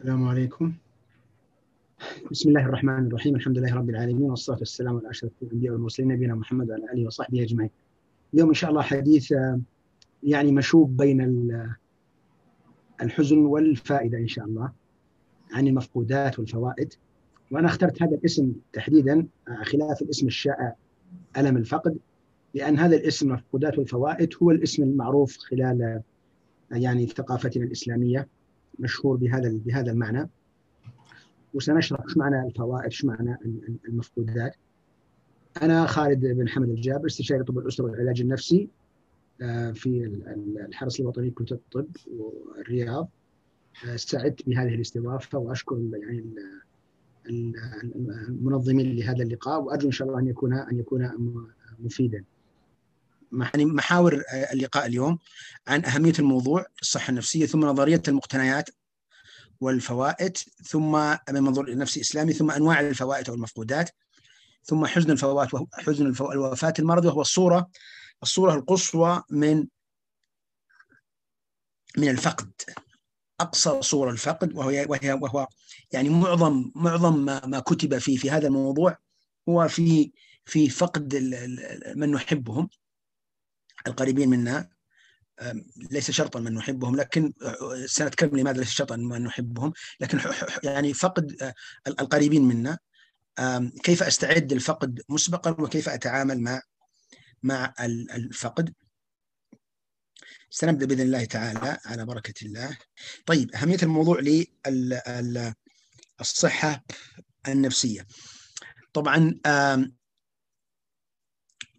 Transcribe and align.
السلام 0.00 0.28
عليكم. 0.28 0.72
بسم 2.30 2.48
الله 2.48 2.64
الرحمن 2.64 3.06
الرحيم. 3.06 3.36
الحمد 3.36 3.58
لله 3.58 3.74
رب 3.74 3.90
العالمين 3.90 4.30
والصلاة 4.30 4.58
والسلام 4.58 4.96
على 4.96 5.10
أشرف 5.10 5.32
الأنبياء 5.42 5.72
والمرسلين 5.72 6.08
نبينا 6.08 6.34
محمد 6.34 6.70
وعلى 6.70 6.92
آله 6.92 7.06
وصحبه 7.06 7.42
أجمعين. 7.42 7.70
اليوم 8.34 8.48
إن 8.48 8.54
شاء 8.54 8.70
الله 8.70 8.82
حديث 8.82 9.34
يعني 10.22 10.52
مشوب 10.52 10.96
بين 10.96 11.50
الحزن 13.02 13.38
والفائدة 13.38 14.18
إن 14.18 14.28
شاء 14.28 14.44
الله 14.44 14.72
عن 15.52 15.68
المفقودات 15.68 16.38
والفوائد. 16.38 16.92
وأنا 17.50 17.66
اخترت 17.66 18.02
هذا 18.02 18.14
الاسم 18.16 18.52
تحديدا 18.72 19.26
خلاف 19.62 20.02
الاسم 20.02 20.26
الشائع 20.26 20.76
ألم 21.36 21.56
الفقد 21.56 21.98
لأن 22.54 22.78
هذا 22.78 22.96
الاسم 22.96 23.28
المفقودات 23.28 23.78
والفوائد 23.78 24.34
هو 24.42 24.50
الاسم 24.50 24.82
المعروف 24.82 25.36
خلال 25.36 26.02
يعني 26.70 27.06
ثقافتنا 27.06 27.64
الإسلامية. 27.64 28.28
مشهور 28.80 29.16
بهذا 29.16 29.50
بهذا 29.64 29.92
المعنى. 29.92 30.28
وسنشرح 31.54 32.00
إيش 32.00 32.16
معنى 32.16 32.46
الفوائد 32.46 32.84
إيش 32.84 33.04
معنى 33.04 33.38
المفقودات. 33.88 34.56
أنا 35.62 35.86
خالد 35.86 36.26
بن 36.26 36.48
حمد 36.48 36.68
الجابر 36.68 37.06
استشاري 37.06 37.44
طب 37.44 37.58
الأسرة 37.58 37.84
والعلاج 37.84 38.20
النفسي 38.20 38.68
في 39.74 40.20
الحرس 40.68 41.00
الوطني 41.00 41.30
كلية 41.30 41.52
الطب 41.52 41.86
والرياض. 42.06 43.08
سعدت 43.96 44.48
بهذه 44.48 44.74
الاستضافة 44.74 45.38
وأشكر 45.38 45.80
يعني 45.92 46.34
المنظمين 48.28 48.96
لهذا 48.96 49.22
اللقاء 49.22 49.62
وأرجو 49.62 49.86
إن 49.86 49.92
شاء 49.92 50.08
الله 50.08 50.18
أن 50.18 50.26
يكون 50.26 50.52
أن 50.52 50.78
يكون 50.78 51.10
مفيدا. 51.78 52.24
يعني 53.32 53.64
محاور 53.64 54.22
اللقاء 54.52 54.86
اليوم 54.86 55.18
عن 55.66 55.84
أهمية 55.84 56.12
الموضوع 56.18 56.66
الصحة 56.82 57.10
النفسية 57.10 57.46
ثم 57.46 57.60
نظرية 57.60 58.02
المقتنيات 58.08 58.70
والفوائد 59.60 60.36
ثم 60.64 60.92
من 61.30 61.42
منظور 61.42 61.76
نفسي 61.76 62.00
إسلامي 62.00 62.32
ثم 62.32 62.50
أنواع 62.50 62.80
الفوائد 62.80 63.28
أو 63.28 63.34
المفقودات 63.34 63.90
ثم 64.64 64.86
حزن 64.86 65.10
الفوات 65.10 65.48
حزن 65.72 66.06
الوفاة 66.06 66.74
المرض 66.78 67.04
وهو 67.04 67.20
الصورة 67.20 67.70
الصورة 68.22 68.54
القصوى 68.54 69.22
من 69.30 69.66
من 71.98 72.08
الفقد 72.08 72.50
أقصى 73.40 73.82
صورة 73.82 74.10
الفقد 74.10 74.56
وهي 74.56 74.86
وهي 74.88 75.12
وهو 75.12 75.48
يعني 75.92 76.08
معظم 76.08 76.70
معظم 76.74 77.24
ما, 77.24 77.46
ما 77.46 77.60
كتب 77.60 77.98
في 77.98 78.16
في 78.16 78.30
هذا 78.30 78.46
الموضوع 78.46 78.96
هو 79.48 79.68
في 79.68 80.12
في 80.44 80.68
فقد 80.68 81.14
من 81.96 82.10
نحبهم. 82.10 82.68
القريبين 83.86 84.28
منا 84.28 84.68
ليس 85.90 86.10
شرطا 86.10 86.40
من 86.40 86.54
نحبهم 86.54 86.96
لكن 86.96 87.32
سنتكلم 87.86 88.36
لماذا 88.36 88.58
ليس 88.58 88.70
شرطا 88.70 88.96
من 88.96 89.22
نحبهم 89.24 89.72
لكن 90.00 90.20
يعني 90.64 90.94
فقد 90.94 91.52
القريبين 91.86 92.42
منا. 92.42 92.78
كيف 93.82 94.02
أستعد 94.02 94.52
للفقد 94.52 95.02
مسبقا 95.08 95.50
وكيف 95.50 95.88
أتعامل 95.88 96.40
مع 96.40 96.62
مع 97.42 97.74
الفقد؟ 97.80 98.74
سنبدأ 100.50 100.86
بإذن 100.86 101.00
الله 101.00 101.24
تعالى 101.24 101.78
على 101.86 102.04
بركة 102.04 102.34
الله. 102.46 102.78
طيب 103.26 103.54
أهمية 103.54 103.78
الموضوع 103.82 104.20
للصحه 106.20 106.84
النفسية. 107.48 108.06
طبعا 108.92 109.40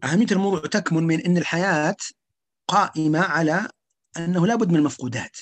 اهميه 0.04 0.28
الموضوع 0.32 0.60
تكمن 0.60 1.04
من 1.04 1.22
إن 1.22 1.38
الحياة 1.38 1.96
قائمة 2.68 3.20
على 3.20 3.68
أنه 4.18 4.48
لابد 4.48 4.70
من 4.70 4.76
المفقودات. 4.76 5.38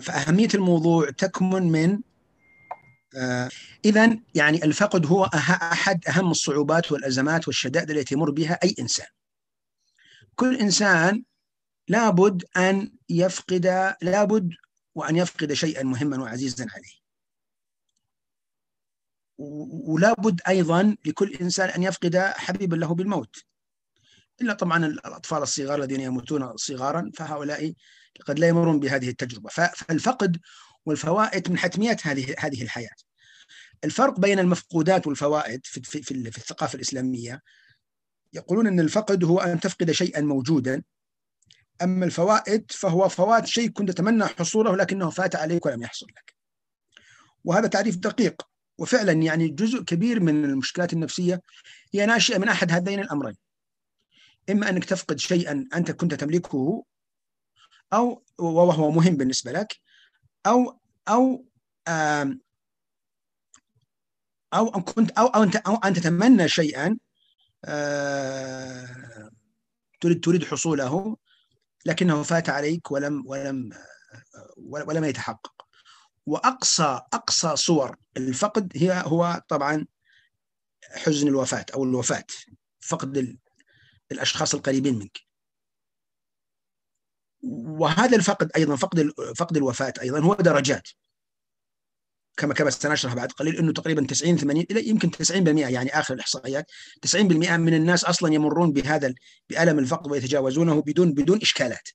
فأهمية 0.00 0.48
الموضوع 0.54 1.10
تكمن 1.10 1.62
من 1.62 2.00
اذا 3.84 4.18
يعني 4.34 4.64
الفقد 4.64 5.06
هو 5.06 5.24
أحد 5.24 6.08
أهم 6.08 6.30
الصعوبات 6.30 6.92
والأزمات 6.92 7.48
والشدائد 7.48 7.90
التي 7.90 8.14
يمر 8.14 8.30
بها 8.30 8.58
أي 8.64 8.74
إنسان. 8.78 9.06
كل 10.34 10.56
إنسان 10.56 11.24
لابد 11.88 12.44
أن 12.56 12.92
يفقد 13.08 13.94
لابد 14.02 14.50
وأن 14.94 15.16
يفقد 15.16 15.52
شيئا 15.52 15.82
مهما 15.82 16.22
وعزيزا 16.22 16.66
عليه. 16.70 17.00
ولابد 19.88 20.40
أيضا 20.48 20.96
لكل 21.06 21.34
إنسان 21.34 21.68
أن 21.68 21.82
يفقد 21.82 22.16
حبيبا 22.16 22.76
له 22.76 22.94
بالموت. 22.94 23.36
إلا 24.42 24.52
طبعا 24.52 24.86
الأطفال 24.86 25.42
الصغار 25.42 25.78
الذين 25.78 26.00
يموتون 26.00 26.56
صغارا 26.56 27.10
فهؤلاء 27.14 27.72
قد 28.26 28.38
لا 28.38 28.48
يمرون 28.48 28.80
بهذه 28.80 29.08
التجربة 29.08 29.48
فالفقد 29.48 30.40
والفوائد 30.86 31.50
من 31.50 31.58
حتميات 31.58 32.06
هذه 32.06 32.34
هذه 32.38 32.62
الحياة. 32.62 32.94
الفرق 33.84 34.20
بين 34.20 34.38
المفقودات 34.38 35.06
والفوائد 35.06 35.60
في 35.64 35.82
في, 35.82 36.02
في, 36.02 36.30
في 36.30 36.38
الثقافة 36.38 36.76
الإسلامية 36.76 37.42
يقولون 38.32 38.66
إن 38.66 38.80
الفقد 38.80 39.24
هو 39.24 39.38
أن 39.38 39.60
تفقد 39.60 39.90
شيئا 39.90 40.20
موجودا 40.20 40.82
أما 41.82 42.04
الفوائد 42.04 42.72
فهو 42.72 43.08
فوات 43.08 43.46
شيء 43.46 43.68
كنت 43.68 43.90
تتمنى 43.90 44.24
حصوله 44.26 44.76
لكنه 44.76 45.10
فات 45.10 45.36
عليك 45.36 45.66
ولم 45.66 45.82
يحصل 45.82 46.06
لك. 46.06 46.34
وهذا 47.44 47.66
تعريف 47.66 47.96
دقيق 47.96 48.42
وفعلا 48.78 49.12
يعني 49.12 49.48
جزء 49.48 49.82
كبير 49.82 50.20
من 50.20 50.44
المشكلات 50.44 50.92
النفسية 50.92 51.40
هي 51.94 52.06
ناشئة 52.06 52.38
من 52.38 52.48
أحد 52.48 52.72
هذين 52.72 53.00
الأمرين. 53.00 53.36
إما 54.50 54.68
أنك 54.68 54.84
تفقد 54.84 55.18
شيئا 55.18 55.68
أنت 55.74 55.90
كنت 55.90 56.14
تملكه 56.14 56.84
أو 57.92 58.24
وهو 58.38 58.90
مهم 58.90 59.16
بالنسبة 59.16 59.52
لك 59.52 59.76
أو 60.46 60.80
أو 61.08 61.46
أو 64.54 64.70
كنت 64.70 65.10
أو 65.10 65.26
أو 65.26 65.42
أنت 65.42 65.56
أو 65.56 65.74
أن 65.76 65.94
تتمنى 65.94 66.48
شيئا 66.48 66.98
تريد 70.00 70.20
تريد 70.24 70.44
حصوله 70.44 71.16
لكنه 71.86 72.22
فات 72.22 72.48
عليك 72.48 72.90
ولم 72.90 73.22
ولم 73.26 73.70
ولم 74.56 75.04
يتحقق. 75.04 75.66
وأقصى 76.26 77.00
أقصى 77.12 77.56
صور 77.56 77.96
الفقد 78.16 78.72
هي 78.76 79.02
هو 79.06 79.42
طبعا 79.48 79.86
حزن 80.84 81.28
الوفاة 81.28 81.66
أو 81.74 81.84
الوفاة 81.84 82.24
فقد 82.80 83.38
الأشخاص 84.12 84.54
القريبين 84.54 84.98
منك. 84.98 85.18
وهذا 87.42 88.16
الفقد 88.16 88.50
أيضا 88.56 88.76
فقد 88.76 89.12
فقد 89.36 89.56
الوفاة 89.56 89.94
أيضا 90.02 90.20
هو 90.20 90.34
درجات. 90.34 90.88
كما 92.36 92.54
كما 92.54 92.70
سنشرح 92.70 93.14
بعد 93.14 93.32
قليل 93.32 93.56
إنه 93.56 93.72
تقريبا 93.72 94.06
90 94.06 94.36
80 94.36 94.66
إلى 94.70 94.88
يمكن 94.88 95.10
90% 95.10 95.70
يعني 95.70 95.98
آخر 95.98 96.14
الإحصائيات. 96.14 96.66
90% 97.06 97.16
من 97.56 97.74
الناس 97.74 98.04
أصلا 98.04 98.34
يمرون 98.34 98.72
بهذا 98.72 99.14
بألم 99.48 99.78
الفقد 99.78 100.10
ويتجاوزونه 100.10 100.82
بدون 100.82 101.12
بدون 101.12 101.38
إشكالات. 101.42 101.88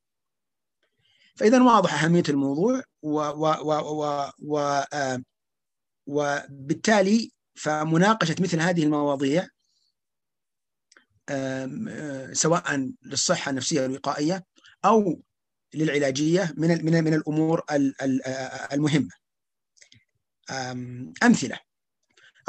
فاذا 1.35 1.63
واضح 1.63 2.03
أهمية 2.03 2.23
الموضوع 2.29 2.81
و 3.01 3.19
و 3.19 3.45
و 3.61 4.01
و, 4.01 4.31
و 4.39 4.83
وبالتالي 6.07 7.31
فمناقشة 7.55 8.35
مثل 8.39 8.59
هذه 8.59 8.83
المواضيع 8.83 9.47
سواء 12.33 12.93
للصحة 13.01 13.49
النفسية 13.49 13.81
والوقائيه 13.81 14.45
أو 14.85 15.21
للعلاجية 15.73 16.53
من 16.57 16.85
من 16.85 17.03
من 17.03 17.13
الأمور 17.13 17.63
المهمة. 18.73 19.11
أمثلة. 21.23 21.59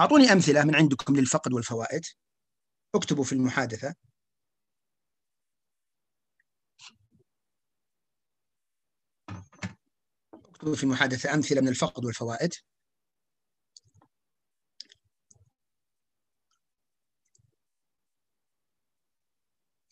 أعطوني 0.00 0.32
أمثلة 0.32 0.64
من 0.64 0.74
عندكم 0.74 1.16
للفقد 1.16 1.52
والفوائد. 1.52 2.02
اكتبوا 2.94 3.24
في 3.24 3.32
المحادثة. 3.32 3.94
اكتبوا 10.34 10.74
في 10.74 10.84
المحادثة 10.84 11.34
أمثلة 11.34 11.60
من 11.60 11.68
الفقد 11.68 12.04
والفوائد. 12.04 12.54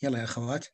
يلا 0.04 0.18
يا 0.18 0.24
أخوات. 0.24 0.66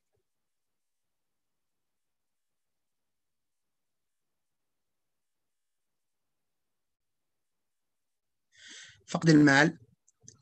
فقد 9.06 9.28
المال 9.28 9.78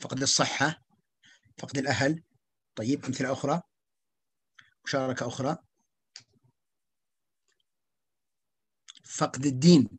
فقد 0.00 0.23
الصحة 0.23 0.82
فقد 1.58 1.79
الأهل. 1.79 2.23
طيب 2.75 3.05
أمثلة 3.05 3.32
أخرى؟ 3.32 3.62
مشاركة 4.85 5.26
أخرى؟ 5.29 5.56
فقد 9.05 9.46
الدين. 9.46 9.99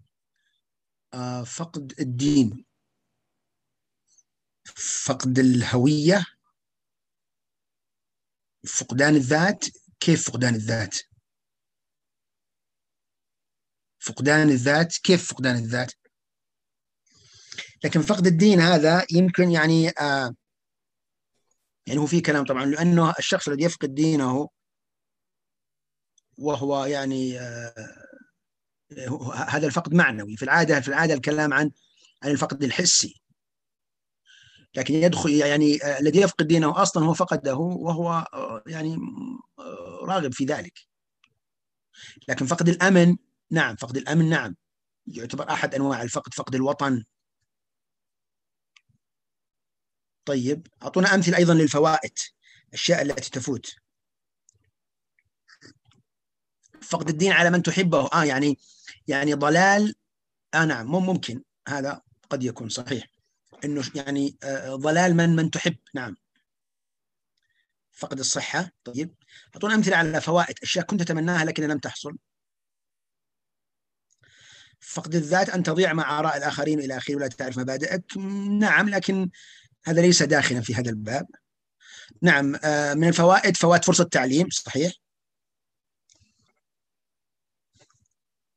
آه 1.13 1.43
فقد 1.43 1.99
الدين. 1.99 2.65
فقد 5.05 5.39
الهوية. 5.39 6.25
فقدان 8.67 9.15
الذات؟ 9.15 9.65
كيف 9.99 10.29
فقدان 10.29 10.55
الذات؟ 10.55 10.97
فقدان 13.99 14.49
الذات 14.49 14.97
كيف 14.97 15.29
فقدان 15.29 15.55
الذات؟ 15.55 15.91
لكن 17.83 18.01
فقد 18.01 18.27
الدين 18.27 18.59
هذا 18.59 19.05
يمكن 19.11 19.51
يعني 19.51 19.89
آه 19.89 20.35
يعني 21.87 21.99
هو 21.99 22.05
في 22.05 22.21
كلام 22.21 22.45
طبعا 22.45 22.65
لأنه 22.65 23.13
الشخص 23.19 23.47
الذي 23.47 23.63
يفقد 23.63 23.95
دينه 23.95 24.49
وهو 26.37 26.85
يعني 26.85 27.39
آه 27.39 28.09
هذا 29.47 29.67
الفقد 29.67 29.93
معنوي. 29.93 30.37
في 30.37 30.43
العادة 30.43 30.81
في 30.81 30.87
العادة 30.87 31.13
الكلام 31.13 31.53
عن 31.53 31.71
عن 32.23 32.31
الفقد 32.31 32.63
الحسي. 32.63 33.18
لكن 34.75 34.93
يدخل 34.93 35.29
يعني 35.29 35.83
آه 35.83 35.99
الذي 35.99 36.21
يفقد 36.21 36.47
دينه 36.47 36.81
أصلا 36.81 37.05
هو 37.05 37.13
فقده 37.13 37.55
وهو 37.55 38.27
آه 38.33 38.63
يعني 38.67 38.97
آه 39.59 39.99
راغب 40.03 40.33
في 40.33 40.45
ذلك. 40.45 40.79
لكن 42.27 42.45
فقد 42.45 42.69
الأمن 42.69 43.17
نعم 43.51 43.75
فقد 43.75 43.97
الأمن 43.97 44.29
نعم. 44.29 44.55
يعتبر 45.07 45.51
أحد 45.51 45.75
أنواع 45.75 46.01
الفقد 46.01 46.33
فقد 46.33 46.55
الوطن. 46.55 47.03
طيب 50.25 50.67
أعطونا 50.83 51.15
أمثلة 51.15 51.37
أيضا 51.37 51.53
للفوائد 51.53 52.13
الأشياء 52.69 53.01
التي 53.01 53.31
تفوت. 53.31 53.75
فقد 56.81 57.09
الدين 57.09 57.31
على 57.31 57.49
من 57.49 57.63
تحبه. 57.63 58.09
آه 58.13 58.23
يعني 58.23 58.57
يعني 59.07 59.33
ضلال. 59.33 59.95
آه 60.53 60.65
نعم 60.65 60.87
ممكن. 60.91 61.43
هذا 61.67 62.01
قد 62.29 62.43
يكون 62.43 62.69
صحيح. 62.69 63.18
إنه 63.65 63.83
يعني 63.95 64.37
آه 64.43 64.75
ضلال 64.75 65.15
من 65.15 65.35
من 65.35 65.51
تحب. 65.51 65.75
نعم. 65.95 66.15
فقد 67.91 68.19
الصحة. 68.19 68.71
طيب. 68.83 69.15
أعطونا 69.55 69.75
أمثلة 69.75 69.97
على 69.97 70.21
فوائد 70.21 70.55
أشياء 70.63 70.85
كنت 70.85 71.01
تتمناها 71.01 71.45
لكن 71.45 71.63
لم 71.63 71.79
تحصل. 71.79 72.17
فقد 74.79 75.15
الذات 75.15 75.49
أن 75.49 75.63
تضيع 75.63 75.93
مع 75.93 76.19
آراء 76.19 76.37
الآخرين 76.37 76.79
إلى 76.79 76.97
آخره 76.97 77.15
ولا 77.15 77.27
تعرف 77.27 77.57
مبادئك. 77.57 78.17
نعم 78.59 78.89
لكن 78.89 79.29
هذا 79.85 80.01
ليس 80.01 80.23
داخلا 80.23 80.61
في 80.61 80.75
هذا 80.75 80.89
الباب. 80.89 81.27
نعم 82.21 82.45
من 82.97 83.07
الفوائد 83.07 83.57
فوائد 83.57 83.85
فرصة 83.85 84.03
تعليم 84.03 84.49
صحيح. 84.49 84.93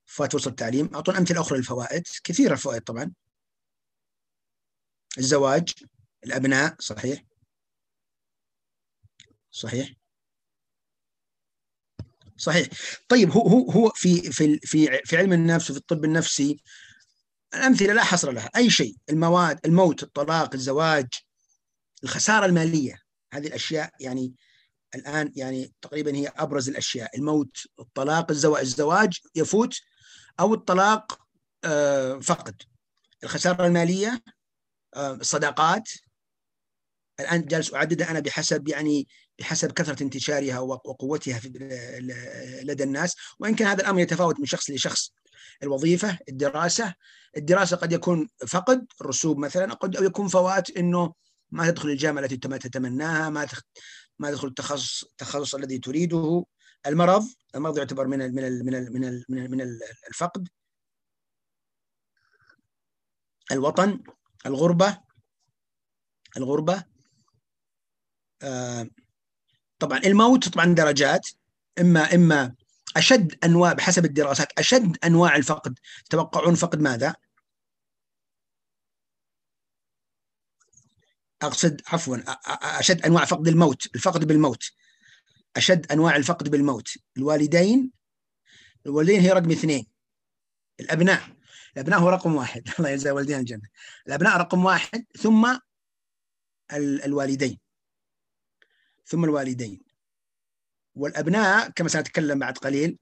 فوائد 0.07 0.33
فرصة 0.33 0.49
التعليم. 0.51 0.91
أعطونا 0.95 1.19
أمثلة 1.19 1.41
أخرى 1.41 1.59
للفوائد. 1.59 2.03
كثيرة 2.25 2.53
الفوائد 2.53 2.83
طبعا. 2.83 3.13
الزواج 5.19 5.73
الأبناء 6.25 6.77
صحيح؟ 6.79 7.23
صحيح؟ 9.51 9.93
صحيح. 12.37 12.69
طيب 13.09 13.31
هو 13.31 13.49
هو 13.49 13.71
هو 13.71 13.93
في 13.95 14.33
في 14.33 14.59
في 14.59 15.01
في 15.05 15.17
علم 15.17 15.33
النفس 15.33 15.71
وفي 15.71 15.79
الطب 15.79 16.05
النفسي 16.05 16.63
الأمثلة 17.55 17.93
لا 17.93 18.05
حصر 18.05 18.31
لها. 18.31 18.51
أي 18.57 18.71
شيء 18.71 18.97
المواد 19.11 19.67
الموت 19.67 20.03
الطلاق 20.03 20.55
الزواج 20.55 21.07
الخسارة 22.05 22.47
المالية 22.47 22.99
هذه 23.33 23.47
الأشياء 23.47 23.93
يعني 24.01 24.35
الآن 24.95 25.33
يعني 25.37 25.73
تقريبا 25.83 26.17
هي 26.17 26.29
أبرز 26.37 26.69
الأشياء. 26.69 27.17
الموت 27.17 27.57
الطلاق 27.81 28.31
الزواج 28.31 28.61
الزواج 28.63 29.21
يفوت 29.35 29.81
أو 30.41 30.55
الطلاق 30.55 31.19
فقد. 32.23 32.63
الخسارة 33.25 33.67
المالية 33.67 34.23
الصداقات 34.97 35.89
الآن 37.21 37.47
جالس 37.47 37.75
اعددها 37.75 38.11
أنا 38.11 38.21
بحسب 38.21 38.69
يعني 38.69 39.09
بحسب 39.39 39.73
كثرة 39.73 40.03
انتشارها 40.03 40.59
وقوتها 40.59 41.39
في 41.39 41.49
لدى 42.65 42.85
الناس. 42.85 43.17
وإن 43.39 43.55
كان 43.55 43.69
هذا 43.69 43.81
الأمر 43.81 44.01
يتفاوت 44.01 44.41
من 44.41 44.47
شخص 44.47 44.71
لشخص 44.71 45.13
الوظيفة 45.63 46.19
الدراسة. 46.29 46.95
الدراسة 47.37 47.77
قد 47.77 47.93
يكون 47.93 48.29
فقد 48.49 48.87
الرسوب 49.01 49.39
مثلا 49.39 49.75
قد 49.75 49.95
يكون 49.95 50.29
فوات 50.29 50.71
إنه 50.71 51.15
ما 51.51 51.71
تدخل 51.71 51.89
الجامعة 51.89 52.23
التي 52.23 52.37
تتمناها 52.37 53.31
ما 53.31 53.49
ما 54.19 54.31
تدخل 54.31 54.49
التخصص 54.49 55.05
التخصص 55.05 55.55
الذي 55.55 55.79
تريده. 55.79 56.45
المرض 56.87 57.25
المرض 57.55 57.79
يعتبر 57.79 58.07
من 58.07 58.23
ال 58.23 58.35
من 58.35 58.45
ال 58.45 58.65
من 58.65 58.75
ال 58.75 58.93
من 58.93 59.05
ال 59.05 59.25
من, 59.29 59.39
ال 59.39 59.51
من 59.51 59.61
الفقد. 60.09 60.49
الوطن. 63.53 64.03
الغربة 64.47 64.99
الغربة 66.37 66.85
آه 68.43 68.89
طبعا 69.79 69.99
الموت 69.99 70.49
طبعا 70.49 70.75
درجات 70.75 71.29
إما 71.81 72.15
إما 72.15 72.55
أشد 72.97 73.45
أنواع 73.45 73.73
بحسب 73.73 74.05
الدراسات 74.05 74.59
أشد 74.59 74.97
أنواع 75.05 75.37
الفقد. 75.37 75.79
تتوقعون 76.05 76.55
فقد 76.55 76.81
ماذا؟ 76.81 77.15
أقصد 81.43 81.81
عفوا 81.87 82.17
أشد 82.81 83.03
أنواع 83.03 83.25
فقد 83.25 83.49
الموت 83.49 83.95
الفقد 83.95 84.27
بالموت. 84.27 84.71
أشد 85.57 85.93
أنواع 85.93 86.17
الفقد 86.17 86.49
بالموت. 86.49 86.89
الوالدين 87.17 87.93
الوالدين 88.87 89.21
هي 89.21 89.31
رقم 89.31 89.51
اثنين. 89.51 89.87
الأبناء. 90.81 91.42
الابناء 91.77 92.01
هو 92.01 92.09
رقم 92.09 92.35
واحد. 92.35 92.69
الله 92.79 92.91
يجزي 92.91 93.11
والدين 93.11 93.39
الجنة. 93.39 93.69
الابناء 94.07 94.37
رقم 94.37 94.65
واحد 94.65 95.05
ثم 95.19 95.57
الوالدين. 96.73 97.59
ثم 99.07 99.25
الوالدين. 99.25 99.81
والأبناء 100.95 101.69
كما 101.69 101.89
سنتكلم 101.89 102.39
بعد 102.39 102.59
قليل 102.59 102.99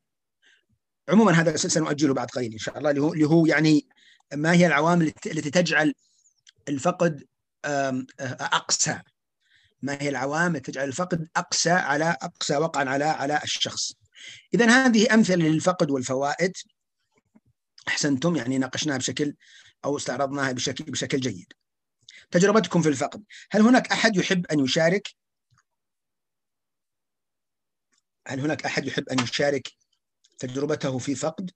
عموما 1.09 1.33
هذا 1.33 1.57
سنؤجله 1.57 2.15
بعد 2.15 2.29
قليل 2.29 2.53
إن 2.53 2.59
شاء 2.59 2.79
الله 2.79 2.91
اللي 2.91 3.01
هو 3.01 3.13
اللي 3.13 3.25
هو 3.25 3.47
يعني 3.47 3.89
ما 4.35 4.53
هي 4.53 4.67
العوامل 4.67 5.13
التي 5.27 5.51
تجعل 5.51 5.95
الفقد 6.69 7.25
أقسى. 8.41 9.01
ما 9.83 10.03
هي 10.03 10.09
العوامل 10.09 10.61
تجعل 10.61 10.89
الفقد 10.89 11.29
أقسى 11.37 11.71
على 11.71 12.17
أقسى 12.23 12.57
وقعا 12.57 12.89
على 12.89 13.05
على 13.05 13.41
الشخص. 13.45 13.93
اذا 14.55 14.71
هذه 14.71 15.15
أمثلة 15.15 15.49
للفقد 15.49 15.91
والفوائد. 15.91 16.53
أحسنتم 17.89 18.37
يعني 18.37 18.59
ناقشناها 18.59 18.99
بشكل 18.99 19.35
أو 19.85 19.97
استعرضناها 19.97 20.53
بشكل 20.53 20.85
بشكل 20.85 21.21
جيد. 21.21 21.53
تجربتكم 22.31 22.83
في 22.83 22.89
الفقد 22.89 23.25
هل 23.51 23.61
هناك 23.63 23.93
أحد 23.93 24.17
يحب 24.17 24.47
أن 24.47 24.61
يشارك؟ 24.61 25.15
هل 28.27 28.41
هناك 28.41 28.65
أحد 28.65 28.87
يحب 28.87 29.09
أن 29.09 29.19
يشارك 29.19 29.73
تجربته 30.39 30.99
في 30.99 31.15
فقد؟ 31.15 31.51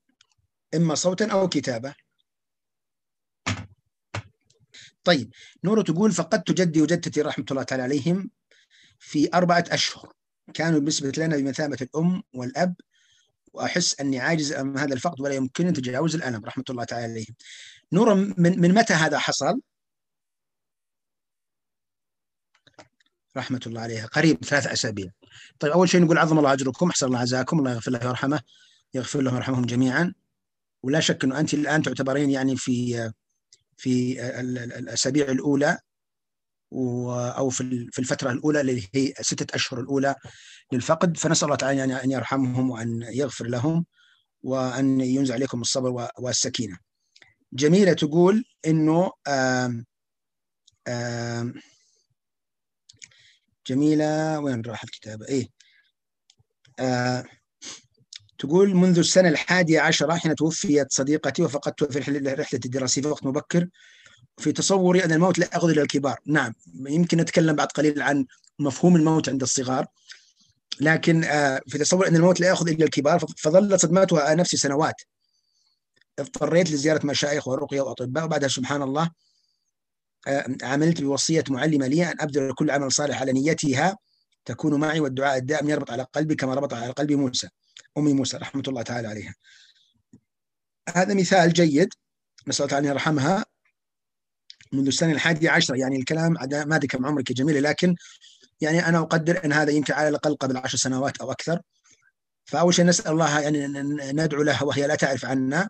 إما 0.75 0.95
صوتا 0.95 1.31
أو 1.31 1.49
كتابة. 1.49 1.95
طيب 5.03 5.33
نورو 5.63 5.81
تقول 5.81 6.11
فقدت 6.11 6.51
جدي 6.51 6.81
وجدتي 6.81 7.21
رحمة 7.21 7.45
الله 7.51 7.63
تعالى 7.63 7.83
عليهم 7.83 8.31
في 8.99 9.29
أربعة 9.33 9.63
أشهر. 9.69 10.13
كانوا 10.53 10.79
بالنسبة 10.79 11.11
لنا 11.17 11.37
بمثابة 11.37 11.77
الأم 11.81 12.23
والأب 12.33 12.75
وأحس 13.55 13.99
أني 14.01 14.19
عاجز 14.19 14.51
أمام 14.51 14.77
هذا 14.77 14.93
الفقد 14.93 15.21
ولا 15.21 15.33
يمكنني 15.33 15.71
تجاوز 15.71 16.15
الألم 16.15 16.45
رحمة 16.45 16.63
الله 16.69 16.83
تعالى. 16.83 17.05
عليهم 17.05 17.35
نورو 17.91 18.15
من, 18.15 18.61
من 18.61 18.73
متى 18.73 18.93
هذا 18.93 19.19
حصل؟ 19.19 19.61
رحمة 23.37 23.61
الله 23.67 23.81
عليها. 23.81 24.05
قريب 24.05 24.45
ثلاث 24.45 24.67
أسابيع. 24.67 25.11
طيب 25.59 25.71
أول 25.71 25.89
شيء 25.89 26.01
نقول 26.01 26.17
عظم 26.17 26.39
الله 26.39 26.53
أجركم 26.53 26.89
أحسن 26.89 27.07
الله 27.07 27.19
عزاكم 27.19 27.59
الله 27.59 27.71
يغفر 27.71 27.91
له 27.91 28.05
ويرحمه 28.05 28.41
يغفر 28.93 29.21
لهم 29.21 29.33
ويرحمهم 29.33 29.65
جميعا. 29.65 30.13
ولا 30.83 30.99
شك 30.99 31.23
أنه 31.23 31.39
أنت 31.39 31.53
الآن 31.53 31.81
تعتبرين 31.83 32.29
يعني 32.29 32.57
في 32.57 33.11
في 33.77 34.21
الأسابيع 34.39 35.25
الأولى 35.25 35.79
أو 37.37 37.49
في 37.49 37.99
الفترة 37.99 38.31
الأولى 38.31 38.61
اللي 38.61 38.87
هي 38.93 39.13
ستة 39.21 39.55
أشهر 39.55 39.79
الأولى. 39.79 40.15
للفقد 40.71 41.17
فنسأل 41.17 41.45
الله 41.45 41.55
تعالى 41.55 42.03
أن 42.03 42.11
يرحمهم 42.11 42.69
وأن 42.69 43.01
يغفر 43.01 43.45
لهم 43.45 43.85
وأن 44.43 45.01
ينزع 45.01 45.33
عليكم 45.33 45.61
الصبر 45.61 46.09
والسكينة. 46.19 46.77
جميلة 47.53 47.93
تقول 47.93 48.45
آم 49.27 49.85
جميلة 53.67 54.39
وين 54.39 54.61
راح 54.61 54.83
الكتابة 54.83 55.27
إيه. 55.27 55.47
آه 56.79 57.23
تقول 58.37 58.75
منذ 58.75 58.99
السنة 58.99 59.29
الحادية 59.29 59.81
عشرة 59.81 60.15
حين 60.15 60.35
توفيت 60.35 60.91
صديقتي 60.91 61.43
وفقدتها 61.43 61.87
في 61.87 61.99
رحلة 61.99 62.59
الدراسية 62.65 63.01
في 63.01 63.07
وقت 63.07 63.25
مبكر 63.25 63.69
في 64.37 64.51
تصوري 64.51 65.05
أن 65.05 65.11
الموت 65.11 65.39
لا 65.39 65.49
يأخذ 65.53 65.69
إلى 65.69 65.81
الكبار. 65.81 66.19
نعم 66.25 66.53
يمكن 66.87 67.17
نتكلم 67.17 67.55
بعد 67.55 67.67
قليل 67.67 68.01
عن 68.01 68.25
مفهوم 68.59 68.95
الموت 68.95 69.29
عند 69.29 69.41
الصغار. 69.41 69.87
لكن 70.81 71.23
آه 71.23 71.61
في 71.67 71.77
تصور 71.77 72.07
أن 72.07 72.15
الموت 72.15 72.39
لا 72.39 72.47
يأخذ 72.47 72.69
إلى 72.69 72.85
الكبار 72.85 73.25
فظلت 73.37 73.81
صدماتها 73.81 74.21
على 74.21 74.35
نفسي 74.35 74.57
سنوات. 74.57 74.95
اضطريت 76.19 76.71
لزيارة 76.71 77.05
مشايخ 77.05 77.47
ورقية 77.47 77.81
وأطباء 77.81 78.25
وبعدها 78.25 78.49
سبحان 78.49 78.81
الله 78.81 79.09
عملت 80.63 81.01
بوصية 81.01 81.43
معلمة 81.49 81.87
لي 81.87 82.11
أن 82.11 82.15
أبذل 82.19 82.53
كل 82.53 82.71
عمل 82.71 82.91
صالح 82.91 83.21
على 83.21 83.33
نيتها 83.33 83.97
تكون 84.45 84.79
معي 84.79 84.99
والدعاء 84.99 85.37
الدائم 85.37 85.69
يربط 85.69 85.91
على 85.91 86.03
قلبي 86.03 86.35
كما 86.35 86.53
ربط 86.53 86.73
على 86.73 86.91
قلب 86.91 87.11
موسى 87.11 87.49
أمي 87.97 88.13
موسى 88.13 88.37
رحمة 88.37 88.63
الله 88.67 88.81
تعالى 88.81 89.07
عليها. 89.07 89.35
هذا 90.95 91.13
مثال 91.13 91.53
جيد 91.53 91.89
نسأل 92.47 92.65
الله 92.65 92.77
أن 92.77 92.85
يرحمها 92.85 93.45
منذ 94.73 94.87
السنة 94.87 95.11
الحادية 95.11 95.49
عشرة 95.49 95.75
يعني 95.75 95.97
الكلام 95.97 96.33
ما 96.51 96.75
أدري 96.75 96.87
كم 96.87 97.05
عمرك 97.05 97.29
يا 97.29 97.35
جميلة 97.35 97.59
لكن 97.59 97.95
يعني 98.61 98.87
أنا 98.87 98.99
أقدر 98.99 99.45
أن 99.45 99.53
هذا 99.53 99.71
يمكن 99.71 99.93
على 99.93 100.09
الأقل 100.09 100.35
قبل 100.35 100.57
عشر 100.57 100.77
سنوات 100.77 101.17
أو 101.21 101.31
أكثر. 101.31 101.59
فأول 102.45 102.73
شيء 102.73 102.85
نسأل 102.85 103.11
الله 103.11 103.39
يعني 103.39 103.67
ندعو 104.13 104.43
لها 104.43 104.63
وهي 104.63 104.87
لا 104.87 104.95
تعرف 104.95 105.25
عنا. 105.25 105.69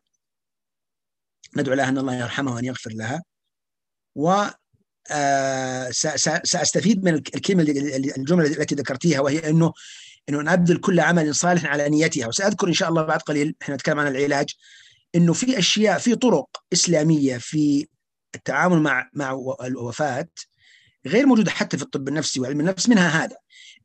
ندعو 1.57 1.75
لها 1.75 1.89
أن 1.89 1.97
الله 1.97 2.15
يرحمها 2.15 2.53
وأن 2.53 2.65
يغفر 2.65 2.91
لها. 2.91 3.23
و 4.15 4.43
آه، 5.11 5.89
سأستفيد 6.43 7.03
من 7.03 7.13
الكلمة 7.13 7.63
الجملة 8.17 8.47
التي 8.47 8.75
ذكرتيها 8.75 9.19
وهي 9.19 9.49
أنه 9.49 9.73
أنه 10.29 10.41
نبذل 10.41 10.77
كل 10.77 10.99
عمل 10.99 11.35
صالح 11.35 11.65
على 11.65 11.89
نيتها. 11.89 12.27
وسأذكر 12.27 12.67
إن 12.67 12.73
شاء 12.73 12.89
الله 12.89 13.03
بعد 13.03 13.19
قليل 13.19 13.55
إحنا 13.61 13.75
نتكلم 13.75 13.99
عن 13.99 14.07
العلاج 14.07 14.49
أنه 15.15 15.33
في 15.33 15.59
أشياء 15.59 15.99
في 15.99 16.15
طرق 16.15 16.49
إسلامية 16.73 17.37
في 17.37 17.87
التعامل 18.35 18.81
مع 18.81 19.09
مع 19.13 19.55
الوفاة 19.63 20.27
غير 21.07 21.25
موجودة 21.25 21.51
حتى 21.51 21.77
في 21.77 21.83
الطب 21.83 22.07
النفسي 22.07 22.39
وعلم 22.39 22.59
النفس 22.59 22.89
منها 22.89 23.23
هذا 23.23 23.35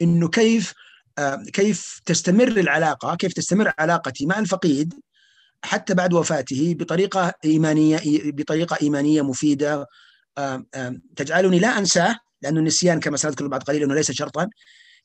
أنه 0.02 0.28
كيف 0.28 0.74
آه، 1.18 1.44
كيف 1.52 2.00
تستمر 2.06 2.48
العلاقة 2.48 3.14
كيف 3.14 3.32
تستمر 3.32 3.72
علاقتي 3.78 4.26
مع 4.26 4.38
الفقيد 4.38 4.94
حتى 5.64 5.94
بعد 5.94 6.12
وفاته 6.12 6.74
بطريقة 6.78 7.32
إيمانية 7.44 8.00
بطريقة 8.24 8.78
إيمانية 8.82 9.22
مفيدة 9.22 9.86
تجعلني 11.16 11.58
لا 11.58 11.78
أنساه 11.78 12.16
لأن 12.42 12.58
النسيان 12.58 13.00
كما 13.00 13.16
سنذكر 13.16 13.46
بعد 13.46 13.62
قليل 13.62 13.82
أنه 13.82 13.94
ليس 13.94 14.10
شرطا 14.10 14.48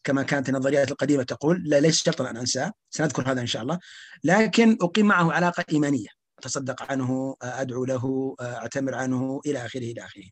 كما 0.03 0.23
كانت 0.23 0.49
النظريات 0.49 0.91
القديمة 0.91 1.23
تقول 1.23 1.63
لا 1.65 1.79
ليس 1.79 2.03
شرطا 2.03 2.29
أن 2.29 2.37
أنساه 2.37 2.71
سنذكر 2.89 3.31
هذا 3.31 3.41
إن 3.41 3.47
شاء 3.47 3.61
الله 3.61 3.79
لكن 4.23 4.77
أقيم 4.81 5.05
معه 5.05 5.31
علاقة 5.31 5.65
إيمانية 5.71 6.07
أتصدق 6.39 6.91
عنه 6.91 7.35
أدعو 7.41 7.85
له 7.85 8.35
أعتمر 8.41 8.95
عنه 8.95 9.41
إلى 9.45 9.65
آخره 9.65 9.91
إلى 9.91 10.05
آخره. 10.05 10.23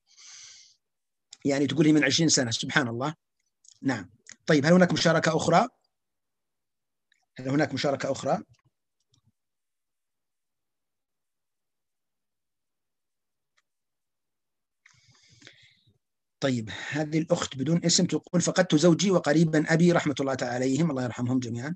يعني 1.46 1.68
تقول 1.68 1.86
لي 1.86 1.94
من 1.94 2.04
20 2.04 2.30
سنة 2.30 2.52
سبحان 2.52 2.88
الله. 2.88 3.16
نعم. 3.82 4.10
طيب 4.46 4.66
هل 4.66 4.74
هناك 4.74 4.94
مشاركة 4.94 5.36
أخرى؟ 5.38 5.68
هل 7.38 7.50
هناك 7.50 7.74
مشاركة 7.74 8.12
أخرى؟ 8.12 8.44
طيب 16.40 16.70
هذه 16.90 17.20
الأخت 17.20 17.58
بدون 17.58 17.86
اسم 17.86 18.06
تقول 18.06 18.42
فقدت 18.42 18.76
زوجي 18.76 19.12
وقريبا 19.12 19.74
أبي 19.74 19.92
رحمة 19.92 20.16
الله 20.20 20.34
تعالى 20.34 20.54
عليهم. 20.54 20.92
الله 20.92 21.04
يرحمهم 21.04 21.40
جميعا. 21.40 21.76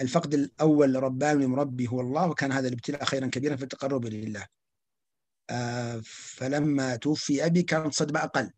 الفقد 0.00 0.34
الأول 0.34 1.02
ربان 1.02 1.46
مربي 1.46 1.88
هو 1.88 2.00
الله 2.00 2.28
وكان 2.30 2.52
هذا 2.52 2.68
الابتلاء 2.68 3.04
خيرا 3.04 3.26
كبيرا 3.26 3.56
في 3.56 3.62
التقرب 3.62 4.04
لله 4.06 4.46
آه 5.50 6.00
فلما 6.04 6.96
توفي 6.96 7.46
أبي 7.46 7.62
كانت 7.62 7.94
صدمة 7.94 8.24
أقل. 8.24 8.52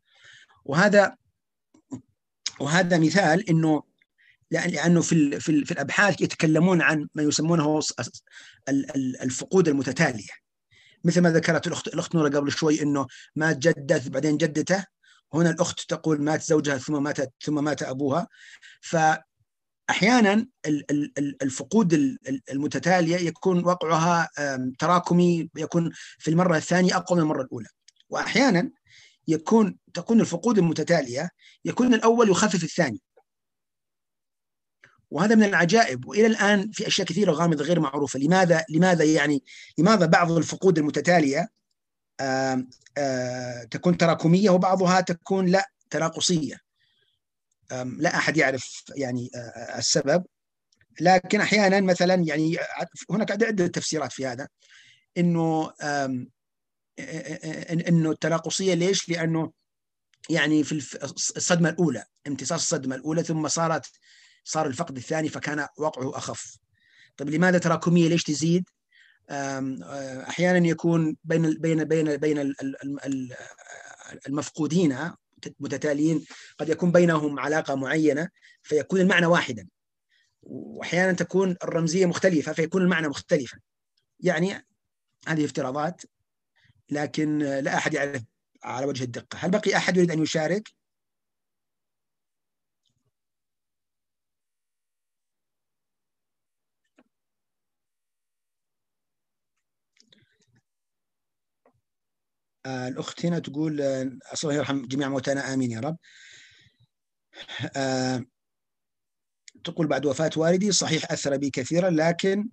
وهذا 0.68 1.16
وهذا 2.60 2.98
مثال 2.98 3.50
إنه 3.50 3.82
لأنه 4.50 5.00
في 5.00 5.40
في, 5.40 5.64
في 5.64 5.70
الأبحاث 5.70 6.20
يتكلمون 6.20 6.82
عن 6.82 7.08
ما 7.14 7.22
يسمونه 7.22 7.80
الفقود 9.22 9.68
المتتالية. 9.68 10.32
مثل 11.04 11.20
ما 11.20 11.30
ذكرت 11.30 11.66
الأخت 11.66 11.88
الأخت 11.88 12.14
نوره 12.14 12.28
قبل 12.28 12.52
شوي 12.52 12.82
إنه 12.82 13.06
مات 13.36 13.58
جدته 13.58 14.10
بعدين 14.10 14.36
جدته 14.36 14.84
هنا 15.34 15.50
الأخت 15.50 15.80
تقول 15.88 16.22
مات 16.22 16.42
زوجها 16.42 16.78
ثم 16.78 17.02
مات 17.02 17.32
ثم 17.42 17.64
مات 17.64 17.82
أبوها. 17.82 18.28
فاحيانا 18.80 20.46
الفقود 21.42 22.18
المتتالية 22.52 23.16
يكون 23.16 23.64
وقعها 23.64 24.28
تراكمي 24.78 25.50
يكون 25.56 25.90
في 26.18 26.30
المرة 26.30 26.56
الثانية 26.56 26.96
أقوى 26.96 27.16
من 27.16 27.22
المرة 27.22 27.42
الأولى. 27.42 27.68
واحيانا 28.10 28.70
يكون 29.28 29.76
تكون 29.94 30.20
الفقود 30.20 30.58
المتتالية 30.58 31.30
يكون 31.64 31.94
الأول 31.94 32.30
يخفف 32.30 32.64
الثاني. 32.64 33.00
وهذا 35.10 35.34
من 35.34 35.44
العجائب. 35.44 36.06
وإلى 36.06 36.26
الآن 36.26 36.70
في 36.70 36.86
أشياء 36.86 37.06
كثيرة 37.06 37.32
غامضه 37.32 37.64
غير 37.64 37.80
معروفة. 37.80 38.18
لماذا 38.18 38.64
لماذا 38.70 39.04
يعني 39.04 39.44
لماذا 39.78 40.06
بعض 40.06 40.32
الفقود 40.32 40.78
المتتالية 40.78 41.48
آآ 42.20 42.66
آآ 42.98 43.64
تكون 43.64 43.96
تراكمية 43.96 44.50
وبعضها 44.50 45.00
تكون 45.00 45.46
لا 45.46 45.70
تناقصية. 45.90 46.60
لا 47.84 48.16
أحد 48.16 48.36
يعرف 48.36 48.82
يعني 48.96 49.30
السبب. 49.78 50.24
لكن 51.00 51.40
أحيانا 51.40 51.80
مثلا 51.80 52.14
يعني 52.14 52.56
هناك 53.10 53.30
عدة 53.30 53.66
تفسيرات 53.66 54.12
في 54.12 54.26
هذا. 54.26 54.48
إنه 55.16 55.72
إنه 57.88 58.10
التناقصية 58.10 58.74
ليش؟ 58.74 59.08
لأنه 59.08 59.52
يعني 60.30 60.64
في 60.64 60.72
الصدمة 61.36 61.68
الأولى 61.68 62.04
امتصاص 62.26 62.60
الصدمة 62.60 62.96
الأولى 62.96 63.22
ثم 63.22 63.48
صارت 63.48 63.86
صار 64.44 64.66
الفقد 64.66 64.96
الثاني 64.96 65.28
فكان 65.28 65.66
وقعه 65.78 66.18
أخف. 66.18 66.56
طيب 67.16 67.30
لماذا 67.30 67.58
تراكمية 67.58 68.08
ليش 68.08 68.22
تزيد؟ 68.22 68.64
أحيانا 70.28 70.68
يكون 70.68 71.16
بين 71.24 71.54
بين 71.54 71.84
بين 71.84 72.16
بين 72.16 72.54
المفقودين 74.26 74.98
متتاليين 75.60 76.24
قد 76.58 76.68
يكون 76.68 76.92
بينهم 76.92 77.38
علاقة 77.38 77.74
معينة 77.74 78.28
فيكون 78.62 79.00
المعنى 79.00 79.26
واحدا 79.26 79.68
واحيانا 80.42 81.12
تكون 81.12 81.56
الرمزية 81.62 82.06
مختلفة 82.06 82.52
فيكون 82.52 82.82
المعنى 82.82 83.08
مختلفا 83.08 83.58
يعني 84.20 84.66
هذه 85.28 85.44
افتراضات 85.44 86.02
لكن 86.90 87.38
لا 87.38 87.76
أحد 87.76 87.94
يعرف 87.94 88.22
على 88.64 88.86
وجه 88.86 89.04
الدقة 89.04 89.38
هل 89.38 89.50
بقي 89.50 89.76
أحد 89.76 89.96
يريد 89.96 90.10
أن 90.10 90.22
يشارك؟ 90.22 90.68
الأخت 102.66 103.26
هنا 103.26 103.38
تقول 103.38 103.80
الله 103.80 104.54
يرحم 104.54 104.86
جميع 104.86 105.08
موتانا 105.08 105.54
آمين 105.54 105.70
يا 105.70 105.80
رب 105.80 105.96
آه 107.76 108.24
تقول 109.64 109.86
بعد 109.86 110.06
وفاة 110.06 110.30
والدي 110.36 110.72
صحيح 110.72 111.12
أثر 111.12 111.36
بي 111.36 111.50
كثيرا 111.50 111.90
لكن 111.90 112.48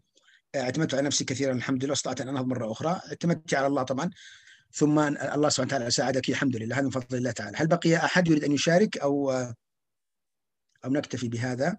اعتمدت 0.56 0.94
على 0.94 1.04
نفسي 1.04 1.26
كثيرا 1.26 1.54
الحمد 1.54 1.84
لله 1.84 1.92
واستطعت 1.92 2.22
أن 2.22 2.28
أنهض 2.30 2.48
مرة 2.48 2.72
أخرى. 2.72 3.02
اعتمدت 3.10 3.54
على 3.54 3.68
الله 3.68 3.84
طبعا. 3.84 4.10
ثم 4.72 5.00
الله 5.00 5.50
سبحانه 5.50 5.68
وتعالى 5.68 5.92
ساعدك 5.92 6.30
الحمد 6.30 6.56
لله. 6.58 6.76
هذا 6.76 6.84
من 6.84 6.90
فضل 6.90 7.18
الله 7.18 7.32
تعالى. 7.32 7.58
هل 7.58 7.68
بقي 7.68 7.96
أحد 7.96 8.28
يريد 8.28 8.44
أن 8.44 8.52
يشارك 8.52 8.98
أو 8.98 9.32
أو 10.86 10.90
نكتفي 10.92 11.28
بهذا؟ 11.28 11.78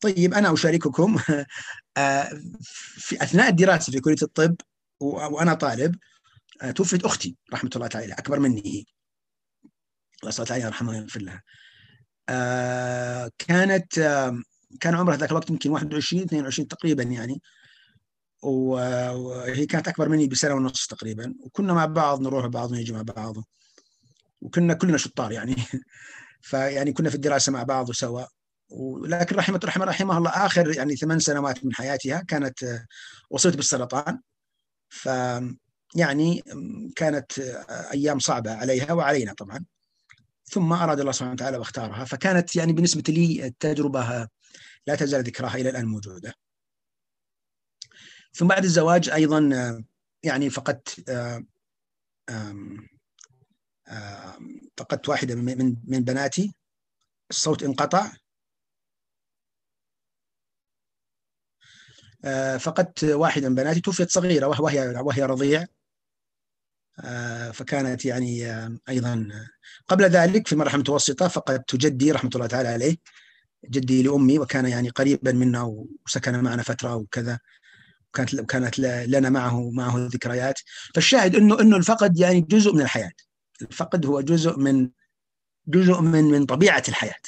طيب 0.00 0.34
أنا 0.34 0.52
أشارككم. 0.52 1.18
آه، 1.96 2.30
في 2.96 3.22
أثناء 3.22 3.48
الدراسة 3.48 3.92
في 3.92 4.00
كلية 4.00 4.16
الطب 4.22 4.56
وأنا 5.00 5.54
طالب 5.54 5.96
آه، 6.62 6.70
توفيت 6.70 7.04
أختي 7.04 7.36
رحمة 7.52 7.70
الله 7.76 7.86
تعالى 7.86 8.14
أكبر 8.14 8.38
مني. 8.40 8.86
الله 10.22 10.30
سبحانه 10.30 10.42
وتعالى 10.42 10.64
يرحمها 10.64 10.98
ويغفر 10.98 11.20
لها. 11.20 11.42
آه 12.28 13.30
كانت 13.38 13.98
آه 13.98 14.42
كان 14.80 14.94
عمرها 14.94 15.16
ذاك 15.16 15.30
الوقت 15.30 15.50
يمكن 15.50 15.70
21 15.70 16.22
22 16.22 16.68
تقريبا 16.68 17.02
يعني. 17.02 17.42
وهي 18.42 19.66
كانت 19.66 19.88
أكبر 19.88 20.08
مني 20.08 20.28
بسنة 20.28 20.54
ونص 20.54 20.86
تقريبا. 20.86 21.34
وكنا 21.40 21.74
مع 21.74 21.86
بعض 21.86 22.20
نروح 22.20 22.46
بعض 22.46 22.72
ونجي 22.72 22.92
مع 22.92 23.02
بعض. 23.02 23.36
وكنا 24.40 24.74
كلنا 24.74 24.96
شطار 24.96 25.32
يعني. 25.32 25.56
فيعني 26.40 26.92
كنا 26.92 27.10
في 27.10 27.14
الدراسة 27.14 27.52
مع 27.52 27.62
بعض 27.62 27.88
وسوا 27.88 28.24
ولكن 28.68 29.36
رحمة 29.36 29.60
رحمة 29.64 29.84
رحمه 29.84 30.18
الله 30.18 30.30
آخر 30.30 30.76
يعني 30.76 30.96
ثمان 30.96 31.18
سنوات 31.18 31.64
من 31.64 31.74
حياتها 31.74 32.22
كانت 32.28 32.62
آه، 32.62 32.86
وصلت 33.30 33.56
بالسرطان. 33.56 34.20
ف 34.88 35.08
يعني 35.94 36.42
كانت 36.96 37.38
آه، 37.38 37.92
أيام 37.92 38.18
صعبة 38.18 38.54
عليها 38.54 38.92
وعلينا 38.92 39.32
طبعا. 39.32 39.64
ثم 40.50 40.72
أراد 40.72 41.00
الله 41.00 41.12
سبحانه 41.12 41.32
وتعالى 41.32 41.56
واختارها 41.56 42.04
فكانت 42.04 42.56
يعني 42.56 42.72
بالنسبة 42.72 43.02
لي 43.08 43.46
التجربة 43.46 44.28
لا 44.86 44.94
تزال 44.94 45.24
ذكراها 45.24 45.54
إلى 45.54 45.70
الآن 45.70 45.84
موجودة. 45.84 46.34
ثم 48.32 48.46
بعد 48.46 48.64
الزواج 48.64 49.08
أيضا 49.08 49.50
يعني 50.22 50.50
فقدت 50.50 51.10
فقدت 54.76 55.08
واحدة 55.08 55.34
من 55.34 55.76
من 55.84 56.04
بناتي. 56.04 56.54
الصوت 57.30 57.62
انقطع. 57.62 58.12
فقدت 62.58 63.04
واحدة 63.04 63.48
من 63.48 63.54
بناتي 63.54 63.80
توفيت 63.80 64.10
صغيرة 64.10 64.46
وهي 64.46 64.88
وهي 64.88 65.22
رضيع. 65.22 65.62
آه، 65.62 65.68
فكانت 67.52 68.04
يعني 68.04 68.46
آه، 68.46 68.78
أيضا 68.88 69.28
قبل 69.88 70.04
ذلك 70.04 70.48
في 70.48 70.56
مرحلة 70.56 70.80
متوسطة 70.80 71.28
فقدت 71.28 71.76
جدي 71.76 72.12
رحمة 72.12 72.30
الله 72.34 72.46
تعالى 72.46 72.68
عليه 72.68 72.96
جدي 73.70 74.02
لأمي 74.02 74.38
وكان 74.38 74.66
يعني 74.66 74.88
قريبا 74.88 75.32
منا 75.32 75.84
وسكن 76.06 76.40
معنا 76.40 76.62
فترة 76.62 76.94
وكذا 76.94 77.38
كانت 78.12 78.40
كانت 78.40 78.78
لنا 78.78 79.30
معه 79.30 79.70
معه 79.70 79.94
ذكريات 79.96 80.60
فالشاهد 80.94 81.36
إنه 81.36 81.60
إنه 81.60 81.76
الفقد 81.76 82.18
يعني 82.18 82.40
جزء 82.40 82.74
من 82.74 82.80
الحياة. 82.80 83.12
الفقد 83.62 84.06
هو 84.06 84.20
جزء 84.20 84.58
من 84.58 84.90
جزء 85.68 86.00
من 86.00 86.24
من 86.24 86.46
طبيعة 86.46 86.82
الحياة. 86.88 87.20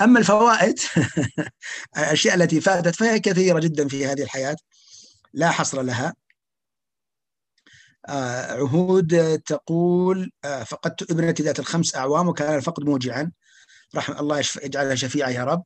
أما 0.00 0.18
الفوائد 0.18 0.78
الأشياء 1.98 2.34
التي 2.34 2.60
فاتت 2.60 2.94
فهي 2.96 3.20
كثيرة 3.20 3.60
جدا 3.60 3.88
في 3.88 4.06
هذه 4.06 4.22
الحياة 4.22 4.56
لا 5.32 5.50
حصر 5.50 5.82
لها. 5.82 6.06
آه، 6.08 6.29
عهود 8.08 9.40
تقول 9.46 10.32
آه، 10.44 10.62
فقدت 10.62 11.10
ابنتي 11.10 11.42
ذات 11.42 11.58
الخمس 11.58 11.94
أعوام 11.96 12.28
وكان 12.28 12.56
الفقد 12.56 12.84
موجعا. 12.84 13.32
رحم 13.96 14.12
الله 14.12 14.44
يجعلها 14.62 14.94
شفيعة 14.94 15.28
يا 15.28 15.44
رب. 15.44 15.64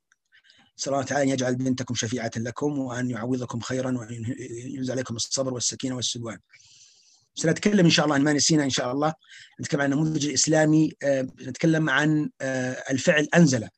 نسال 0.79 0.93
الله 0.93 1.05
تعالى 1.05 1.23
أن 1.23 1.29
يجعل 1.29 1.57
بنتكم 1.57 1.95
شفيعة 1.95 2.31
لكم 2.37 2.79
وأن 2.79 3.11
يعوضكم 3.11 3.61
خيرا 3.61 3.99
وأن 3.99 4.35
ينزل 4.75 4.93
عليكم 4.93 5.17
الصبر 5.17 5.55
والسكينة 5.55 5.97
والسلوان. 5.97 6.38
سنتكلم 7.35 7.85
إن 7.85 7.91
شاء 7.91 8.05
الله 8.07 8.19
ما 8.19 8.33
نسينا 8.33 8.64
إن 8.64 8.71
شاء 8.71 8.93
الله 8.93 9.14
نتكلم 9.61 9.81
عن 9.81 9.93
النموذج 9.93 10.26
الاسلامي 10.26 10.93
آه، 11.03 11.23
نتكلم 11.23 11.91
عن 11.91 12.31
الفعل 12.91 13.29
أنزل. 13.35 13.69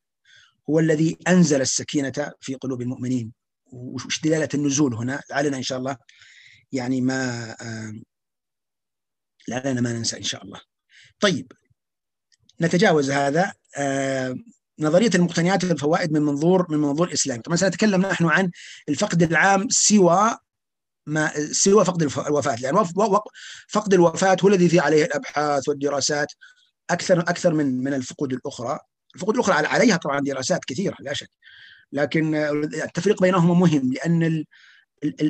هو 0.70 0.78
الذي 0.78 1.18
أنزل 1.28 1.60
السكينة 1.60 2.32
في 2.40 2.54
قلوب 2.54 2.82
المؤمنين. 2.82 3.32
وش 3.66 4.20
دلالة 4.20 4.48
النزول 4.54 4.94
هنا؟ 4.94 5.22
لعلنا 5.30 5.56
إن 5.56 5.62
شاء 5.62 5.78
الله 5.78 5.96
يعني 6.72 7.00
ما 7.00 7.56
لعلنا 9.48 9.80
ما 9.80 9.92
ننسى 9.92 10.16
إن 10.16 10.22
شاء 10.22 10.44
الله. 10.44 10.60
طيب 11.20 11.52
نتجاوز 12.60 13.10
هذا. 13.10 13.52
نظرية 14.78 15.10
المقتنيات 15.14 15.64
والفوائد 15.64 16.12
من 16.12 16.22
منظور 16.22 16.66
من 16.70 16.78
منظور 16.78 17.12
إسلامي، 17.12 17.42
طبعا 17.42 17.56
سنتكلم 17.56 18.06
نحن 18.06 18.26
عن 18.26 18.50
الفقد 18.88 19.22
العام 19.22 19.66
سوى 19.70 20.36
ما 21.06 21.32
سوى 21.52 21.84
فقد 21.84 22.02
الوفاة. 22.02 22.56
لأن 22.56 22.84
فقد 23.68 23.94
الوفاة 23.94 24.36
هو 24.44 24.48
الذي 24.48 24.68
في 24.68 24.80
عليه 24.80 25.04
الأبحاث 25.04 25.68
والدراسات 25.68 26.32
أكثر 26.90 27.20
أكثر 27.20 27.54
من 27.54 27.84
من 27.84 27.94
الفقود 27.94 28.32
الأخرى. 28.32 28.78
الفقود 29.14 29.34
الأخرى 29.34 29.66
عليها 29.66 29.96
طبعا 29.96 30.20
دراسات 30.20 30.64
كثيرة 30.64 30.96
لا 31.00 31.12
شك. 31.12 31.30
لكن 31.92 32.34
التفريق 32.34 33.22
بينهما 33.22 33.54
مهم 33.54 33.92
لأن 33.92 34.44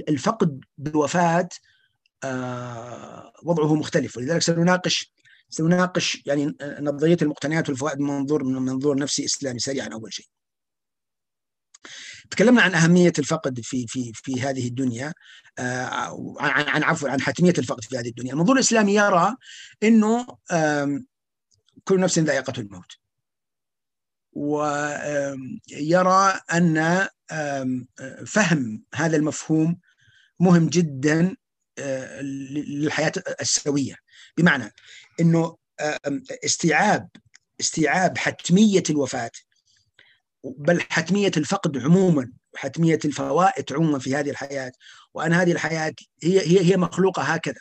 الفقد 0.08 0.60
بالوفاة 0.78 1.38
آه، 1.38 1.48
وضعه 3.42 3.74
مختلف 3.74 4.16
ولذلك 4.16 4.42
سنناقش 4.42 5.12
سنناقش 5.48 6.22
يعني 6.26 6.56
نظرية 6.80 7.16
المقتنيات 7.22 7.68
والفوائد 7.68 8.00
من 8.00 8.06
منظور 8.06 8.44
من 8.44 8.62
منظور 8.62 8.98
نفسي 8.98 9.24
إسلامي 9.24 9.58
سريعا 9.58 9.88
أول 9.92 10.12
شيء. 10.12 10.26
تكلمنا 12.30 12.62
عن 12.62 12.74
أهمية 12.74 13.12
الفقد 13.18 13.60
في 13.60 13.86
في 13.88 14.12
في 14.14 14.40
هذه 14.40 14.68
الدنيا 14.68 15.12
آه، 15.58 16.36
عن 16.40 16.68
عن 16.68 16.82
عفوا 16.82 17.10
عن 17.10 17.20
حتمية 17.20 17.54
الفقد 17.58 17.84
في 17.84 17.98
هذه 17.98 18.08
الدنيا، 18.08 18.32
المنظور 18.32 18.56
الإسلامي 18.56 18.94
يرى 18.94 19.36
إنه 19.82 20.26
كل 21.84 22.00
نفس 22.00 22.18
ذائقة 22.18 22.52
الموت. 22.58 22.92
ويرى 24.32 26.40
أن 26.52 27.08
فهم 28.26 28.84
هذا 28.94 29.16
المفهوم 29.16 29.80
مهم 30.40 30.68
جدا 30.68 31.28
آه، 31.28 31.36
للحياة 31.78 33.12
السوية. 33.40 33.94
بمعنى 34.36 34.72
إنه 35.20 35.56
استيعاب 36.44 37.08
استيعاب 37.60 38.18
حتمية 38.18 38.82
الوفاة 38.90 39.30
بل 40.44 40.80
حتمية 40.80 41.30
الفقد 41.36 41.78
عموما 41.78 42.32
حتميه 42.56 42.98
الفوائد 43.04 43.72
عموما 43.72 43.98
في 43.98 44.14
هذه 44.16 44.30
الحياة. 44.30 44.72
وأن 45.14 45.32
هذه 45.32 45.52
الحياة 45.52 45.94
هي 46.22 46.40
هي 46.40 46.72
هي 46.72 46.76
مخلوقة 46.76 47.22
هكذا 47.22 47.60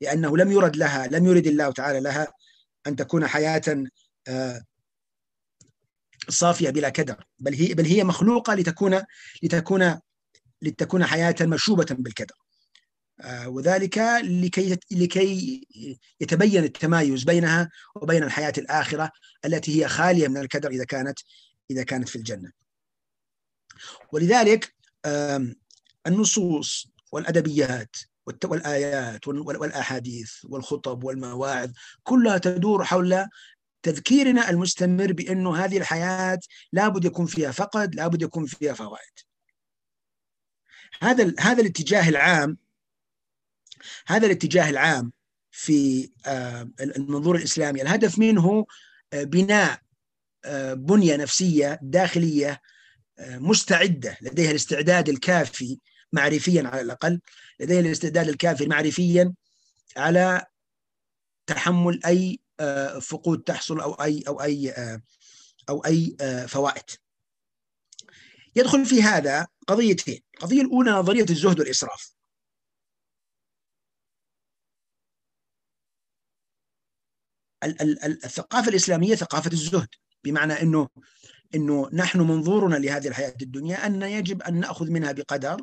لأنه 0.00 0.36
لم 0.36 0.52
يرد 0.52 0.76
لها 0.76 1.06
لم 1.06 1.26
يرد 1.26 1.46
الله 1.46 1.72
تعالى 1.72 2.00
لها 2.00 2.28
أن 2.86 2.96
تكون 2.96 3.26
حياة 3.26 3.84
آه، 4.28 4.62
صافية 6.28 6.70
بلا 6.70 6.88
كدر. 6.88 7.24
بل 7.38 7.54
هي 7.54 7.74
بل 7.74 7.86
هي 7.86 8.04
مخلوقة 8.04 8.54
لتكون 8.54 9.02
لتكون 9.42 10.00
لتكون 10.62 11.04
حياة 11.04 11.34
مشوبة 11.40 11.86
بالكدر. 11.90 12.34
آه، 12.34 12.43
وذلك 13.46 13.98
لكي 14.22 14.78
لكي 14.90 15.66
يتبين 16.20 16.64
التمايز 16.64 17.24
بينها 17.24 17.70
وبين 17.94 18.22
الحياة 18.22 18.52
الآخرة 18.58 19.10
التي 19.44 19.82
هي 19.82 19.88
خالية 19.88 20.28
من 20.28 20.36
الكدر 20.36 20.70
إذا 20.70 20.84
كانت 20.84 21.18
إذا 21.70 21.82
كانت 21.82 22.08
في 22.08 22.16
الجنة. 22.16 22.52
ولذلك 24.12 24.74
النصوص 26.06 26.88
والأدبيات 27.12 27.96
والآيات 28.44 29.28
والأحاديث 29.28 30.32
والخطب 30.44 31.04
والمواعظ 31.04 31.70
كلها 32.02 32.38
تدور 32.38 32.84
حول 32.84 33.26
تذكيرنا 33.82 34.50
المستمر 34.50 35.12
بأنه 35.12 35.56
هذه 35.56 35.78
الحياة 35.78 36.40
لابد 36.72 37.04
يكون 37.04 37.26
فيها 37.26 37.50
فقد 37.50 37.94
لابد 37.94 38.22
يكون 38.22 38.46
فيها 38.46 38.72
فوائد. 38.72 39.12
هذا 41.02 41.34
هذا 41.38 41.62
الاتجاه 41.62 42.08
العام 42.08 42.58
هذا 44.06 44.26
الاتجاه 44.26 44.70
العام 44.70 45.12
في 45.54 46.10
آه، 46.26 46.70
المنظور 46.80 47.36
الإسلامي 47.36 47.82
الهدف 47.82 48.18
منه 48.18 48.66
آه، 49.12 49.24
بناء 49.24 49.80
آه، 50.44 50.74
بنية 50.74 51.16
نفسية 51.16 51.78
داخلية 51.82 52.60
مستعدة 53.20 54.18
لديها 54.22 54.50
الاستعداد 54.50 55.08
الكافي 55.08 55.78
معرفيا 56.12 56.62
على 56.66 56.80
الأقل 56.80 57.20
لديها 57.60 57.80
الاستعداد 57.80 58.28
الكافي 58.28 58.66
معرفيا 58.66 59.34
على 59.96 60.46
تحمل 61.46 62.00
أي 62.06 62.40
فقود 63.00 63.42
تحصل 63.42 63.80
أو 63.80 63.92
أي 63.92 64.22
أو 64.28 64.42
أي 64.42 64.74
أو 65.68 65.84
أي 65.86 66.16
فوائد. 66.48 66.84
يدخل 68.56 68.86
في 68.86 69.02
هذا 69.02 69.46
قضيتين، 69.66 70.20
القضية 70.34 70.62
الأولى 70.62 70.90
نظرية 70.90 71.26
الزهد 71.30 71.60
والإسراف. 71.60 72.14
الثقافة 77.64 78.68
الإسلامية 78.68 79.14
ثقافة 79.14 79.52
الزهد 79.52 79.88
بمعنى 80.24 80.62
إنه 80.62 80.88
إنه 81.54 81.88
نحن 81.92 82.20
منظورنا 82.20 82.76
لهذه 82.76 83.08
الحياة 83.08 83.34
الدنيا 83.42 83.86
أن 83.86 84.02
يجب 84.02 84.42
أن 84.42 84.60
نأخذ 84.60 84.90
منها 84.90 85.12
بقدر 85.12 85.56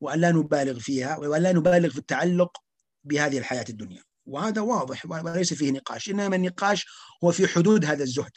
وأن 0.00 0.20
لا 0.20 0.32
نبالغ 0.32 0.78
فيها 0.78 1.16
وأن 1.16 1.42
لا 1.42 1.52
نبالغ 1.52 1.88
في 1.90 1.98
التعلق 1.98 2.56
بهذه 3.04 3.38
الحياة 3.38 3.64
الدنيا. 3.68 4.02
وهذا 4.26 4.60
واضح 4.60 5.06
وليس 5.06 5.54
فيه 5.54 5.72
نقاش 5.72 6.10
إنما 6.10 6.36
النقاش 6.36 6.86
هو 7.24 7.32
في 7.32 7.48
حدود 7.48 7.84
هذا 7.84 8.02
الزهد. 8.02 8.30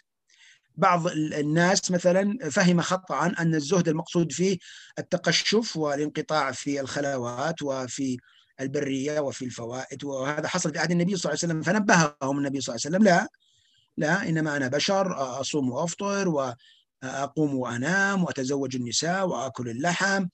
بعض 0.75 1.07
الناس 1.07 1.91
مثلا 1.91 2.49
فهم 2.49 2.81
خطأ 2.81 3.25
أن 3.25 3.55
الزهد 3.55 3.87
المقصود 3.87 4.31
فيه 4.31 4.57
التقشف 4.99 5.77
والانقطاع 5.77 6.51
في 6.51 6.79
الخلوات 6.79 7.61
وفي 7.61 8.17
البرية 8.61 9.19
وفي 9.19 9.45
الفوائد 9.45 10.03
وهذا 10.03 10.47
حصل 10.47 10.73
في 10.73 10.79
عهد 10.79 10.91
النبي 10.91 11.15
صلى 11.15 11.31
الله 11.31 11.39
عليه 11.43 11.53
وسلم 11.53 11.61
فنبههم 11.61 12.37
النبي 12.37 12.61
صلى 12.61 12.75
الله 12.75 12.85
عليه 12.85 12.95
وسلم 12.97 13.03
لا 13.03 13.27
لا 13.97 14.29
إنما 14.29 14.57
أنا 14.57 14.67
بشر 14.67 15.39
أصوم 15.41 15.71
وأفطر 15.71 16.29
واقوم 16.29 17.55
وأنام 17.55 18.23
وأتزوج 18.23 18.75
النساء 18.75 19.27
وأكل 19.27 19.69
اللحم. 19.69 20.25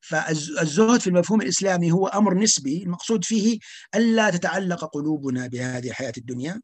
فالزهد 0.00 1.00
في 1.00 1.06
المفهوم 1.06 1.40
الإسلامي 1.42 1.92
هو 1.92 2.06
أمر 2.06 2.34
نسبي 2.34 2.82
المقصود 2.82 3.24
فيه 3.24 3.58
ألا 3.94 4.30
تتعلق 4.30 4.84
قلوبنا 4.84 5.46
بهذه 5.46 5.88
الحياة 5.88 6.12
الدنيا 6.18 6.60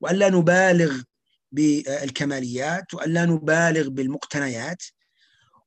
وألا 0.00 0.28
نبالغ 0.30 1.02
بالكماليات 1.52 2.94
وألا 2.94 3.24
نبالغ 3.24 3.88
بالمقتنيات. 3.88 4.82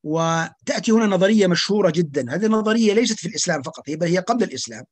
وتأتي 0.06 0.92
هنا 0.92 1.06
نظرية 1.06 1.48
مشهورة 1.48 1.90
جدا. 1.90 2.36
هذه 2.36 2.46
النظرية 2.46 2.94
ليست 2.94 3.20
في 3.20 3.28
الإسلام 3.28 3.62
فقط 3.62 3.84
بل 3.90 4.08
هي 4.08 4.18
قبل 4.18 4.44
الإسلام. 4.44 4.84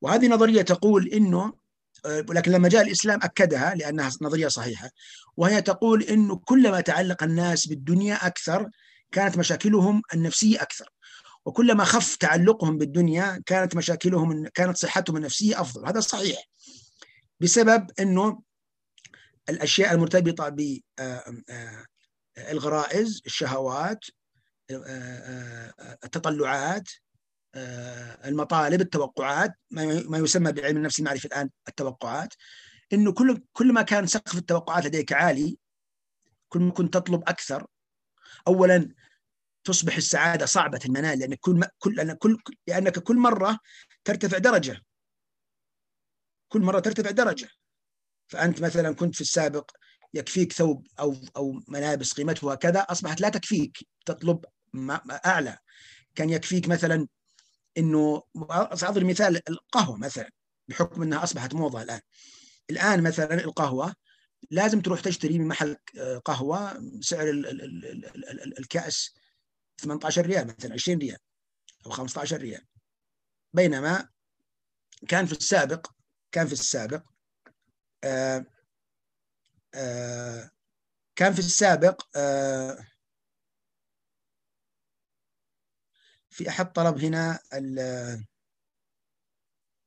وهذه 0.00 0.28
نظرية 0.28 0.62
تقول 0.62 1.08
إنه 1.08 1.52
ولكن 2.28 2.52
لما 2.52 2.68
جاء 2.68 2.82
الإسلام 2.82 3.20
أكدها 3.22 3.74
لأنها 3.74 4.10
نظرية 4.20 4.48
صحيحة 4.48 4.90
وهي 5.36 5.62
تقول 5.62 6.02
إنه 6.02 6.36
كلما 6.36 6.80
تعلق 6.80 7.22
الناس 7.22 7.66
بالدنيا 7.66 8.26
أكثر 8.26 8.70
كانت 9.12 9.38
مشاكلهم 9.38 10.02
النفسية 10.14 10.62
أكثر. 10.62 10.88
وكلما 11.44 11.84
خف 11.84 12.16
تعلقهم 12.16 12.78
بالدنيا 12.78 13.42
كانت 13.46 13.76
مشاكلهم 13.76 14.46
كانت 14.54 14.76
صحتهم 14.76 15.16
النفسية 15.16 15.60
أفضل. 15.60 15.86
هذا 15.86 16.00
صحيح 16.00 16.48
بسبب 17.40 17.90
أنه 18.00 18.42
الأشياء 19.48 19.94
المرتبطة 19.94 20.48
ب 20.48 20.78
الغرائز 22.38 23.22
الشهوات 23.26 24.04
التطلعات 26.04 26.88
المطالب 28.24 28.80
التوقعات 28.80 29.54
ما 29.70 30.18
يسمى 30.18 30.52
بعلم 30.52 30.76
النفس 30.76 30.98
المعرفي 30.98 31.24
الآن 31.24 31.50
التوقعات 31.68 32.34
إنه 32.92 33.12
كل 33.12 33.42
كل 33.52 33.72
ما 33.72 33.82
كان 33.82 34.06
سقف 34.06 34.38
التوقعات 34.38 34.84
لديك 34.86 35.12
عالي 35.12 35.58
كل 36.48 36.60
ما 36.60 36.72
كنت 36.72 36.94
تطلب 36.94 37.22
أكثر 37.28 37.66
اولا 38.46 38.94
تصبح 39.64 39.96
السعادة 39.96 40.46
صعبة 40.46 40.80
المنال 40.84 41.18
لأن 41.18 41.34
كل 41.34 41.64
كل 41.78 42.14
كل 42.14 42.38
لأنك 42.66 42.98
كل 42.98 43.16
مرة 43.16 43.58
ترتفع 44.04 44.38
درجة. 44.38 44.80
كل 46.48 46.60
مرة 46.60 46.80
ترتفع 46.80 47.10
درجة. 47.10 47.48
فأنت 48.26 48.62
مثلا 48.62 48.94
كنت 48.94 49.14
في 49.14 49.20
السابق 49.20 49.70
يكفيك 50.14 50.52
ثوب 50.52 50.86
أو 51.00 51.16
أو 51.36 51.62
ملابس 51.68 52.12
قيمتها 52.12 52.54
كذا 52.54 52.80
أصبحت 52.80 53.20
لا 53.20 53.28
تكفيك 53.28 53.78
تطلب 54.06 54.44
أعلى. 55.26 55.58
كان 56.14 56.30
يكفيك 56.30 56.68
مثلا 56.68 57.08
إنه 57.78 58.22
اضرب 58.50 59.04
مثال 59.04 59.40
القهوة 59.48 59.96
مثلا 59.96 60.30
بحكم 60.68 61.02
إنها 61.02 61.24
أصبحت 61.24 61.54
موضة 61.54 61.82
الآن. 61.82 62.00
الآن 62.70 63.02
مثلا 63.02 63.34
القهوة 63.34 63.94
لازم 64.50 64.80
تروح 64.80 65.00
تشتري 65.00 65.38
من 65.38 65.48
محل 65.48 65.76
آه، 65.98 66.18
قهوة 66.18 66.82
سعر 67.00 67.30
الكأس 68.58 69.14
18 69.78 70.26
ريال 70.26 70.46
مثلا 70.46 70.72
20 70.72 70.98
ريال 70.98 71.18
أو 71.86 71.90
15 71.90 72.36
ريال. 72.36 72.66
بينما 73.52 74.08
كان 75.08 75.26
في 75.26 75.32
السابق 75.32 75.86
كان 76.32 76.46
في 76.46 76.52
السابق 76.52 77.02
آه 78.04 78.46
كان 81.16 81.32
في 81.32 81.38
السابق 81.38 82.02
آه 82.16 82.78
في 86.30 86.48
أحد 86.48 86.72
طلب 86.72 86.98
هنا 86.98 87.38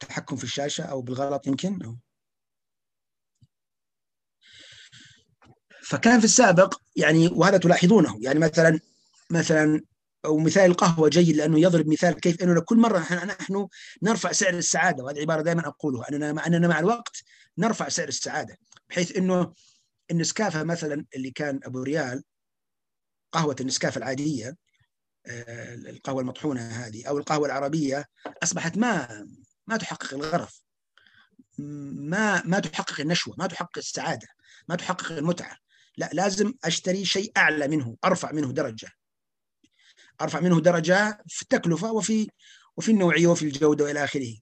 التحكم 0.03 0.35
في 0.35 0.43
الشاشة 0.43 0.83
أو 0.83 1.01
بالغلط 1.01 1.47
يمكن. 1.47 1.83
أو 1.85 1.97
فكان 5.83 6.19
في 6.19 6.25
السابق 6.25 6.75
يعني 6.95 7.27
وهذا 7.27 7.57
تلاحظونه 7.57 8.17
يعني 8.21 8.39
مثلا 8.39 8.79
مثلا 9.31 9.81
أو 10.25 10.37
مثال 10.37 10.71
القهوة 10.71 11.09
جيد 11.09 11.35
لأنه 11.35 11.59
يضرب 11.59 11.87
مثال 11.87 12.13
كيف 12.13 12.43
اننا 12.43 12.61
كل 12.61 12.77
مرة 12.77 12.99
نحن 12.99 13.67
نرفع 14.03 14.31
سعر 14.31 14.53
السعادة 14.53 15.03
وهذه 15.03 15.21
عبارة 15.21 15.41
دائما 15.41 15.67
أقولها 15.67 16.09
أننا 16.09 16.47
أننا 16.47 16.67
مع 16.67 16.79
الوقت 16.79 17.23
نرفع 17.57 17.89
سعر 17.89 18.07
السعادة 18.07 18.57
بحيث 18.89 19.17
أنه 19.17 19.53
النسكافة 20.13 20.63
مثلا 20.63 21.05
اللي 21.15 21.31
كان 21.31 21.59
أبو 21.63 21.83
ريال 21.83 22.23
قهوة 23.31 23.55
النسكافة 23.59 23.97
العادية 23.97 24.55
آه، 25.25 25.75
القهوة 25.75 26.21
المطحونة 26.21 26.61
هذه 26.61 27.07
أو 27.07 27.17
القهوة 27.17 27.45
العربية 27.45 28.05
أصبحت 28.43 28.77
ما 28.77 29.27
ما 29.67 29.77
تحقق 29.77 30.13
الغرض 30.13 30.49
ما 31.57 32.43
ما 32.45 32.59
تحقق 32.59 32.99
النشوة 32.99 33.35
ما 33.37 33.47
تحقق 33.47 33.77
السعادة 33.77 34.27
ما 34.69 34.75
تحقق 34.75 35.11
المتعة. 35.11 35.57
لا 35.97 36.09
لازم 36.13 36.53
أشتري 36.63 37.05
شيء 37.05 37.31
أعلى 37.37 37.67
منه 37.67 37.97
أرفع 38.05 38.31
منه 38.31 38.51
درجة. 38.51 38.87
أرفع 40.21 40.39
منه 40.39 40.61
درجة 40.61 41.23
في 41.27 41.41
التكلفة 41.41 41.91
وفي 41.91 42.29
وفي 42.77 42.91
النوعية 42.91 43.27
وفي 43.27 43.45
الجودة 43.45 43.85
وإلى 43.85 44.03
آخره. 44.03 44.35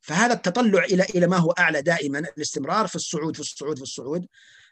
فهذا 0.00 0.32
التطلع 0.34 0.84
إلى 0.84 1.02
إلى 1.02 1.26
ما 1.26 1.36
هو 1.36 1.50
أعلى 1.50 1.82
دائما 1.82 2.18
الاستمرار 2.18 2.86
في 2.86 2.94
الصعود 2.94 3.34
في 3.34 3.40
الصعود 3.40 3.76
في 3.76 3.82
الصعود. 3.82 4.26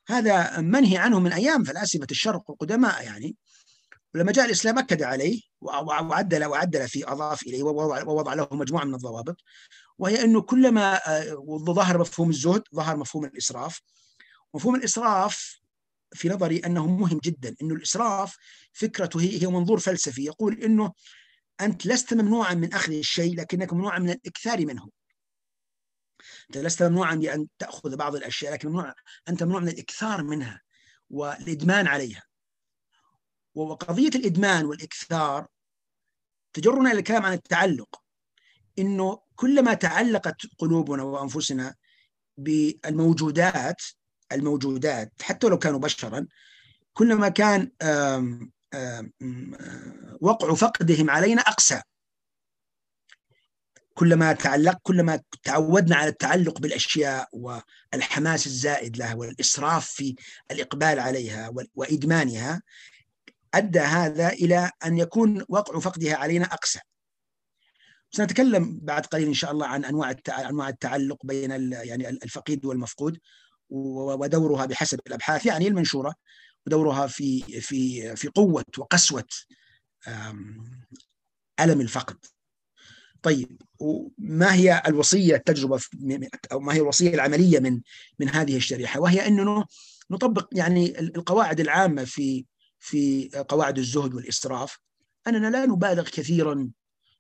هذا 0.08 0.60
منهي 0.60 0.96
عنه 0.96 1.20
من 1.20 1.32
أيام 1.32 1.64
فلاسفة 1.64 2.06
الشرق 2.10 2.50
القدماء 2.50 3.04
يعني. 3.04 3.36
ولما 4.14 4.32
جاء 4.32 4.44
الإسلام 4.44 4.78
أكد 4.78 5.02
عليه 5.02 5.40
وعدل 5.60 6.44
وعدل 6.44 6.88
فيه 6.88 7.12
أضاف 7.12 7.42
إليه 7.42 7.62
ووضع 7.62 8.34
له 8.34 8.48
مجموعة 8.52 8.84
من 8.84 8.94
الضوابط. 8.94 9.36
وهي 9.98 10.24
إنه 10.24 10.40
كلما 10.40 10.94
آه، 11.18 11.62
ظهر 11.66 11.98
مفهوم 11.98 12.30
الزهد 12.30 12.62
ظهر 12.74 12.96
مفهوم 12.96 13.24
الإسراف. 13.24 13.80
مفهوم 14.54 14.74
الإسراف 14.74 15.60
في 16.14 16.28
نظري 16.28 16.58
أنه 16.58 16.86
مهم 16.86 17.20
جدا. 17.24 17.54
إنه 17.62 17.74
الإسراف 17.74 18.36
فكرته 18.72 19.20
هي 19.20 19.46
منظور 19.46 19.78
فلسفي. 19.78 20.24
يقول 20.24 20.62
إنه 20.62 20.92
أنت 21.60 21.86
لست 21.86 22.14
ممنوعا 22.14 22.54
من 22.54 22.74
أخذ 22.74 22.92
الشيء 22.92 23.36
لكنك 23.36 23.72
ممنوعا 23.72 23.98
من 23.98 24.10
الإكثار 24.10 24.66
منه. 24.66 25.01
أنت 26.50 26.58
لست 26.58 26.82
ممنوعا 26.82 27.14
بان 27.14 27.46
تأخذ 27.58 27.96
بعض 27.96 28.16
الأشياء 28.16 28.52
لكن 28.52 28.68
ممنوع 28.68 28.94
أنت 29.28 29.42
ممنوع 29.42 29.60
من 29.60 29.68
الإكثار 29.68 30.22
منها 30.22 30.62
والإدمان 31.10 31.86
عليها. 31.86 32.22
وقضية 33.54 34.08
الإدمان 34.08 34.64
والإكثار 34.64 35.46
تجرنا 36.52 36.90
إلى 36.90 36.98
الكلام 36.98 37.26
عن 37.26 37.32
التعلق. 37.32 38.02
إنه 38.78 39.22
كلما 39.36 39.74
تعلقت 39.74 40.36
قلوبنا 40.58 41.02
وأنفسنا 41.02 41.74
بالموجودات 42.36 43.82
الموجودات 44.32 45.12
حتى 45.22 45.48
لو 45.48 45.58
كانوا 45.58 45.78
بشرا 45.78 46.26
كلما 46.92 47.28
كان 47.28 47.70
وقع 50.20 50.54
فقدهم 50.54 51.10
علينا 51.10 51.42
أقسى. 51.42 51.82
كلما 53.94 54.32
تعلق 54.32 54.78
كلما 54.82 55.20
تعودنا 55.42 55.96
على 55.96 56.08
التعلق 56.08 56.60
بالأشياء 56.60 57.28
والحماس 57.32 58.46
الزائد 58.46 58.96
لها 58.96 59.14
والإسراف 59.14 59.90
في 59.90 60.14
الإقبال 60.50 60.98
عليها 61.00 61.52
وإدمانها 61.74 62.62
أدى 63.54 63.80
هذا 63.80 64.28
إلى 64.28 64.70
أن 64.84 64.98
يكون 64.98 65.44
وقع 65.48 65.78
فقدها 65.78 66.16
علينا 66.16 66.44
أقسى. 66.44 66.80
سنتكلم 68.10 68.78
بعد 68.82 69.06
قليل 69.06 69.28
إن 69.28 69.34
شاء 69.34 69.52
الله 69.52 69.66
عن 69.66 69.84
أنواع 69.84 70.14
أنواع 70.28 70.68
التعلق 70.68 71.26
بين 71.26 71.72
يعني 71.72 72.08
الفقيد 72.08 72.64
والمفقود 72.64 73.18
ودورها 73.68 74.66
بحسب 74.66 75.00
الأبحاث 75.06 75.46
يعني 75.46 75.68
المنشورة 75.68 76.14
ودورها 76.66 77.06
في 77.06 77.60
في 77.60 78.16
في 78.16 78.28
قوة 78.28 78.64
وقسوة 78.78 79.28
ألم 81.60 81.80
الفقد. 81.80 82.16
طيب 83.22 83.62
ما 84.18 84.54
هي 84.54 84.82
الوصية 84.86 85.34
التجربة 85.36 85.80
أو 86.52 86.60
ما 86.60 86.74
هي 86.74 86.80
الوصية 86.80 87.14
العملية 87.14 87.60
من 87.60 87.80
من 88.18 88.28
هذه 88.28 88.56
الشريحة؟ 88.56 89.00
وهي 89.00 89.26
أنه 89.26 89.64
نطبق 90.10 90.48
يعني 90.52 91.00
القواعد 91.00 91.60
العامة 91.60 92.04
في 92.04 92.44
في 92.78 93.30
قواعد 93.48 93.78
الزهد 93.78 94.14
والإسراف. 94.14 94.78
أننا 95.26 95.50
لا 95.50 95.66
نبالغ 95.66 96.08
كثيرا 96.08 96.70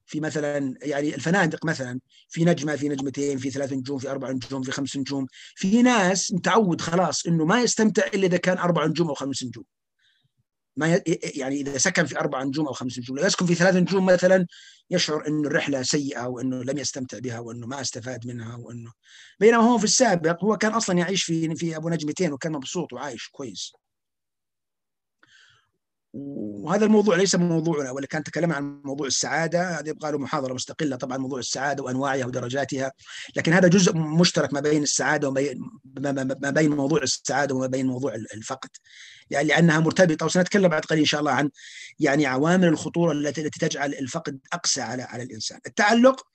في 0.06 0.20
مثلا 0.20 0.74
يعني 0.82 1.14
الفنادق 1.14 1.64
مثلا 1.64 2.00
في 2.28 2.44
نجمة 2.44 2.76
في 2.76 2.88
نجمتين 2.88 3.38
في 3.38 3.50
ثلاث 3.50 3.72
نجوم 3.72 3.98
في 3.98 4.10
أربع 4.10 4.30
نجوم 4.30 4.62
في 4.62 4.72
خمس 4.72 4.96
نجوم. 4.96 5.26
في 5.54 5.82
ناس 5.82 6.32
متعود 6.32 6.80
خلاص 6.80 7.26
إنه 7.26 7.44
ما 7.44 7.62
يستمتع 7.62 8.06
إلا 8.06 8.26
إذا 8.26 8.36
كان 8.36 8.58
أربع 8.58 8.86
نجوم 8.86 9.08
أو 9.08 9.14
خمس 9.14 9.44
نجوم. 9.44 9.64
ما 10.76 11.02
يعني 11.34 11.60
إذا 11.60 11.78
سكن 11.78 12.06
في 12.06 12.18
أربع 12.18 12.42
نجوم 12.42 12.66
أو 12.66 12.72
خمس 12.72 12.98
نجوم 12.98 13.18
لو 13.18 13.26
يسكن 13.26 13.46
في 13.46 13.54
ثلاث 13.54 13.74
نجوم 13.76 14.06
مثلا 14.06 14.46
يشعر 14.90 15.26
إنه 15.26 15.48
الرحلة 15.48 15.82
سيئة 15.82 16.26
وانه 16.26 16.64
لم 16.64 16.78
يستمتع 16.78 17.18
بها 17.18 17.38
وإنه 17.38 17.66
ما 17.66 17.80
استفاد 17.80 18.26
منها 18.26 18.56
وانه 18.56 18.92
بينما 19.40 19.62
هو 19.62 19.78
في 19.78 19.84
السابق 19.84 20.44
هو 20.44 20.56
كان 20.56 20.72
أصلا 20.72 20.98
يعيش 20.98 21.24
في 21.24 21.54
في 21.54 21.76
أبو 21.76 21.88
نجمتين 21.88 22.32
وكان 22.32 22.52
مبسوط 22.52 22.92
وعايش 22.92 23.28
كويس. 23.28 23.72
وهذا 26.12 26.84
الموضوع 26.84 27.16
ليس 27.16 27.34
موضوعنا 27.34 27.90
ولا 27.90 28.06
كان 28.06 28.22
تكلمنا 28.22 28.54
عن 28.54 28.80
موضوع 28.84 29.06
السعادة 29.06 29.78
هذا 29.78 29.88
يبغى 29.88 30.12
له 30.12 30.18
محاضرة 30.18 30.54
مستقلة 30.54 30.96
طبعا 30.96 31.16
موضوع 31.16 31.38
السعادة 31.38 31.82
وأنواعها 31.82 32.26
ودرجاتها 32.26 32.92
لكن 33.36 33.52
هذا 33.52 33.68
جزء 33.68 33.96
مشترك 33.96 34.52
ما 34.52 34.60
بين 34.60 34.82
السعادة 34.82 35.28
وما 35.28 35.54
ما 36.42 36.50
بين 36.50 36.70
موضوع 36.70 37.02
السعادة 37.02 37.54
وما 37.54 37.66
بين 37.66 37.86
موضوع 37.86 38.14
الفقد. 38.14 38.68
يعني 39.30 39.48
لأنها 39.48 39.80
مرتبطة 39.80 40.26
وسنتكلم 40.26 40.68
بعد 40.68 40.84
قليل 40.84 41.00
إن 41.00 41.06
شاء 41.06 41.20
الله 41.20 41.32
عن 41.32 41.50
يعني 41.98 42.26
عوامل 42.26 42.68
الخطورة 42.68 43.12
التي 43.12 43.50
تجعل 43.50 43.94
الفقد 43.94 44.38
أقسى 44.52 44.80
على 44.80 45.02
على 45.02 45.22
الإنسان. 45.22 45.58
التعلق 45.66 46.26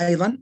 أيضا 0.00 0.38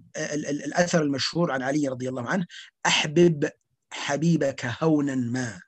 الأثر 0.51 1.03
المشهور 1.03 1.53
عن 1.53 1.63
علي 1.63 1.89
رضي 1.89 2.09
الله 2.09 2.29
عنه 2.29 2.47
أحبب 2.87 3.51
حبيبك 3.91 4.67
هونا 4.83 5.15
ما. 5.15 5.61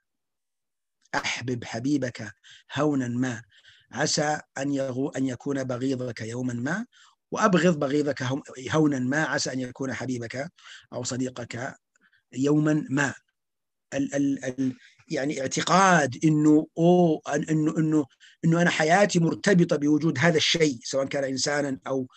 أحبب 1.16 1.64
حبيبك 1.64 2.33
هونا 2.74 3.09
ما. 3.09 3.42
عسى 3.92 4.40
أن 4.59 4.72
يغو 4.72 5.09
أن 5.09 5.26
يكون 5.26 5.64
بغيضك 5.64 6.20
يوما 6.20 6.55
ما. 6.55 6.87
وأبغض 7.31 7.79
بغيضك 7.79 8.22
هونا 8.70 8.98
ما. 8.98 9.24
عسى 9.24 9.52
أن 9.52 9.61
يكون 9.61 9.94
حبيبك 9.94 10.50
أو 10.92 11.05
صديقك 11.05 11.74
يوما 12.33 12.87
ما. 12.90 13.14
ال 13.94 14.14
ال 14.14 14.44
ال 14.44 14.76
يعني 15.09 15.40
اعتقاد 15.40 16.18
إنه 16.24 16.66
أو 16.79 17.22
إنه 17.50 17.79
إنه 17.79 18.05
إنه 18.44 18.62
أنا 18.62 18.70
حياتي 18.70 19.18
مرتبطة 19.18 19.76
بوجود 19.76 20.18
هذا 20.18 20.37
الشيء 20.37 20.79
سواء 20.83 21.07
كان 21.07 21.24
إنسانا 21.24 21.79
أو 21.87 22.09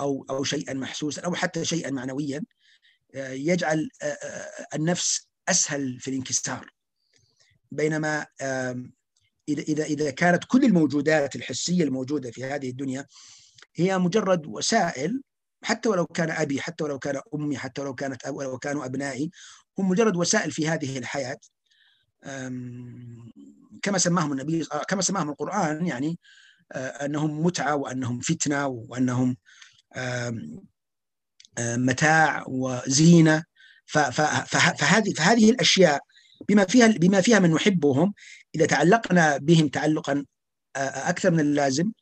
أو 0.00 0.26
أو 0.30 0.44
شيئا 0.44 0.74
محسوسا 0.74 1.22
أو 1.22 1.34
حتى 1.34 1.64
شيئا 1.64 1.90
معنويا 1.90 2.42
يجعل 3.14 3.88
النفس 4.74 5.28
أسهل 5.48 6.00
في 6.00 6.08
الانكسار. 6.08 6.70
بينما 7.72 8.26
إذا 9.48 9.84
إذا 9.84 10.10
كانت 10.10 10.44
كل 10.44 10.64
الموجودات 10.64 11.36
الحسية 11.36 11.84
الموجودة 11.84 12.30
في 12.30 12.44
هذه 12.44 12.70
الدنيا 12.70 13.06
هي 13.74 13.98
مجرد 13.98 14.46
وسائل 14.46 15.22
حتى 15.64 15.88
ولو 15.88 16.06
كان 16.06 16.30
أبي 16.30 16.60
حتى 16.60 16.84
ولو 16.84 16.98
كان 16.98 17.20
أمي 17.34 17.56
حتى 17.58 17.80
ولو 17.82 17.94
كانت 17.94 18.26
ولو 18.28 18.58
كانوا 18.58 18.84
أبنائي 18.84 19.30
هم 19.78 19.88
مجرد 19.88 20.16
وسائل 20.16 20.50
في 20.52 20.68
هذه 20.68 20.98
الحياة. 20.98 21.38
كما 23.82 23.98
سماهم 23.98 24.32
النبي 24.32 24.64
كما 24.88 25.02
سماهم 25.02 25.30
القرآن 25.30 25.86
يعني 25.86 26.18
أنهم 26.74 27.42
متعة 27.42 27.76
وأنهم 27.76 28.20
فتنة 28.20 28.66
وأنهم 28.66 29.36
متاع 31.58 32.44
وزينة. 32.48 33.44
فهذه 33.86 35.12
فهذه 35.16 35.50
الأشياء 35.50 36.00
بما 36.48 36.64
فيها 36.64 36.86
بما 36.86 37.20
فيها 37.20 37.38
من 37.38 37.50
نحبهم 37.50 38.14
إذا 38.54 38.66
تعلقنا 38.66 39.36
بهم 39.36 39.68
تعلقا 39.68 40.24
أكثر 40.76 41.30
من 41.30 41.40
اللازم 41.40 41.92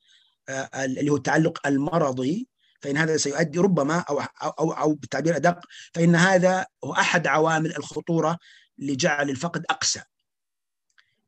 اللي 0.75 1.11
هو 1.11 1.17
التعلق 1.17 1.67
المرضي 1.67 2.49
فإن 2.81 2.97
هذا 2.97 3.17
سيؤدي 3.17 3.59
ربما 3.59 3.99
أو 3.99 4.21
أو 4.43 4.73
أو 4.73 4.95
بالتعبير 4.95 5.37
أدق 5.37 5.61
فإن 5.95 6.15
هذا 6.15 6.67
هو 6.85 6.93
أحد 6.93 7.27
عوامل 7.27 7.77
الخطورة 7.77 8.39
لجعل 8.79 9.31
الفقد 9.31 9.65
أقسى. 9.71 10.03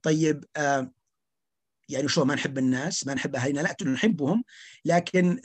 طيب 0.03 0.45
يعني 1.89 2.09
شو 2.09 2.25
ما 2.25 2.35
نحب 2.35 2.59
الناس 2.59 3.07
ما 3.07 3.15
نحب 3.15 3.37
أهلنا 3.37 3.61
لا 3.61 3.77
نحبهم 3.83 4.45
لكن 4.85 5.41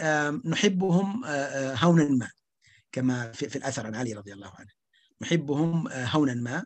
نحبهم 0.46 1.26
هونا 1.76 2.10
ما 2.10 2.30
كما 2.92 3.32
في, 3.32 3.50
في 3.50 3.56
الأثر 3.56 3.86
عن 3.86 3.96
علي 3.96 4.14
رضي 4.14 4.34
الله 4.34 4.52
عنه 4.60 4.70
نحبهم 5.22 5.88
هونا 5.88 6.34
ما 6.34 6.66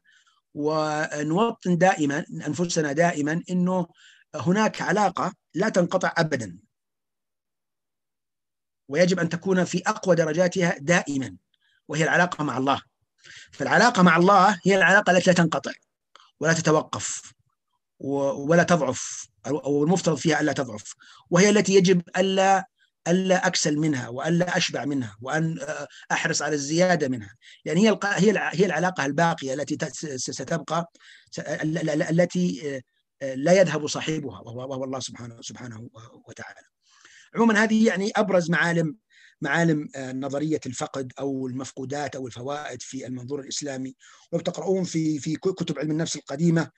ونوطن 0.53 1.77
دائما 1.77 2.25
أنفسنا 2.47 2.91
دائما 2.91 3.43
أنه 3.49 3.87
هناك 4.35 4.81
علاقة 4.81 5.33
لا 5.53 5.69
تنقطع 5.69 6.13
أبدا. 6.17 6.57
ويجب 8.87 9.19
أن 9.19 9.29
تكون 9.29 9.63
في 9.63 9.83
أقوى 9.87 10.15
درجاتها 10.15 10.77
دائما 10.79 11.37
وهي 11.87 12.03
العلاقة 12.03 12.43
مع 12.43 12.57
الله. 12.57 12.81
فالعلاقة 13.51 14.03
مع 14.03 14.17
الله 14.17 14.59
هي 14.65 14.75
العلاقة 14.75 15.11
التي 15.11 15.29
لا 15.29 15.35
تنقطع 15.35 15.71
ولا 16.39 16.53
تتوقف 16.53 17.33
ولا 17.99 18.63
تضعف 18.63 19.27
أو 19.47 19.83
المفترض 19.83 20.17
فيها 20.17 20.41
ألا 20.41 20.53
تضعف 20.53 20.93
وهي 21.29 21.49
التي 21.49 21.75
يجب 21.75 22.01
ألا 22.17 22.67
ألا 23.07 23.47
أكسل 23.47 23.77
منها 23.77 24.09
وألا 24.09 24.57
أشبع 24.57 24.85
منها 24.85 25.17
وأن 25.21 25.59
أحرص 26.11 26.41
على 26.41 26.55
الزيادة 26.55 27.07
منها. 27.07 27.35
لأن 27.65 27.77
هي 27.77 27.99
هي 28.03 28.49
هي 28.53 28.65
العلاقة 28.65 29.05
الباقية 29.05 29.53
التي 29.53 29.77
ستبقى 30.17 30.91
التي 32.09 32.81
لا 33.21 33.53
يذهب 33.53 33.87
صاحبها 33.87 34.39
وهو 34.39 34.83
الله 34.83 34.99
سبحانه 34.99 35.41
سبحانه 35.41 35.89
وتعالى. 36.27 36.59
عموما 37.35 37.63
هذه 37.63 37.87
يعني 37.87 38.11
أبرز 38.15 38.51
معالم 38.51 38.97
معالم 39.41 39.89
نظرية 39.97 40.59
الفقد 40.65 41.13
أو 41.19 41.47
المفقودات 41.47 42.15
أو 42.15 42.27
الفوائد 42.27 42.81
في 42.81 43.07
المنظور 43.07 43.39
الإسلامي. 43.39 43.95
وتقرؤون 44.31 44.83
في 44.83 45.19
في 45.19 45.35
كتب 45.35 45.79
علم 45.79 45.91
النفس 45.91 46.15
القديمة. 46.15 46.71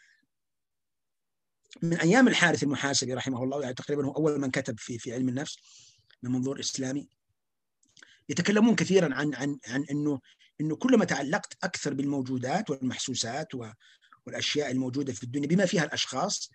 من 1.81 1.97
أيام 1.97 2.27
الحارث 2.27 2.63
المحاسبي 2.63 3.13
رحمه 3.13 3.43
الله 3.43 3.61
يعني 3.61 3.73
تقريبا 3.73 4.05
هو 4.05 4.11
أول 4.11 4.39
من 4.39 4.51
كتب 4.51 4.79
في 4.79 4.99
في 4.99 5.13
علم 5.13 5.29
النفس. 5.29 5.57
من 6.23 6.31
منظور 6.31 6.59
إسلامي. 6.59 7.07
يتكلمون 8.29 8.75
كثيرا 8.75 9.15
عن 9.15 9.35
عن 9.35 9.59
عن 9.67 9.85
إنه 9.91 10.19
إنه 10.61 10.75
كلما 10.75 11.05
تعلقت 11.05 11.57
أكثر 11.63 11.93
بالموجودات 11.93 12.69
والمحسوسات 12.69 13.47
والأشياء 14.25 14.71
الموجودة 14.71 15.13
في 15.13 15.23
الدنيا 15.23 15.47
بما 15.47 15.65
فيها 15.65 15.83
الأشخاص 15.83 16.51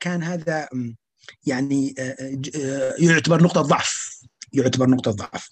كان 0.00 0.22
هذا 0.22 0.68
يعني 1.46 1.94
يعتبر 2.98 3.42
نقطة 3.42 3.62
ضعف 3.62 4.20
يعتبر 4.52 4.90
نقطة 4.90 5.10
ضعف. 5.10 5.50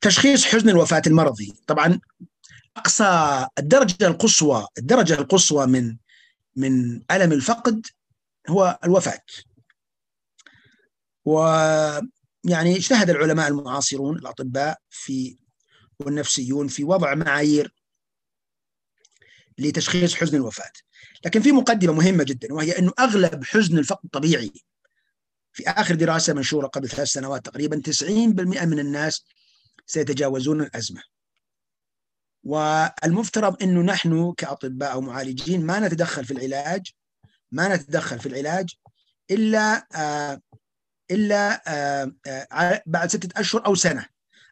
تشخيص 0.00 0.44
حزن 0.44 0.68
الوفاة 0.68 1.02
المرضي. 1.06 1.54
طبعا 1.66 2.00
أقصى 2.76 3.46
الدرجة 3.58 4.06
القصوى 4.06 4.66
الدرجة 4.78 5.14
القصوى 5.14 5.66
من 5.66 5.96
من 6.56 7.02
ألم 7.10 7.32
الفقد 7.32 7.86
هو 8.48 8.78
الوفاة. 8.84 9.22
ويعني 11.28 12.76
اجتهد 12.76 13.10
العلماء 13.10 13.48
المعاصرون 13.48 14.18
الأطباء 14.18 14.78
في 14.90 15.38
والنفسيون 16.00 16.68
في 16.68 16.84
وضع 16.84 17.14
معايير 17.14 17.74
لتشخيص 19.58 20.14
حزن 20.14 20.36
الوفاة. 20.36 20.72
لكن 21.24 21.40
في 21.40 21.52
مقدمة 21.52 21.92
مهمة 21.92 22.24
جدا 22.24 22.54
وهي 22.54 22.78
انه 22.78 22.92
أغلب 22.98 23.44
حزن 23.44 23.78
الفقد 23.78 24.08
طبيعي 24.12 24.52
في 25.52 25.68
آخر 25.68 25.94
دراسة 25.94 26.34
منشورة 26.34 26.66
قبل 26.66 26.88
ثلاث 26.88 27.08
سنوات 27.08 27.46
تقريبا 27.46 27.82
90% 27.90 28.64
من 28.64 28.78
الناس 28.78 29.24
سيتجاوزون 29.86 30.60
الأزمة. 30.60 31.02
والمفترض 32.44 33.62
أنه 33.62 33.80
نحن 33.80 34.32
كأطباء 34.36 34.92
أو 34.92 35.00
معالجين 35.00 35.66
ما 35.66 35.80
نتدخل 35.80 36.24
في 36.24 36.30
العلاج 36.30 36.92
ما 37.52 37.76
نتدخل 37.76 38.18
في 38.18 38.26
العلاج 38.26 38.74
إلا 39.30 39.86
آه 39.94 40.40
إلا 41.10 41.62
آه 41.66 42.12
آه 42.52 42.82
بعد 42.86 43.10
ستة 43.10 43.40
أشهر 43.40 43.66
أو 43.66 43.74
سنة 43.74 44.06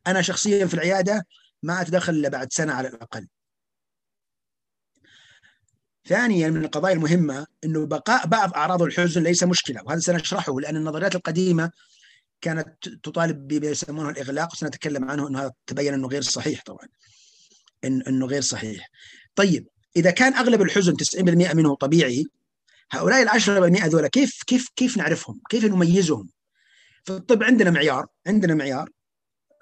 أنا 0.06 0.22
شخصيا 0.22 0.66
في 0.66 0.74
العيادة 0.74 1.26
ما 1.62 1.80
أتدخل 1.80 2.12
إلا 2.12 2.28
بعد 2.28 2.52
سنة 2.52 2.72
على 2.72 2.88
الأقل 2.88 3.28
ثانيا 6.08 6.50
من 6.50 6.64
القضايا 6.64 6.94
المهمة 6.94 7.46
إنه 7.64 7.86
بقاء 7.86 8.26
بعض 8.26 8.54
أعراض 8.54 8.82
الحزن 8.82 9.22
ليس 9.22 9.42
مشكلة 9.42 9.82
وهذا 9.84 10.00
سنشرحه 10.00 10.60
لأن 10.60 10.76
النظريات 10.76 11.14
القديمة 11.14 11.70
كانت 12.40 12.88
تطالب 12.88 13.48
بما 13.48 13.66
يسمونه 13.66 14.10
الإغلاق 14.10 14.52
وسنتكلم 14.52 15.10
عنه 15.10 15.28
إنه 15.28 15.40
هذا 15.40 15.52
تبين 15.66 15.94
إنه 15.94 16.08
غير 16.08 16.22
صحيح 16.22 16.62
طبعا 16.66 16.88
إنه 17.84 18.26
غير 18.26 18.42
صحيح. 18.42 18.90
طيب 19.34 19.68
إذا 19.96 20.10
كان 20.10 20.34
أغلب 20.34 20.62
الحزن 20.62 20.94
90% 20.94 21.54
منه 21.54 21.74
طبيعي 21.74 22.24
هؤلاء 22.90 23.22
ال 23.22 23.28
10% 23.28 23.82
هذول 23.82 24.06
كيف 24.06 24.42
كيف 24.46 24.68
كيف 24.76 24.96
نعرفهم؟ 24.96 25.40
كيف 25.50 25.64
نميزهم؟ 25.64 26.28
في 27.06 27.12
الطب 27.12 27.42
عندنا 27.42 27.70
معيار 27.70 28.06
عندنا 28.26 28.54
معيار 28.54 28.90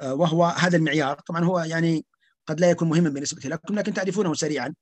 وهو 0.02 0.44
هذا 0.44 0.76
المعيار. 0.76 1.20
طبعا 1.20 1.44
هو 1.44 1.60
يعني 1.60 2.06
قد 2.46 2.60
لا 2.60 2.70
يكون 2.70 2.88
مهما 2.88 3.08
بالنسبة 3.08 3.48
لكم 3.48 3.78
لكن 3.78 3.94
تعرفونه 3.94 4.34
سريعا. 4.34 4.74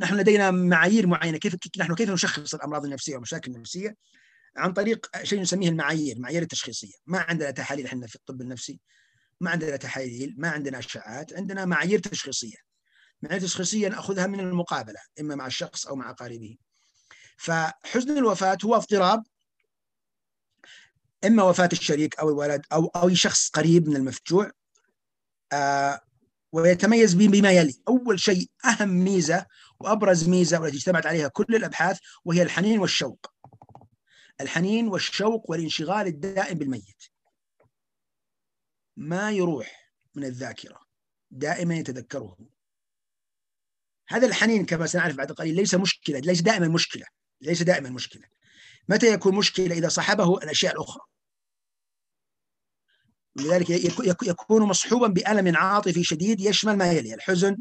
نحن 0.00 0.16
لدينا 0.16 0.50
معايير 0.50 1.06
معينة 1.06 1.38
كيف 1.38 1.56
نحن 1.78 1.94
كيف 1.94 2.10
نشخص 2.10 2.54
الأمراض 2.54 2.84
النفسية 2.84 3.12
والمشاكل 3.12 3.50
النفسية؟ 3.50 3.96
عن 4.56 4.72
طريق 4.72 5.06
شيء 5.22 5.40
نسميه 5.40 5.68
المعايير 5.68 6.16
المعايير 6.16 6.42
التشخيصية. 6.42 6.94
ما 7.06 7.18
عندنا 7.18 7.50
تحاليل 7.50 7.86
إحنا 7.86 8.06
في 8.06 8.16
الطب 8.16 8.40
النفسي 8.40 8.80
ما 9.40 9.50
عندنا 9.50 9.76
تحاليل 9.76 10.34
ما 10.38 10.48
عندنا 10.48 10.78
أشعاعات 10.78 11.32
عندنا 11.32 11.64
معايير 11.64 11.98
تشخيصية. 11.98 12.56
معايير 13.22 13.42
تشخيصية 13.42 13.88
نأخذها 13.88 14.26
من 14.26 14.40
المقابلة 14.40 15.00
إما 15.20 15.34
مع 15.34 15.46
الشخص 15.46 15.86
أو 15.86 15.96
مع 15.96 16.12
قريبه 16.12 16.56
فحزن 17.36 18.18
الوفاة 18.18 18.58
هو 18.64 18.74
اضطراب 18.74 19.22
إما 21.24 21.42
وفاة 21.42 21.68
الشريك 21.72 22.18
أو 22.18 22.28
الولد 22.28 22.66
أو 22.72 22.86
أو 22.86 23.14
شخص 23.14 23.50
قريب 23.50 23.88
من 23.88 23.96
المفجوع 23.96 24.50
آه 25.52 26.00
ويتميز 26.52 27.14
بما 27.14 27.50
يلي. 27.50 27.82
أول 27.88 28.20
شيء 28.20 28.50
أهم 28.64 28.88
ميزة 28.88 29.46
وأبرز 29.80 30.28
ميزة 30.28 30.60
والتي 30.60 30.76
اجتمعت 30.76 31.06
عليها 31.06 31.28
كل 31.28 31.54
الأبحاث 31.54 31.98
وهي 32.24 32.42
الحنين 32.42 32.78
والشوق. 32.78 33.26
الحنين 34.40 34.88
والشوق 34.88 35.50
والانشغال 35.50 36.06
الدائم 36.06 36.58
بالميت. 36.58 37.02
ما 38.96 39.30
يروح 39.30 39.92
من 40.14 40.24
الذاكرة 40.24 40.80
دائما 41.30 41.74
يتذكره. 41.74 42.36
هذا 44.08 44.26
الحنين 44.26 44.66
كما 44.66 44.86
سنعرف 44.86 45.16
بعد 45.16 45.32
قليل 45.32 45.54
ليس 45.54 45.74
مشكلة 45.74 46.18
ليس 46.18 46.40
دائما 46.40 46.68
مشكلة 46.68 47.06
ليس 47.40 47.62
دائما 47.62 47.90
مشكلة. 47.90 48.22
متى 48.88 49.12
يكون 49.12 49.34
مشكلة؟ 49.34 49.74
إذا 49.74 49.88
صاحبه 49.88 50.38
الأشياء 50.38 50.74
الأخرى. 50.74 51.02
لذلك 53.36 53.70
يكون 54.22 54.62
مصحوبا 54.62 55.06
بألم 55.06 55.56
عاطفي 55.56 56.04
شديد 56.04 56.40
يشمل 56.40 56.76
ما 56.76 56.92
يلي 56.92 57.14
الحزن 57.14 57.56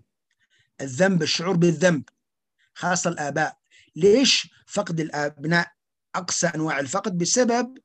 الذنب 0.82 1.24
الشعور 1.24 1.56
بالذنب 1.56 2.04
خاصة 2.74 3.10
الآباء. 3.10 3.58
ليش 3.96 4.50
فقد 4.68 5.00
الأبناء 5.00 5.72
أقصى 6.16 6.48
أنواع 6.48 6.80
الفقد؟ 6.80 7.18
بسبب 7.18 7.78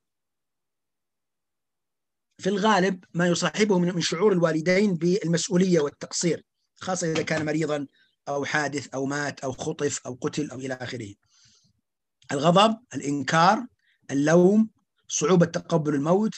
في 2.39 2.49
الغالب 2.49 3.05
ما 3.15 3.27
يصاحبه 3.27 3.79
من 3.79 4.01
شعور 4.01 4.33
الوالدين 4.33 4.95
بالمسؤولية 4.95 5.81
والتقصير 5.81 6.45
خاصة 6.81 7.13
إذا 7.13 7.23
كان 7.23 7.45
مريضا 7.45 7.87
أو 8.29 8.45
حادث 8.45 8.89
أو 8.95 9.07
مات 9.07 9.41
أو 9.41 9.53
خطف 9.53 10.07
أو 10.07 10.19
قتل 10.21 10.51
أو 10.51 10.59
إلى 10.59 10.75
آخره. 10.75 11.15
الغضب 12.33 12.79
الإنكار 12.95 13.67
اللوم 14.11 14.71
صعوبة 15.09 15.47
تقبل 15.47 15.95
الموت 15.95 16.35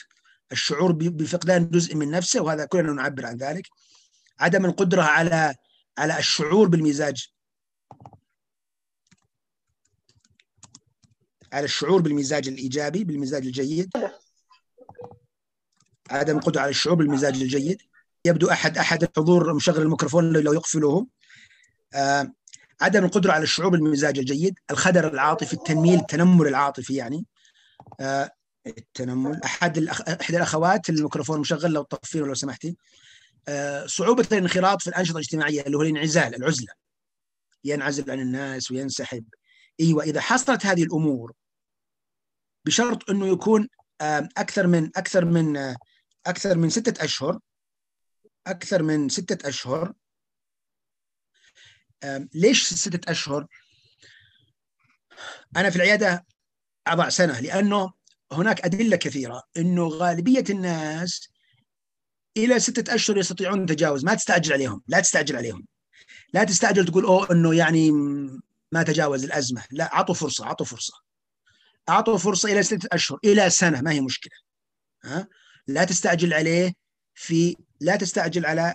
الشعور 0.51 0.91
بفقدان 0.91 1.69
جزء 1.69 1.95
من 1.95 2.11
نفسه 2.11 2.41
وهذا 2.41 2.65
كلنا 2.65 2.93
نعبر 2.93 3.25
عن 3.25 3.37
ذلك. 3.37 3.67
عدم 4.39 4.65
القدرة 4.65 5.01
على 5.01 5.55
على 5.97 6.19
الشعور 6.19 6.67
بالمزاج. 6.67 7.27
على 11.53 11.65
الشعور 11.65 12.01
بالمزاج 12.01 12.47
الإيجابي 12.47 13.03
بالمزاج 13.03 13.45
الجيد. 13.45 13.91
عدم 16.09 16.37
القدرة 16.37 16.61
على 16.61 16.69
الشعور 16.69 16.95
بالمزاج 16.95 17.41
الجيد. 17.41 17.81
يبدو 18.25 18.51
أحد 18.51 18.77
أحد 18.77 19.03
الحضور 19.03 19.53
مشغل 19.53 19.81
الميكروفون 19.81 20.33
لو 20.33 20.53
يقفله 20.53 21.07
آه 21.93 22.33
عدم 22.81 23.05
القدرة 23.05 23.31
على 23.31 23.43
الشعور 23.43 23.69
بالمزاج 23.69 24.19
الجيد. 24.19 24.59
الخدر 24.71 25.13
العاطفي 25.13 25.53
التنميل 25.53 25.99
التنمر 25.99 26.47
العاطفي 26.47 26.95
يعني. 26.95 27.25
آه 27.99 28.31
التنمل 28.77 29.43
أحد 29.43 29.77
الأخ... 29.77 30.01
إحدى 30.01 30.37
الأخوات 30.37 30.89
الميكروفون 30.89 31.39
مشغل 31.39 31.71
لو 31.71 31.83
تطفيه 31.83 32.19
لو 32.19 32.33
سمحتي. 32.33 32.77
آه 33.47 33.85
صعوبة 33.85 34.27
الانخراط 34.31 34.81
في 34.81 34.87
الأنشطة 34.87 35.13
الاجتماعية 35.13 35.61
اللي 35.61 35.77
هو 35.77 35.81
الانعزال 35.81 36.35
العزلة. 36.35 36.73
ينعزل 37.63 38.11
عن 38.11 38.19
الناس 38.19 38.71
وينسحب. 38.71 39.25
إيوه 39.79 40.03
إذا 40.03 40.21
حصلت 40.21 40.65
هذه 40.65 40.83
الأمور 40.83 41.33
بشرط 42.65 43.09
إنه 43.09 43.27
يكون 43.27 43.67
أكثر 44.37 44.67
من 44.67 44.91
أكثر 44.95 45.25
من 45.25 45.75
أكثر 46.25 46.57
من 46.57 46.69
ستة 46.69 47.03
أشهر 47.03 47.39
أكثر 48.47 48.83
من 48.83 49.09
ستة 49.09 49.49
أشهر. 49.49 49.93
ليش 52.33 52.73
ستة 52.73 53.11
أشهر؟ 53.11 53.47
أنا 55.55 55.69
في 55.69 55.75
العيادة 55.75 56.25
أضع 56.87 57.09
سنة 57.09 57.39
لأنه 57.39 57.93
هناك 58.31 58.65
أدلة 58.65 58.95
كثيرة 58.95 59.43
أنه 59.57 59.87
غالبية 59.87 60.43
الناس 60.49 61.29
إلى 62.37 62.59
ستة 62.59 62.95
أشهر 62.95 63.17
يستطيعون 63.17 63.61
التجاوز 63.61 64.05
ما 64.05 64.13
تستعجل 64.13 64.53
عليهم 64.53 64.81
لا 64.87 64.99
تستعجل 64.99 65.35
عليهم. 65.35 65.65
لا 66.33 66.43
تستعجل 66.43 66.85
تقول 66.85 67.05
أوه 67.05 67.31
أنه 67.31 67.55
يعني 67.55 67.91
ما 68.71 68.83
تجاوز 68.83 69.23
الأزمة 69.23 69.63
لا 69.71 69.93
أعطوا 69.93 70.15
فرصة 70.15 70.45
أعطوا 70.45 70.65
فرصة. 70.65 70.93
أعطوا 71.89 72.17
فرصة 72.17 72.51
إلى 72.51 72.63
ستة 72.63 72.89
أشهر 72.91 73.19
إلى 73.25 73.49
سنة 73.49 73.81
ما 73.81 73.91
هي 73.91 74.01
مشكلة. 74.01 74.37
ها؟ 75.03 75.27
لا 75.67 75.83
تستعجل 75.83 76.33
عليه 76.33 76.73
في 77.13 77.55
لا 77.81 77.95
تستعجل 77.95 78.45
على 78.45 78.73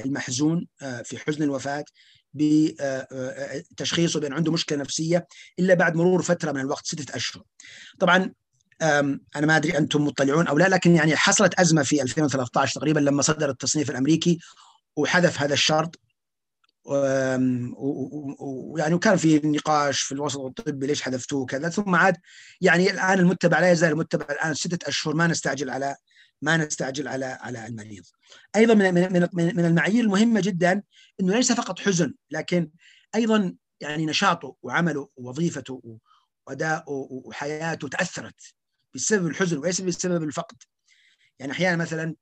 المحزون 0.00 0.66
آه، 0.82 1.02
في 1.02 1.18
حزن 1.18 1.42
الوفاة 1.42 1.84
بتشخيصه 3.70 4.20
بأن 4.20 4.32
عنده 4.32 4.52
مشكلة 4.52 4.78
نفسية 4.78 5.26
إلا 5.58 5.74
بعد 5.74 5.96
مرور 5.96 6.22
فترة 6.22 6.52
من 6.52 6.60
الوقت 6.60 6.86
ستة 6.86 7.16
أشهر. 7.16 7.42
طبعا 7.98 8.32
أنا 8.82 9.46
ما 9.46 9.56
أدري 9.56 9.78
أنتم 9.78 10.04
مطلعون 10.04 10.46
أو 10.46 10.58
لا 10.58 10.68
لكن 10.68 10.96
يعني 10.96 11.16
حصلت 11.16 11.60
أزمة 11.60 11.82
في 11.82 12.02
2013 12.02 12.80
تقريبا 12.80 13.00
لما 13.00 13.22
صدر 13.22 13.50
التصنيف 13.50 13.90
الأمريكي 13.90 14.38
وحذف 14.96 15.40
هذا 15.40 15.54
الشرط. 15.54 16.00
ويعني 17.78 18.94
وكان 18.94 19.16
في 19.16 19.40
نقاش 19.44 20.00
في 20.00 20.12
الوسط 20.12 20.40
الطبي 20.40 20.86
ليش 20.86 21.02
حذفتوه 21.02 21.40
وكذا. 21.40 21.68
ثم 21.68 21.94
عاد 21.94 22.16
يعني 22.60 22.90
الآن 22.90 23.18
المتبع 23.18 23.60
لا 23.60 23.70
يزال 23.70 23.92
المتبع 23.92 24.26
الآن 24.30 24.54
ستة 24.54 24.88
أشهر 24.88 25.14
ما 25.14 25.26
نستعجل 25.26 25.70
على 25.70 25.96
ما 26.42 26.56
نستعجل 26.56 27.08
على 27.08 27.38
على 27.40 27.66
المريض. 27.66 28.04
أيضا 28.56 28.74
من 28.74 28.94
من 28.94 29.28
من 29.32 29.64
المعايير 29.64 30.04
المهمة 30.04 30.40
جدا 30.40 30.82
إنه 31.20 31.34
ليس 31.34 31.52
فقط 31.52 31.78
حزن 31.78 32.14
لكن 32.30 32.70
أيضا 33.14 33.54
يعني 33.80 34.06
نشاطه 34.06 34.56
وعمله 34.62 35.08
ووظيفته 35.16 35.98
وأداؤه 36.46 37.08
وحياته 37.10 37.88
تأثرت. 37.88 38.54
بسبب 38.96 39.26
الحزن 39.26 39.58
وليس 39.58 39.80
بسبب 39.80 40.22
الفقد. 40.22 40.56
يعني 41.38 41.52
أحيانا 41.52 41.76
مثلا 41.76 42.14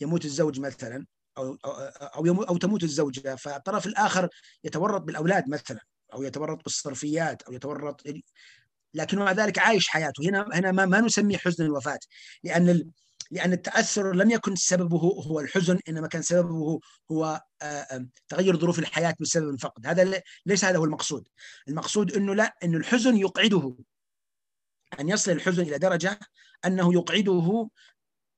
يموت 0.00 0.24
الزوج 0.24 0.60
مثلا 0.60 1.06
أو 1.38 1.58
أو 1.64 2.26
أو, 2.26 2.42
أو 2.42 2.56
تموت 2.56 2.82
الزوجة 2.82 3.34
فالطرف 3.34 3.86
الآخر 3.86 4.28
يتورط 4.64 5.02
بالأولاد 5.02 5.48
مثلا 5.48 5.80
أو 6.14 6.22
يتورط 6.22 6.64
بالصرفيات 6.64 7.42
أو 7.42 7.52
يتورط 7.52 8.02
لكن 8.94 9.18
مع 9.18 9.32
ذلك 9.32 9.58
عايش 9.58 9.88
حياته. 9.88 10.28
هنا 10.28 10.48
هنا 10.52 10.72
ما, 10.72 10.86
ما 10.86 11.00
نسميه 11.00 11.36
حزن 11.36 11.64
الوفاة 11.64 11.98
لأن 12.44 12.90
لأن 13.30 13.52
التأثر 13.52 14.12
لم 14.12 14.30
يكن 14.30 14.56
سببه 14.56 14.98
هو 14.98 15.40
الحزن 15.40 15.78
إنما 15.88 16.08
كان 16.08 16.22
سببه 16.22 16.80
هو 17.10 17.42
تغير 18.28 18.56
ظروف 18.56 18.78
الحياة 18.78 19.14
بسبب 19.20 19.48
الفقد. 19.48 19.86
هذا 19.86 20.22
ليس 20.46 20.64
هذا 20.64 20.78
هو 20.78 20.84
المقصود. 20.84 21.28
المقصود 21.68 22.12
أنه 22.12 22.34
لا 22.34 22.56
أن 22.64 22.74
الحزن 22.74 23.16
يقعده. 23.16 23.76
أن 25.00 25.08
يصل 25.08 25.30
الحزن 25.30 25.62
إلى 25.62 25.78
درجة 25.78 26.18
أنه 26.64 26.94
يقعده 26.94 27.68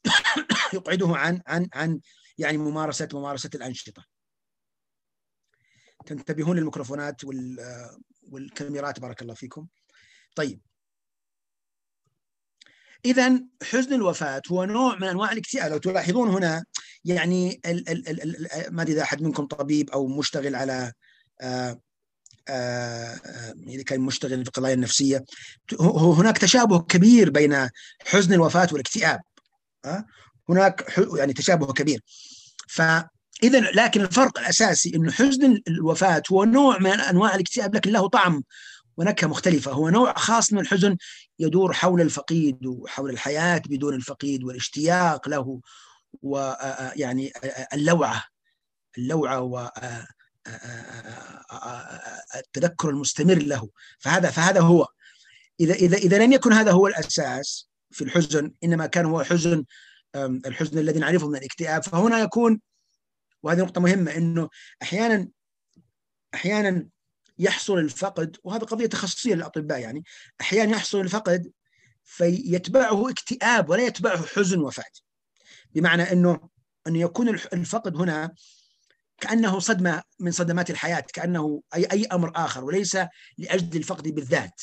يقعده 0.74 1.16
عن 1.16 1.42
عن 1.46 1.68
عن 1.74 2.00
يعني 2.38 2.58
ممارسة 2.58 3.08
ممارسة 3.12 3.50
الأنشطة. 3.54 4.04
تنتبهون 6.06 6.56
للميكروفونات 6.56 7.20
والكاميرات 8.22 9.00
بارك 9.00 9.22
الله 9.22 9.34
فيكم. 9.34 9.66
طيب. 10.36 10.60
اذا 13.04 13.44
حزن 13.62 13.94
الوفاة 13.94 14.42
هو 14.52 14.64
نوع 14.64 14.96
من 14.96 15.08
أنواع 15.08 15.32
الاكتئاب. 15.32 15.72
لو 15.72 15.78
تلاحظون 15.78 16.28
هنا 16.28 16.64
يعني 17.04 17.60
ال 17.66 17.88
ال 17.88 18.08
ال 18.08 18.74
ما 18.74 18.82
أدري 18.82 18.94
إذا 18.94 19.02
أحد 19.02 19.22
منكم 19.22 19.46
طبيب 19.46 19.90
أو 19.90 20.06
مشتغل 20.06 20.54
على 20.54 20.92
آآ 21.40 21.80
آآ 22.48 23.20
اذا 23.68 23.82
كان 23.82 24.00
مشتغل 24.00 24.42
في 24.42 24.48
القضايا 24.48 24.74
النفسية. 24.74 25.24
هناك 25.80 26.38
تشابه 26.38 26.78
كبير 26.78 27.30
بين 27.30 27.68
حزن 28.06 28.32
الوفاة 28.32 28.68
والاكتئاب. 28.72 29.20
هناك 30.48 30.98
يعني 31.16 31.32
تشابه 31.32 31.72
كبير. 31.72 32.00
فاذا 32.68 33.60
لكن 33.74 34.00
الفرق 34.00 34.38
الأساسي 34.38 34.92
إنه 34.94 35.12
حزن 35.12 35.62
الوفاة 35.68 36.22
هو 36.32 36.44
نوع 36.44 36.78
من 36.78 37.00
أنواع 37.00 37.34
الاكتئاب 37.34 37.74
لكن 37.74 37.90
له 37.90 38.08
طعم 38.08 38.42
ونكهة 38.96 39.26
مختلفة. 39.26 39.72
هو 39.72 39.88
نوع 39.88 40.14
خاص 40.14 40.52
من 40.52 40.58
الحزن 40.58 40.96
يدور 41.38 41.72
حول 41.72 42.00
الفقيد 42.00 42.66
وحول 42.66 43.10
الحياة 43.10 43.62
بدون 43.68 43.94
الفقيد 43.94 44.44
والاشتياق 44.44 45.28
له 45.28 45.60
ويعني 46.22 47.32
اللوعة. 47.72 48.24
اللوعة 48.98 49.72
التذكر 52.36 52.90
المستمر 52.90 53.34
له. 53.34 53.68
فهذا 53.98 54.30
فهذا 54.30 54.60
هو. 54.60 54.86
اذا 55.60 55.74
اذا 55.74 55.96
إذا 55.96 56.18
لم 56.18 56.32
يكن 56.32 56.52
هذا 56.52 56.72
هو 56.72 56.86
الأساس 56.86 57.68
في 57.90 58.04
الحزن 58.04 58.52
إنما 58.64 58.86
كان 58.86 59.06
هو 59.06 59.24
حزن 59.24 59.64
الحزن 60.16 60.78
الذي 60.78 60.98
نعرفه 60.98 61.28
من 61.28 61.36
الاكتئاب. 61.36 61.82
فهنا 61.82 62.18
يكون 62.18 62.60
وهذه 63.42 63.60
نقطة 63.60 63.80
مهمة 63.80 64.16
إنه 64.16 64.48
أحيانا 64.82 65.28
أحيانا 66.34 66.88
يحصل 67.38 67.78
الفقد 67.78 68.36
وهذا 68.44 68.64
قضية 68.64 68.86
تخصصية 68.86 69.34
للأطباء 69.34 69.80
يعني. 69.80 70.04
أحيانا 70.40 70.72
يحصل 70.72 71.00
الفقد 71.00 71.52
فيتبعه 72.04 73.10
اكتئاب 73.10 73.68
ولا 73.68 73.82
يتبعه 73.86 74.26
حزن 74.26 74.60
وفاه 74.60 74.84
بمعنى 75.74 76.02
انه 76.12 76.48
انه 76.86 76.98
يكون 76.98 77.28
الفقد 77.28 77.96
هنا 77.96 78.34
كأنه 79.20 79.58
صدمة 79.58 80.02
من 80.20 80.30
صدمات 80.30 80.70
الحياة 80.70 81.04
كأنه 81.12 81.62
أي 81.74 81.84
أي 81.84 82.04
أمر 82.04 82.32
آخر 82.36 82.64
وليس 82.64 82.98
لأجل 83.38 83.78
الفقد 83.78 84.08
بالذات. 84.08 84.62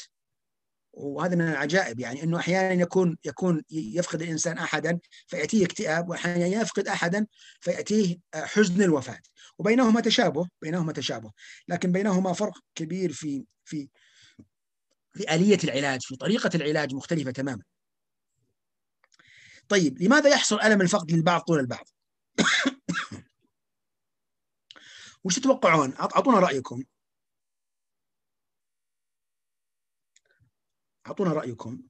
وهذا 0.93 1.35
من 1.35 1.47
العجائب 1.47 1.99
يعني 1.99 2.23
إنه 2.23 2.39
أحيانا 2.39 2.81
يكون 2.81 3.17
يكون 3.25 3.63
يفقد 3.71 4.21
الإنسان 4.21 4.57
احدا 4.57 4.99
فيأتيه 5.27 5.65
اكتئاب 5.65 6.09
واحيانا 6.09 6.61
يفقد 6.61 6.87
احدا 6.87 7.27
فيأتيه 7.59 8.17
حزن 8.35 8.81
الوفاة. 8.81 9.19
وبينهما 9.57 10.01
تشابه 10.01 10.47
بينهما 10.61 10.93
تشابه. 10.93 11.31
لكن 11.67 11.91
بينهما 11.91 12.33
فرق 12.33 12.59
كبير 12.75 13.13
في 13.13 13.45
في 13.65 13.89
في 15.13 15.35
آلية 15.35 15.57
العلاج 15.63 16.01
في 16.01 16.15
طريقة 16.15 16.49
العلاج 16.55 16.93
مختلفة 16.93 17.31
تماما. 17.31 17.63
طيب 19.69 20.01
لماذا 20.01 20.29
يحصل 20.29 20.61
ألم 20.61 20.81
الفقد 20.81 21.11
للبعض 21.11 21.41
طول 21.41 21.59
البعض؟ 21.59 21.87
وش 25.23 25.39
تتوقعون؟ 25.39 25.93
أعطونا 25.99 26.39
رأيكم. 26.39 26.83
أعطونا 31.07 31.33
رأيكم. 31.33 31.81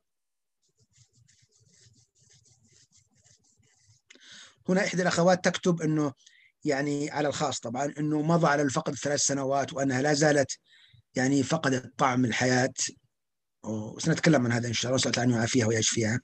هنا 4.69 4.85
إحدى 4.85 5.01
الأخوات 5.01 5.45
تكتب 5.45 5.81
أنه 5.81 6.13
يعني 6.65 7.11
على 7.11 7.27
الخاص 7.27 7.59
طبعا 7.59 7.93
أنه 7.97 8.21
مضى 8.21 8.47
على 8.47 8.61
الفقد 8.61 8.95
ثلاث 8.95 9.19
سنوات 9.19 9.73
وأنها 9.73 10.01
لا 10.01 10.13
زالت 10.13 10.59
يعني 11.15 11.43
فقدت 11.43 11.93
طعم 11.97 12.25
الحياة. 12.25 12.73
وسنتكلم 13.63 14.45
عن 14.45 14.51
هذا 14.51 14.67
إن 14.67 14.73
شاء 14.73 14.89
الله. 14.89 14.95
نسأل 14.95 15.11
الله 15.11 15.23
أن 15.23 15.29
يعافيها 15.29 15.65
ويشفيها 15.65 16.19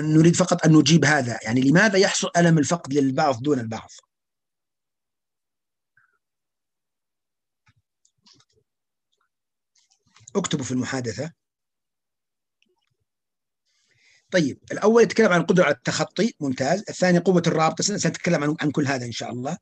نريد 0.00 0.36
فقط 0.36 0.66
أن 0.66 0.76
نجيب 0.76 1.04
هذا. 1.04 1.38
يعني 1.42 1.60
لماذا 1.60 1.98
يحصل 1.98 2.30
ألم 2.36 2.58
الفقد 2.58 2.92
للبعض 2.92 3.42
دون 3.42 3.60
البعض؟ 3.60 3.90
اكتبوا 10.36 10.64
في 10.64 10.72
المحادثة. 10.72 11.32
طيب 14.30 14.58
الأول 14.72 15.02
يتكلم 15.02 15.32
عن 15.32 15.40
القدرة 15.40 15.64
على 15.64 15.74
التخطي 15.74 16.34
ممتاز. 16.40 16.84
الثاني 16.88 17.18
قوة 17.18 17.42
الرابطة 17.46 17.84
سنتكلم 17.84 18.44
عن, 18.44 18.56
عن 18.60 18.70
كل 18.70 18.86
هذا 18.86 19.06
إن 19.06 19.12
شاء 19.12 19.30
الله. 19.32 19.58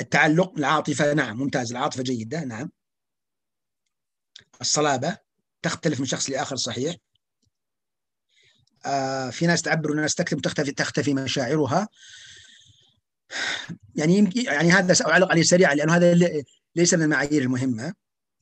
التعلق 0.00 0.52
العاطفة 0.58 1.12
نعم 1.12 1.36
ممتاز. 1.36 1.70
العاطفة 1.70 2.02
جيدة 2.02 2.44
نعم. 2.44 2.70
الصلابة 4.60 5.18
تختلف 5.62 6.00
من 6.00 6.06
شخص 6.06 6.30
لآخر 6.30 6.56
صحيح. 6.56 6.96
آه 8.86 9.30
في 9.30 9.46
ناس 9.46 9.62
تعبر 9.62 9.90
وناس 9.90 10.14
تكتب 10.14 10.40
تختفي 10.40 10.72
تختفي 10.72 11.14
مشاعرها. 11.14 11.88
يعني 13.94 14.30
يعني 14.36 14.70
هذا 14.70 14.94
سأعلق 14.94 15.30
عليه 15.30 15.42
سريعا 15.42 15.74
لأنه 15.74 15.96
هذا 15.96 16.14
ليس 16.76 16.94
من 16.94 17.02
المعايير 17.02 17.42
المهمة. 17.42 17.94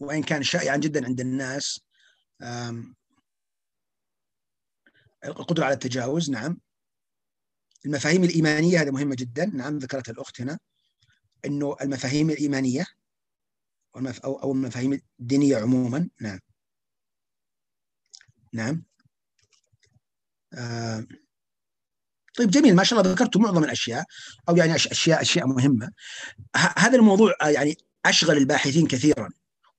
وإن 0.03 0.23
كان 0.23 0.43
شائعا 0.43 0.77
جدا 0.77 1.05
عند 1.05 1.21
الناس 1.21 1.81
القدرة 5.25 5.65
على 5.65 5.75
التجاوز 5.75 6.31
نعم. 6.31 6.61
المفاهيم 7.87 8.25
الإيمانية 8.25 8.81
هذا 8.81 8.91
مهمة 8.91 9.15
جدا 9.19 9.47
نعم 9.47 9.79
ذكرتها 9.79 10.13
الأخت 10.13 10.41
هنا 10.41 10.59
أنه 11.45 11.77
المفاهيم 11.83 12.31
الإيمانية 12.31 12.87
أو 14.25 14.53
المفاهيم 14.53 15.01
الدينية 15.21 15.57
عموما 15.57 16.09
نعم. 16.21 16.39
نعم. 18.53 18.85
آه 20.55 21.07
طيب 22.39 22.51
جميل 22.51 22.77
ما 22.77 22.85
شاء 22.85 23.01
الله 23.01 23.13
ذكرتوا 23.13 23.41
معظم 23.41 23.65
الأشياء 23.65 24.05
أو 24.49 24.57
يعني 24.57 24.75
اشياء 24.75 25.23
أشياء 25.23 25.47
مهمة. 25.47 25.91
هذا 26.77 26.97
الموضوع 26.97 27.35
آه، 27.43 27.49
يعني 27.49 27.77
أشغل 28.07 28.37
الباحثين 28.37 28.87
كثيرا. 28.87 29.29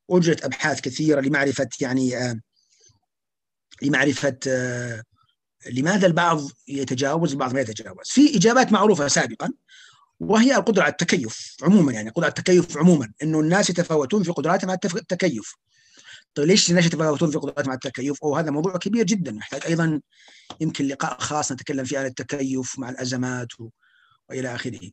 وجدت 0.07 0.45
أبحاث 0.45 0.81
كثيرة 0.81 1.21
لمعرفة 1.21 1.69
يعني 1.81 2.17
آه 2.17 2.39
لمعرفة 3.81 4.37
آه 4.47 5.03
لماذا 5.71 6.07
البعض 6.07 6.41
يتجاوز 6.67 7.31
البعض 7.31 7.53
ما 7.53 7.61
يتجاوز 7.61 8.07
في 8.07 8.37
إجابات 8.37 8.71
معروفة 8.71 9.07
سابقا 9.07 9.49
وهي 10.19 10.55
القدرة 10.55 10.83
على 10.83 10.91
التكيف 10.91 11.55
عموما 11.63 11.91
يعني 11.91 12.11
على 12.17 12.27
التكيف 12.27 12.77
عموما 12.77 13.13
إنه 13.23 13.39
الناس 13.39 13.69
يتفاوتون 13.69 14.23
في 14.23 14.31
قدراتهم 14.31 14.69
على 14.69 14.79
التكيف 14.95 15.55
طيب 16.35 16.47
ليش 16.47 16.69
الناس 16.69 16.85
يتفاوتون 16.85 17.31
في 17.31 17.37
قدراتهم 17.37 17.69
على 17.69 17.75
التكيف؟ 17.85 18.23
وهذا 18.23 18.51
موضوع 18.51 18.77
كبير 18.77 19.05
جدا 19.05 19.35
يحتاج 19.35 19.61
أيضا 19.65 20.01
يمكن 20.61 20.87
لقاء 20.87 21.19
خاص 21.19 21.51
نتكلم 21.51 21.85
فيه 21.85 21.99
عن 21.99 22.05
التكيف 22.05 22.79
مع 22.79 22.89
الأزمات 22.89 23.59
و... 23.59 23.69
وإلى 24.29 24.55
آخره. 24.55 24.91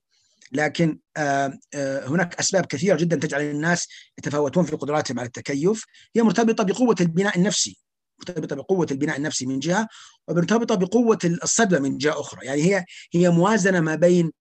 لكن 0.53 0.99
آه، 1.17 1.59
هناك 1.75 2.35
أسباب 2.35 2.67
كثيرة 2.67 2.97
جدا 2.97 3.17
تجعل 3.17 3.41
الناس 3.41 3.89
يتفاوتون 4.19 4.65
في 4.65 4.77
قدراتهم 4.77 5.19
على 5.19 5.27
التكيف. 5.27 5.85
هي 6.17 6.23
مرتبطة 6.23 6.65
بقوة 6.65 6.97
البناء 7.01 7.39
النفسي 7.39 7.79
مرتبطة 8.19 8.57
بقوة 8.57 8.87
البناء 8.91 9.17
النفسي 9.17 9.47
من 9.47 9.59
جهة 9.59 9.89
ومرتبطة 10.29 10.75
بقوة 10.75 11.19
الصدمة 11.25 11.79
من 11.79 11.99
جهة 11.99 12.21
أخرى. 12.21 12.47
يعني 12.47 12.63
هي 12.63 12.85
هي 13.13 13.31
موازنة 13.31 13.81
ما 13.81 13.95
بين 13.95 14.33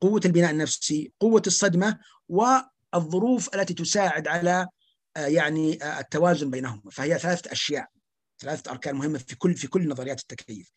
قوة 0.00 0.20
البناء 0.24 0.50
النفسي 0.50 1.12
قوة 1.20 1.42
الصدمة 1.46 1.98
والظروف 2.28 3.54
التي 3.54 3.74
تساعد 3.74 4.28
على 4.28 4.66
آه، 5.16 5.26
يعني 5.26 5.82
آه، 5.82 6.00
التوازن 6.00 6.50
بينهما 6.50 6.90
فهي 6.90 7.18
ثلاثة 7.18 7.52
أشياء 7.52 7.86
ثلاثة 8.38 8.70
أركان 8.70 8.94
مهمة 8.94 9.18
في 9.18 9.36
كل 9.36 9.56
في 9.56 9.66
كل 9.66 9.88
نظريات 9.88 10.20
التكيف. 10.20 10.70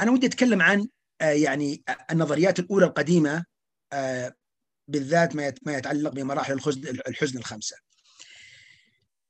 أنا 0.00 0.10
ودي 0.10 0.26
أتكلم 0.26 0.62
عن 0.62 0.88
يعني 1.20 1.82
النظريات 2.10 2.58
الأولى 2.58 2.86
القديمة 2.86 3.44
بالذات 4.88 5.36
ما 5.36 5.52
يتعلق 5.66 6.10
بمراحل 6.10 6.52
الحزن 7.08 7.38
الخمسة. 7.38 7.76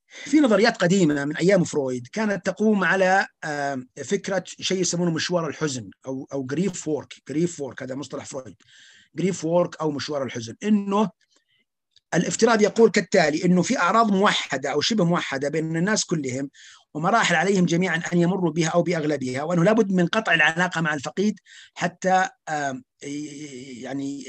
في 0.07 0.41
نظريات 0.41 0.76
قديمة 0.76 1.24
من 1.24 1.37
أيام 1.37 1.64
فرويد 1.64 2.07
كانت 2.12 2.47
تقوم 2.47 2.84
على 2.84 3.26
فكرة 4.05 4.45
شيء 4.47 4.80
يسمونه 4.80 5.11
مشوار 5.11 5.49
الحزن 5.49 5.91
أو 6.07 6.28
أو 6.32 6.45
grief 6.45 6.89
work 6.89 7.14
grief 7.29 7.61
work 7.61 7.83
هذا 7.82 7.95
مصطلح 7.95 8.24
فرويد. 8.24 8.57
grief 9.14 9.45
work 9.45 9.81
أو 9.80 9.91
مشوار 9.91 10.22
الحزن. 10.22 10.55
إنه 10.62 11.11
الافتراض 12.14 12.62
يقول 12.62 12.91
كالتالي 12.91 13.45
إنه 13.45 13.62
في 13.62 13.78
أعراض 13.78 14.12
موحدة 14.12 14.70
أو 14.72 14.80
شبه 14.80 15.05
موحدة 15.05 15.49
بين 15.49 15.76
الناس 15.76 16.05
كلهم 16.05 16.51
ومراحل 16.97 17.34
عليهم 17.34 17.66
جميعا 17.66 18.03
أن 18.12 18.18
يمروا 18.18 18.53
بها 18.53 18.68
أو 18.68 18.82
بأغلبها 18.82 19.42
وأنه 19.42 19.64
لابد 19.64 19.92
من 19.92 20.07
قطع 20.07 20.34
العلاقة 20.34 20.80
مع 20.80 20.94
الفقيد 20.94 21.40
حتى 21.74 22.28
يعني 23.82 24.24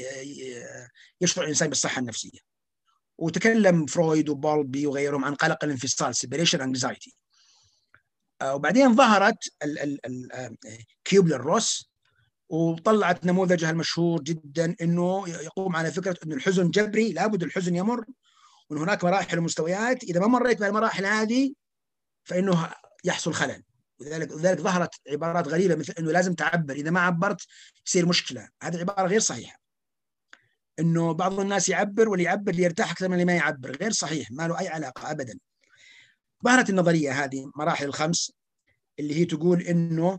يشعر 1.20 1.44
الإنسان 1.44 1.68
بالصحة 1.68 2.00
النفسية. 2.00 2.38
وتكلم 3.18 3.86
فرويد 3.86 4.28
وبولبي 4.28 4.86
وغيرهم 4.86 5.24
عن 5.24 5.34
قلق 5.34 5.64
الانفصال 5.64 6.16
separation 6.16 6.60
anxiety. 6.60 7.14
وبعدين 8.44 8.96
ظهرت 8.96 9.38
كيوبلر 11.04 11.40
روس 11.40 11.90
وطلعت 12.48 13.26
نموذجها 13.26 13.70
المشهور 13.70 14.22
جدا 14.22 14.76
إنه 14.80 15.28
يقوم 15.28 15.76
على 15.76 15.90
فكرة 15.90 16.16
إنه 16.24 16.34
الحزن 16.34 16.70
جبري 16.70 17.12
لابد 17.12 17.42
الحزن 17.42 17.76
يمر 17.76 18.04
وإن 18.70 18.78
هناك 18.80 19.04
مراحل 19.04 19.38
ومستويات 19.38 20.04
إذا 20.04 20.20
ما 20.20 20.26
مريت 20.26 20.60
بالمراحل 20.60 21.06
هذه 21.06 21.52
فإنه 22.28 22.70
يحصل 23.04 23.34
خلل. 23.34 23.62
ولذلك 24.00 24.32
لذلك 24.32 24.60
ظهرت 24.60 24.90
عبارات 25.08 25.48
غريبة 25.48 25.74
مثل 25.74 25.94
إنه 25.98 26.12
لازم 26.12 26.34
تعبر. 26.34 26.74
إذا 26.74 26.90
ما 26.90 27.00
عبرت 27.00 27.46
يصير 27.86 28.06
مشكلة. 28.06 28.48
هذه 28.62 28.80
عبارة 28.80 29.08
غير 29.08 29.20
صحيحة. 29.20 29.58
إنه 30.78 31.12
بعض 31.12 31.40
الناس 31.40 31.68
يعبر 31.68 32.08
واللي 32.08 32.24
يعبر 32.24 32.52
ليرتاح 32.52 32.90
أكثر 32.90 33.08
من 33.08 33.14
اللي 33.14 33.24
ما 33.24 33.36
يعبر. 33.36 33.76
غير 33.76 33.92
صحيح. 33.92 34.30
ما 34.30 34.48
له 34.48 34.60
أي 34.60 34.68
علاقة 34.68 35.10
ابدا. 35.10 35.38
ظهرت 36.44 36.70
النظرية 36.70 37.24
هذه 37.24 37.50
مراحل 37.56 37.84
الخمس 37.84 38.32
اللي 38.98 39.14
هي 39.14 39.24
تقول 39.24 39.62
إنه 39.62 40.18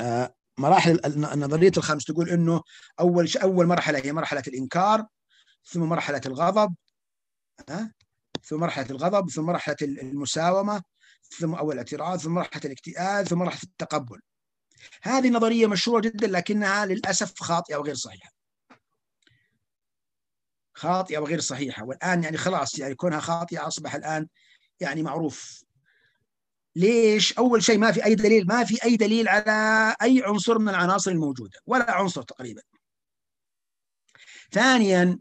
آه 0.00 0.34
مراحل 0.58 1.00
النظريه 1.06 1.72
الخمس 1.76 2.04
تقول 2.04 2.30
إنه 2.30 2.62
أول 3.00 3.30
أول 3.42 3.66
مرحلة 3.66 3.98
هي 3.98 4.12
مرحلة 4.12 4.42
الإنكار 4.48 5.06
ثم 5.64 5.80
مرحلة 5.80 6.20
الغضب 6.26 6.74
ها 7.68 7.92
ثم 8.42 8.60
مرحلة 8.60 8.86
الغضب 8.90 9.30
ثم 9.30 9.42
مرحلة 9.42 9.76
المساومة 9.82 10.82
ثم 11.38 11.54
أو 11.54 11.72
الاعتراض 11.72 12.18
ثم 12.18 12.30
مرحلة 12.30 12.62
الاكتئاب 12.64 13.26
ثم 13.26 13.38
مرحلة 13.38 13.62
التقبل 13.62 14.20
هذه 15.02 15.30
نظرية 15.30 15.66
مشهورة 15.66 16.00
جدا 16.00 16.26
لكنها 16.26 16.86
للأسف 16.86 17.40
خاطئة 17.40 17.76
وغير 17.76 17.94
صحيحة 17.94 18.32
خاطئة 20.74 21.18
وغير 21.18 21.40
صحيحة 21.40 21.84
والآن 21.84 22.24
يعني 22.24 22.36
خلاص 22.36 22.78
يعني 22.78 22.94
كونها 22.94 23.20
خاطئة 23.20 23.66
أصبح 23.66 23.94
الآن 23.94 24.28
يعني 24.80 25.02
معروف 25.02 25.64
ليش؟ 26.76 27.32
أول 27.32 27.62
شيء 27.62 27.78
ما 27.78 27.92
في 27.92 28.04
أي 28.04 28.14
دليل 28.14 28.46
ما 28.46 28.64
في 28.64 28.84
أي 28.84 28.96
دليل 28.96 29.28
على 29.28 29.96
أي 30.02 30.22
عنصر 30.26 30.58
من 30.58 30.68
العناصر 30.68 31.10
الموجودة 31.10 31.58
ولا 31.66 31.90
عنصر 31.90 32.22
تقريبا. 32.22 32.62
ثانيا 34.52 35.18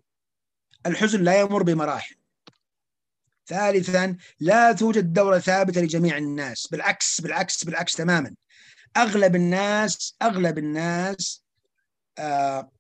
الحزن 0.86 1.24
لا 1.24 1.40
يمر 1.40 1.64
بمراحل. 1.64 2.16
ثالثا 3.52 4.18
لا 4.40 4.72
توجد 4.72 5.14
دورة 5.14 5.40
ثابتة 5.40 5.82
لجميع 5.82 6.18
الناس، 6.18 6.68
بالعكس 6.68 7.22
بالعكس 7.22 7.64
بالعكس 7.64 7.94
تماما. 7.94 8.36
أغلب 8.98 9.36
الناس 9.36 10.16
أغلب 10.22 10.58
الناس 10.58 11.44
آه 12.18 12.72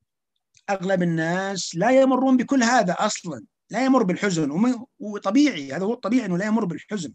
أغلب 0.70 1.04
الناس 1.04 1.76
لا 1.76 2.02
يمرون 2.02 2.38
بكل 2.38 2.64
هذا 2.64 2.96
أصلا، 3.00 3.44
لا 3.70 3.86
يمر 3.86 4.04
بالحزن 4.04 4.76
وطبيعي 5.00 5.74
هذا 5.74 5.84
هو 5.84 5.94
الطبيعي 5.94 6.26
إنه 6.26 6.38
لا 6.38 6.46
يمر 6.46 6.66
بالحزن. 6.66 7.14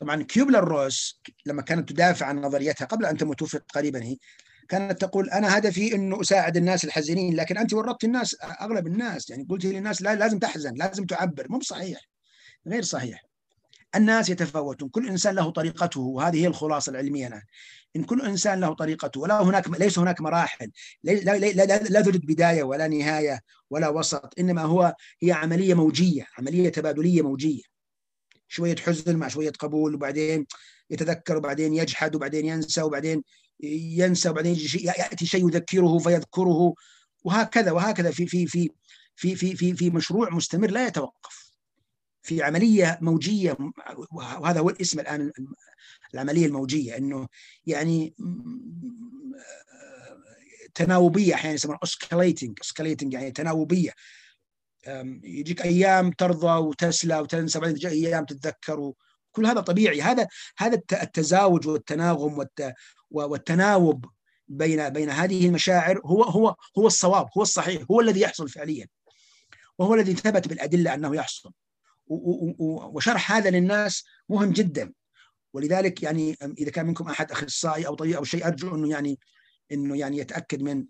طبعا 0.00 0.22
كيوبلر 0.22 0.64
روس 0.64 1.20
لما 1.46 1.62
كانت 1.62 1.88
تدافع 1.88 2.26
عن 2.26 2.40
نظريتها 2.40 2.84
قبل 2.84 3.06
أن 3.06 3.16
تموت 3.16 3.38
توفيت 3.38 3.62
قريبا 3.72 4.02
هي 4.02 4.16
كانت 4.70 5.00
تقول 5.04 5.30
أنا 5.30 5.58
هدفي 5.58 5.94
إنه 5.94 6.20
أساعد 6.20 6.56
الناس 6.56 6.84
الحزينين 6.84 7.36
لكن 7.36 7.58
أنت 7.58 7.74
ورطت 7.74 8.04
الناس 8.04 8.36
أغلب 8.60 8.86
الناس 8.86 9.30
يعني 9.30 9.46
قلت 9.50 9.64
للناس 9.64 10.02
لا 10.02 10.14
لازم 10.14 10.38
تحزن 10.38 10.74
لازم 10.74 11.06
تعبر 11.06 11.46
مو 11.50 11.60
صحيح 11.60 12.00
غير 12.66 12.82
صحيح. 12.82 13.24
الناس 13.94 14.28
يتفاوتون 14.28 14.88
كل 14.88 15.08
إنسان 15.08 15.34
له 15.34 15.50
طريقته 15.50 16.00
وهذه 16.00 16.42
هي 16.42 16.46
الخلاصة 16.46 16.90
العلمية 16.90 17.26
الآن. 17.26 17.42
إن 17.96 18.04
كل 18.04 18.22
إنسان 18.22 18.60
له 18.60 18.74
طريقته 18.74 19.20
ولا 19.20 19.42
هناك 19.42 19.68
ليس 19.68 19.98
هناك 19.98 20.20
مراحل 20.20 20.70
لا, 21.02 21.12
لا, 21.12 21.38
لا, 21.38 21.78
لا 21.78 22.00
توجد 22.00 22.26
بداية 22.26 22.62
ولا 22.62 22.88
نهاية 22.88 23.40
ولا 23.70 23.88
وسط 23.88 24.34
إنما 24.38 24.62
هو 24.62 24.94
هي 25.22 25.32
عملية 25.32 25.74
موجية 25.74 26.26
عملية 26.38 26.68
تبادلية 26.68 27.22
موجية. 27.22 27.62
شوية 28.48 28.76
حزن 28.76 29.16
مع 29.16 29.28
شوية 29.28 29.52
قبول 29.58 29.94
وبعدين 29.94 30.46
يتذكر 30.90 31.36
وبعدين 31.36 31.74
يجحد 31.74 32.14
وبعدين 32.14 32.46
ينسى 32.46 32.82
وبعدين 32.82 33.22
ينسى 33.62 34.28
وبعدين 34.28 34.56
يأتي 34.74 35.26
شيء 35.26 35.48
يذكره 35.48 35.98
فيذكره 35.98 36.74
وهكذا 37.24 37.70
وهكذا 37.70 38.10
في 38.10 38.26
في 38.26 38.46
في 38.46 38.70
في 39.16 39.36
في 39.36 39.56
في, 39.56 39.74
في 39.74 39.90
مشروع 39.90 40.30
مستمر 40.30 40.70
لا 40.70 40.86
يتوقف. 40.86 41.50
في 42.22 42.42
عملية 42.42 42.98
موجية 43.00 43.56
وهذا 44.12 44.60
هو 44.60 44.70
الاسم 44.70 45.00
الآن 45.00 45.32
العملية 46.14 46.46
الموجية 46.46 46.96
إنه 46.96 47.28
يعني 47.66 48.14
تناوبية 50.74 51.34
أحيانا 51.34 51.54
يسمونها 51.54 51.80
oscillating 51.82 52.58
oscillating 52.62 53.12
يعني 53.12 53.30
تناوبية. 53.30 53.90
يجيك 55.24 55.62
أيام 55.62 56.10
ترضى 56.10 56.66
وتسلى 56.66 57.18
وتنسى 57.18 57.60
بعدين 57.60 57.76
تجي 57.76 57.88
أيام 57.88 58.24
تتذكر 58.24 58.92
كل 59.32 59.46
هذا 59.46 59.60
طبيعي. 59.60 60.02
هذا 60.02 60.26
هذا 60.58 60.80
التزاوج 60.92 61.68
والتناغم 61.68 62.46
والتناوب 63.10 64.06
بين 64.48 64.88
بين 64.88 65.10
هذه 65.10 65.46
المشاعر 65.46 66.00
هو 66.04 66.22
هو 66.22 66.54
هو 66.78 66.86
الصواب 66.86 67.28
هو 67.36 67.42
الصحيح 67.42 67.82
هو 67.90 68.00
الذي 68.00 68.20
يحصل 68.20 68.48
فعليا 68.48 68.86
وهو 69.78 69.94
الذي 69.94 70.14
ثبت 70.14 70.48
بالأدلة 70.48 70.94
أنه 70.94 71.16
يحصل. 71.16 71.52
وشرح 72.06 73.32
هذا 73.32 73.50
للناس 73.50 74.04
مهم 74.28 74.52
جدا. 74.52 74.92
ولذلك 75.52 76.02
يعني 76.02 76.36
إذا 76.58 76.70
كان 76.70 76.86
منكم 76.86 77.08
أحد 77.08 77.32
أخصائي 77.32 77.86
أو 77.86 77.94
طبيب 77.94 78.16
أو 78.16 78.24
شيء 78.24 78.46
أرجو 78.46 78.74
أنه 78.74 78.88
يعني 78.88 79.18
أنه 79.72 79.96
يعني 79.96 80.18
يتأكد 80.18 80.62
من 80.62 80.86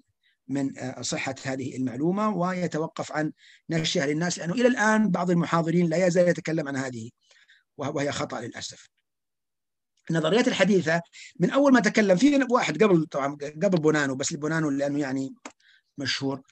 من 0.48 0.72
صحة 1.00 1.34
هذه 1.44 1.76
المعلومة 1.76 2.36
ويتوقف 2.36 3.12
عن 3.12 3.32
نشرها 3.70 4.06
للناس 4.06 4.38
لأنه 4.38 4.54
إلى 4.54 4.68
الآن 4.68 5.10
بعض 5.10 5.30
المحاضرين 5.30 5.88
لا 5.88 6.06
يزال 6.06 6.28
يتكلم 6.28 6.68
عن 6.68 6.76
هذه. 6.76 7.10
وهي 7.88 8.12
خطأ 8.12 8.40
للأسف. 8.40 8.88
النظريات 10.10 10.48
الحديثة 10.48 11.02
من 11.40 11.50
أول 11.50 11.72
ما 11.72 11.80
تكلم 11.80 12.16
في 12.16 12.46
واحد 12.50 12.82
قبل 12.82 13.06
طبعا 13.06 13.38
قبل 13.62 13.80
بونانو 13.80 14.14
بس 14.14 14.32
بونانو 14.32 14.70
لأنه 14.70 14.98
يعني 14.98 15.34
مشهور. 15.98 16.42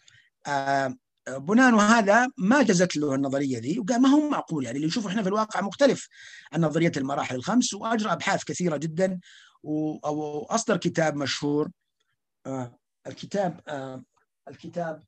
آه 0.47 0.95
بونانو 1.29 1.79
هذا 1.79 2.29
ما 2.39 2.63
جازت 2.63 2.97
له 2.97 3.15
النظرية 3.15 3.59
ذي 3.59 3.79
وقال 3.79 4.03
ما 4.03 4.09
هو 4.09 4.29
معقول؟ 4.29 4.65
يعني 4.65 4.77
اللي 4.77 4.87
نشوفه 4.87 5.09
إحنا 5.09 5.23
في 5.23 5.29
الواقع 5.29 5.61
مختلف 5.61 6.09
عن 6.53 6.61
نظرية 6.61 6.93
المراحل 6.97 7.35
الخمس 7.37 7.75
وأجرى 7.75 8.13
أبحاث 8.13 8.45
كثيرة 8.45 8.77
جدا 8.77 9.21
واصدر 9.63 10.77
كتاب 10.77 11.17
مشهور. 11.17 11.71
آه 12.47 12.79
الكتاب 13.07 13.61
آه 13.69 14.05
الكتاب 14.49 15.05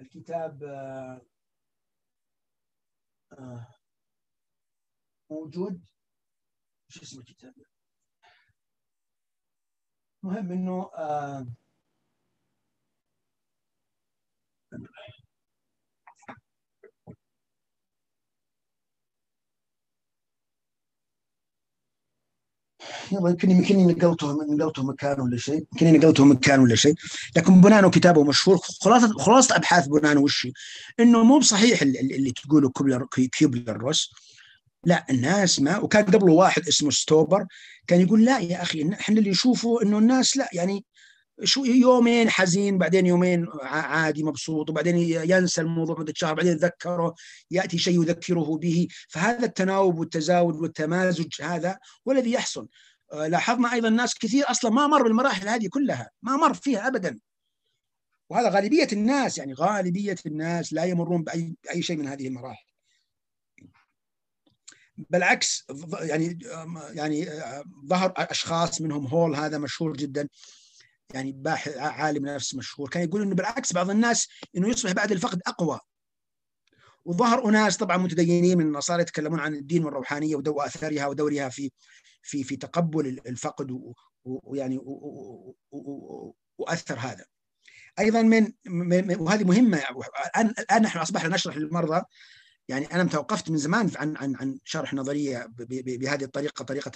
الكتاب 0.00 0.62
آه 3.38 3.66
موجود. 5.30 5.82
شو 6.90 7.00
اسم 7.02 7.18
الكتاب؟ 7.20 7.54
مهم 10.24 10.52
إنه 10.52 10.90
آه 10.94 11.46
يمكن 23.12 23.50
يمكن 23.50 23.86
نقلته 23.86 24.32
نقلته 24.32 24.82
مكان 24.82 25.20
ولا 25.20 25.36
شيء. 25.36 25.64
يمكن 25.72 25.92
نقلته 25.92 26.24
مكان 26.24 26.60
ولا 26.60 26.74
شيء. 26.74 26.94
لكن 27.36 27.60
بونانو 27.60 27.90
كتابه 27.90 28.24
مشهور. 28.24 28.58
خلاصه 28.80 29.18
خلاصة 29.18 29.56
أبحاث 29.56 29.86
بونانو 29.86 30.24
وش؟ 30.24 30.48
إنه 31.00 31.24
مو 31.24 31.38
بصحيح 31.38 31.82
اللي, 31.82 32.30
تقوله 32.30 32.68
كوبلر 32.68 33.06
كيوبلر 33.32 33.76
روس. 33.76 34.12
لا 34.84 35.06
الناس 35.10 35.60
ما 35.60 35.78
وكان 35.78 36.04
قبله 36.04 36.32
واحد 36.32 36.68
اسمه 36.68 36.90
ستوبر 36.90 37.46
كان 37.86 38.00
يقول 38.00 38.24
لا 38.24 38.38
يا 38.38 38.62
أخي 38.62 38.90
إحنا 38.92 39.18
اللي 39.18 39.30
نشوفه 39.30 39.82
إنه 39.82 39.98
الناس 39.98 40.36
لا 40.36 40.48
يعني 40.52 40.84
شو 41.44 41.64
يومين 41.64 42.30
حزين 42.30 42.78
بعدين 42.78 43.06
يومين 43.06 43.46
عادي 43.62 44.22
مبسوط 44.22 44.70
وبعدين 44.70 44.96
ينسى 45.30 45.60
الموضوع 45.60 46.00
مدة 46.00 46.12
شهر 46.16 46.34
بعدين 46.34 46.52
يتذكره 46.52 47.14
يأتي 47.50 47.78
شيء 47.78 48.02
يذكره 48.02 48.58
به. 48.62 48.88
فهذا 49.08 49.44
التناوب 49.44 49.98
والتزاوج 49.98 50.54
والتمازج 50.54 51.42
هذا 51.42 51.78
هو 52.08 52.12
الذي 52.12 52.32
يحصل. 52.32 52.68
لاحظنا 53.12 53.72
أيضا 53.72 53.88
ناس 53.88 54.14
كثير 54.14 54.50
أصلا 54.50 54.70
ما 54.70 54.86
مر 54.86 55.02
بالمراحل 55.02 55.48
هذه 55.48 55.68
كلها 55.68 56.10
ما 56.22 56.36
مر 56.36 56.54
فيها 56.54 56.88
أبدا. 56.88 57.18
وهذا 58.30 58.48
غالبية 58.48 58.88
الناس 58.92 59.38
يعني 59.38 59.54
غالبية 59.54 60.16
الناس 60.26 60.72
لا 60.72 60.84
يمرون 60.84 61.24
بأي, 61.24 61.56
بأي 61.64 61.82
شيء 61.82 61.96
من 61.96 62.06
هذه 62.06 62.28
المراحل. 62.28 62.66
بالعكس 64.96 65.66
يعني 66.00 66.38
يعني 66.90 67.28
ظهر 67.86 68.12
أشخاص 68.16 68.80
منهم 68.80 69.06
هول 69.06 69.36
هذا 69.36 69.58
مشهور 69.58 69.92
جدا 69.92 70.28
يعني 71.14 71.32
باحث 71.32 71.76
عالم 71.76 72.26
نفس 72.26 72.54
مشهور. 72.54 72.88
كان 72.88 73.02
يقول 73.02 73.22
إنه 73.22 73.34
بالعكس 73.34 73.72
بعض 73.72 73.90
الناس 73.90 74.28
إنه 74.56 74.68
يصبح 74.68 74.92
بعد 74.92 75.12
الفقد 75.12 75.40
أقوى. 75.46 75.80
وظهر 77.04 77.48
أناس 77.48 77.76
طبعا 77.76 77.96
متدينين 77.96 78.58
من 78.58 78.66
النصارى 78.66 79.02
يتكلمون 79.02 79.40
عن 79.40 79.54
الدين 79.54 79.84
والروحانية 79.84 80.36
واثرها 80.36 81.06
ودورها 81.06 81.48
في 81.48 81.72
في 82.22 82.44
في 82.44 82.56
تقبل 82.56 83.20
الفقد 83.26 83.94
ويعني 84.24 84.80
وأثر 86.58 86.98
هذا. 86.98 87.24
أيضا 87.98 88.22
من, 88.22 88.52
من 88.66 89.20
وهذه 89.20 89.44
مهمة. 89.44 89.82
الآن 90.26 90.54
الآن 90.58 90.82
نحن 90.82 90.98
أصبحنا 90.98 91.34
نشرح 91.34 91.56
للمرضى 91.56 92.02
يعني 92.68 92.86
أنا 92.86 93.04
توقفت 93.04 93.50
من 93.50 93.56
زمان 93.56 93.90
عن 93.96 94.16
عن 94.16 94.36
عن 94.36 94.58
شرح 94.64 94.94
نظرية 94.94 95.46
بهذه 95.58 96.24
الطريقة 96.24 96.64
طريقة 96.64 96.92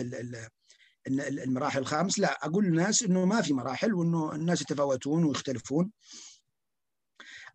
المراحل 1.09 1.79
الخامس 1.79 2.19
لا 2.19 2.47
أقول 2.47 2.65
للناس 2.65 3.03
إنه 3.03 3.25
ما 3.25 3.43
في 3.43 3.53
مراحل 3.53 3.95
وإنه 3.95 4.33
الناس 4.33 4.63
يتفاوتون 4.63 5.25
ويختلفون. 5.25 5.91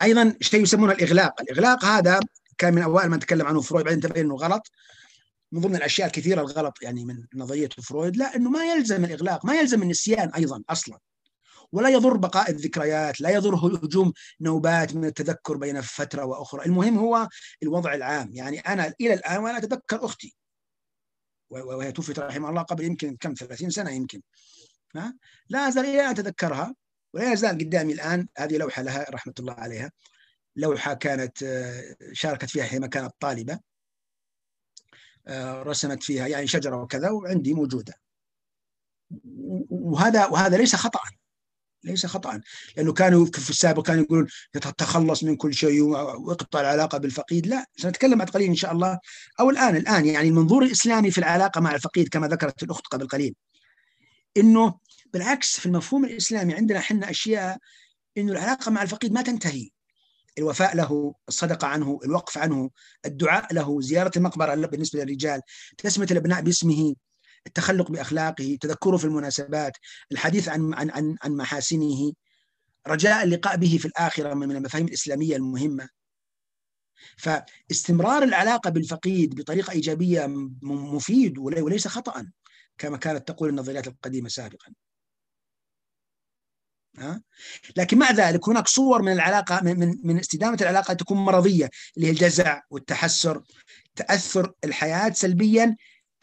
أيضا 0.01 0.35
شيء 0.41 0.61
يسمونه 0.61 0.93
الإغلاق. 0.93 1.41
الإغلاق 1.41 1.85
هذا 1.85 2.19
كان 2.57 2.73
من 2.73 2.81
أوائل 2.81 3.09
ما 3.09 3.17
نتكلم 3.17 3.47
عنه 3.47 3.61
فرويد 3.61 3.85
بعدين 3.85 4.01
تبين 4.01 4.25
إنه 4.25 4.35
غلط. 4.35 4.71
من 5.51 5.61
ضمن 5.61 5.75
الأشياء 5.75 6.07
الكثيرة 6.07 6.41
الغلط 6.41 6.73
يعني 6.81 7.05
من 7.05 7.23
نظرية 7.35 7.69
فرويد 7.69 8.17
لا 8.17 8.35
إنه 8.35 8.49
ما 8.49 8.65
يلزم 8.65 9.05
الإغلاق 9.05 9.45
ما 9.45 9.55
يلزم 9.55 9.81
النسيان 9.81 10.29
أيضا 10.29 10.63
أصلا. 10.69 10.99
ولا 11.71 11.89
يضر 11.89 12.17
بقاء 12.17 12.51
الذكريات 12.51 13.21
لا 13.21 13.29
يضر 13.29 13.55
هجوم 13.55 14.13
نوبات 14.41 14.95
من 14.95 15.05
التذكر 15.05 15.57
بين 15.57 15.81
فترة 15.81 16.25
وأخرى. 16.25 16.65
المهم 16.65 16.97
هو 16.97 17.27
الوضع 17.63 17.93
العام. 17.93 18.29
يعني 18.33 18.59
أنا 18.59 18.93
إلى 19.01 19.13
الآن 19.13 19.43
وأنا 19.43 19.57
أتذكر 19.57 20.05
أختي. 20.05 20.35
وهي 21.49 21.91
توفيت 21.91 22.19
رحمها 22.19 22.49
الله 22.49 22.61
قبل 22.61 22.83
يمكن 22.83 23.17
كم 23.19 23.33
30 23.33 23.69
سنة 23.69 23.91
يمكن. 23.91 24.21
ها؟ 24.95 25.17
لا 25.49 25.67
ازال 25.67 25.85
إلى 25.85 26.11
اتذكرها 26.11 26.75
ولا 27.13 27.33
يزال 27.33 27.57
قدامي 27.57 27.93
الآن 27.93 28.27
هذه 28.37 28.57
لوحة 28.57 28.81
لها 28.81 29.05
رحمة 29.09 29.33
الله 29.39 29.53
عليها. 29.53 29.91
لوحة 30.55 30.93
كانت 30.93 31.37
شاركت 32.11 32.49
فيها 32.49 32.63
حينما 32.63 32.87
كانت 32.87 33.13
طالبة. 33.19 33.59
رسمت 35.29 36.03
فيها 36.03 36.27
يعني 36.27 36.47
شجرة 36.47 36.81
وكذا 36.81 37.09
وعندي 37.09 37.53
موجودة. 37.53 37.93
وهذا 39.69 40.25
وهذا 40.25 40.57
ليس 40.57 40.75
خطأ. 40.75 40.99
ليس 41.85 42.05
خطأ. 42.05 42.41
لأنه 42.77 42.93
كانوا 42.93 43.25
في 43.25 43.49
السابق 43.49 43.85
كانوا 43.85 44.03
يقولون 44.03 44.27
تتخلص 44.53 45.23
من 45.23 45.35
كل 45.35 45.53
شيء 45.53 45.81
واقطع 45.81 46.61
العلاقة 46.61 46.97
بالفقيد. 46.97 47.47
لا 47.47 47.65
سنتكلم 47.77 48.17
بعد 48.17 48.29
قليل 48.29 48.49
إن 48.49 48.55
شاء 48.55 48.71
الله. 48.71 48.99
أو 49.39 49.49
الآن 49.49 49.75
الآن 49.75 50.05
يعني 50.05 50.27
المنظور 50.27 50.63
الإسلامي 50.63 51.11
في 51.11 51.17
العلاقة 51.17 51.61
مع 51.61 51.75
الفقيد 51.75 52.07
كما 52.07 52.27
ذكرت 52.27 52.63
الأخت 52.63 52.87
قبل 52.87 53.07
قليل 53.07 53.35
إنه 54.37 54.79
بالعكس 55.13 55.59
في 55.59 55.65
المفهوم 55.65 56.05
الإسلامي 56.05 56.53
عندنا 56.53 56.79
حنا 56.79 57.09
أشياء 57.09 57.57
إنه 58.17 58.31
العلاقة 58.31 58.71
مع 58.71 58.83
الفقيد 58.83 59.13
ما 59.13 59.21
تنتهي. 59.21 59.69
الوفاء 60.37 60.75
له 60.75 61.13
الصدقة 61.27 61.67
عنه 61.67 61.99
الوقف 62.05 62.37
عنه 62.37 62.69
الدعاء 63.05 63.53
له 63.53 63.81
زيارة 63.81 64.11
المقبرة 64.17 64.55
بالنسبة 64.55 64.99
للرجال 64.99 65.41
تسمية 65.77 66.07
الأبناء 66.11 66.41
باسمه. 66.41 66.95
التخلق 67.47 67.91
بأخلاقه، 67.91 68.57
تذكره 68.61 68.97
في 68.97 69.05
المناسبات، 69.05 69.77
الحديث 70.11 70.49
عن 70.49 70.73
عن 70.73 70.89
عن, 70.89 71.15
عن 71.23 71.31
محاسنه، 71.31 72.13
رجاء 72.87 73.23
اللقاء 73.23 73.57
به 73.57 73.77
في 73.77 73.85
الآخرة 73.85 74.33
من 74.33 74.51
المفاهيم 74.51 74.87
الإسلامية 74.87 75.35
المهمة. 75.35 75.89
فاستمرار 77.17 78.23
العلاقة 78.23 78.69
بالفقيد 78.69 79.35
بطريقة 79.35 79.71
إيجابية 79.71 80.25
مفيد 80.61 81.37
وليس 81.37 81.87
خطأ 81.87 82.31
كما 82.77 82.97
كانت 82.97 83.27
تقول 83.27 83.49
النظريات 83.49 83.87
القديمة 83.87 84.29
سابقا. 84.29 84.73
ها؟ 86.97 87.21
لكن 87.77 87.97
مع 87.97 88.11
ذلك 88.11 88.49
هناك 88.49 88.67
صور 88.67 89.01
من 89.01 89.11
العلاقة 89.11 89.61
من 89.63 89.95
من 90.03 90.19
استدامة 90.19 90.57
العلاقة 90.61 90.93
تكون 90.93 91.17
مرضية 91.17 91.69
اللي 91.97 92.07
هي 92.07 92.11
الجزع 92.11 92.61
والتحسر 92.69 93.43
تأثر 93.95 94.53
الحياة 94.63 95.09
سلبيا 95.09 95.75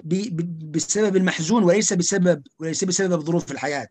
بسبب 0.05 1.17
المحزون 1.17 1.65
وليس 1.65 1.93
بسبب 1.93 2.43
وليس 2.59 2.85
بسبب 2.85 3.21
ظروف 3.21 3.53
الحياة 3.53 3.89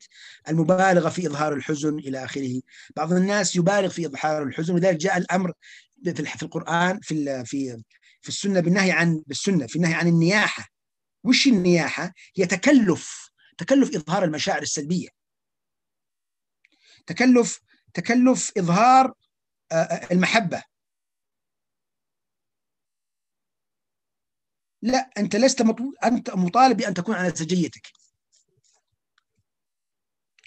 المبالغه 0.49 1.09
في 1.09 1.28
إظهار 1.28 1.53
الحزن 1.53 1.99
إلى 1.99 2.26
آخره. 2.26 2.62
بعض 2.95 3.14
الناس 3.14 3.55
يبالغ 3.55 3.89
في 3.89 4.05
إظهار 4.05 4.43
الحزن 4.43 4.74
ولذلك 4.74 4.97
جاء 4.97 5.18
الأمر 5.18 5.53
في 6.05 6.43
القرآن 6.43 6.99
في 7.01 7.45
في 7.45 7.84
في 8.22 8.30
السنة 8.30 8.59
بالنهي 8.59 8.91
عن 8.91 9.24
بالسنة 9.28 9.68
في 9.68 9.76
النهي 9.76 9.93
عن 9.93 10.07
النياحة. 10.07 10.68
وش 11.24 11.47
النياحة؟ 11.47 12.14
هي 12.36 12.45
تكلف 12.45 13.32
تكلف 13.57 13.95
إظهار 13.95 14.24
المشاعر 14.24 14.62
السلبية. 14.62 15.07
تكلف 17.07 17.59
تكلف 17.93 18.51
إظهار 18.57 19.14
المحبة. 20.12 20.64
لا 24.82 25.10
أنت 25.18 25.36
لست 25.36 25.62
مطلوب 25.62 25.94
أنت 26.04 26.30
مطالب 26.30 26.78
بان 26.78 26.94
تكون 26.94 27.16
على 27.16 27.30
سجيتك. 27.36 27.88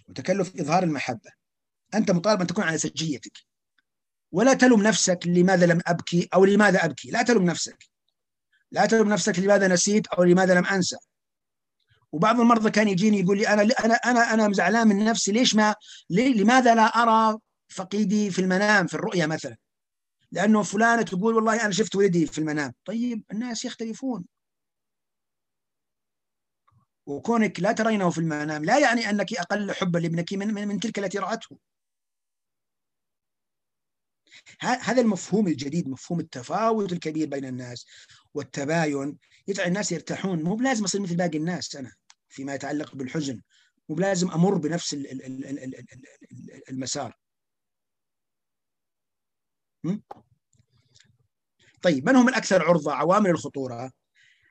وتكلف 0.09 0.61
إظهار 0.61 0.83
المحبة. 0.83 1.31
أنت 1.95 2.11
مطالب 2.11 2.41
أن 2.41 2.47
تكون 2.47 2.65
على 2.65 2.79
سجيتك. 2.79 3.33
ولا 4.33 4.55
تلوم 4.55 4.83
نفسك 4.83 5.19
لماذا 5.27 5.67
لم 5.67 5.81
أبكي 5.87 6.29
أو 6.35 6.45
لماذا 6.45 6.85
أبكي. 6.85 7.11
لا 7.11 7.23
تلوم 7.23 7.45
نفسك. 7.45 7.85
لا 8.71 8.87
تلوم 8.87 9.09
نفسك 9.09 9.39
لماذا 9.39 9.69
نسيت 9.69 10.07
أو 10.07 10.23
لماذا 10.23 10.55
لم 10.55 10.67
أنسى. 10.67 10.97
وبعض 12.13 12.41
المرضى 12.41 12.71
كان 12.71 12.89
يجيني 12.89 13.21
يقول 13.21 13.39
لي 13.39 13.49
أنا 13.49 13.63
أنا 13.63 13.95
أنا 13.95 14.35
أنا 14.35 14.53
زعلان 14.53 14.89
من 14.89 15.05
نفسي. 15.05 15.33
ليش 15.33 15.55
ما 15.55 15.75
لماذا 16.11 16.75
لا 16.75 16.83
أرى 16.83 17.39
فقيدي 17.69 18.31
في 18.31 18.39
المنام 18.39 18.87
في 18.87 18.95
الرؤيا 18.95 19.27
مثلا؟ 19.27 19.57
لأنه 20.33 20.63
فلانة 20.63 21.03
تقول 21.03 21.35
والله 21.35 21.65
أنا 21.65 21.73
شفت 21.73 21.97
ولدي 21.97 22.27
في 22.27 22.39
المنام. 22.39 22.73
طيب 22.85 23.25
الناس 23.33 23.65
يختلفون. 23.65 24.25
وكونك 27.07 27.61
لا 27.61 27.73
ترينه 27.73 28.11
في 28.11 28.19
المنام 28.19 28.65
لا 28.65 28.79
يعني 28.79 29.11
أنك 29.11 29.35
أقل 29.35 29.73
حبا 29.73 29.99
لابنك 29.99 30.33
من, 30.33 30.55
من, 30.55 30.69
من 30.69 30.81
تلك 30.81 30.99
التي 30.99 31.19
رأته. 31.19 31.59
هذا 34.61 35.01
المفهوم 35.01 35.49
الجديد 35.49 35.89
مفهوم 35.89 36.21
التفاوت 36.21 36.93
الكبير 36.93 37.29
بين 37.29 37.45
الناس 37.45 37.87
والتباين. 38.35 39.19
يجعل 39.49 39.67
الناس 39.67 39.93
يرتاحون. 39.93 40.43
مو 40.43 40.55
بلازم 40.57 40.85
أصير 40.85 41.01
مثل 41.01 41.17
باقي 41.17 41.39
الناس 41.39 41.77
أنا 41.77 41.93
فيما 42.29 42.55
يتعلق 42.55 42.95
بالحزن. 42.95 43.41
مو 43.89 43.95
بلازم 43.97 44.31
أمر 44.31 44.55
بنفس 44.55 44.97
المسار. 46.71 47.17
طيب 51.83 52.09
من 52.09 52.17
هم 52.17 52.29
الأكثر 52.29 52.63
عرضة 52.63 52.93
عوامل 52.93 53.31
الخطورة؟ 53.31 53.93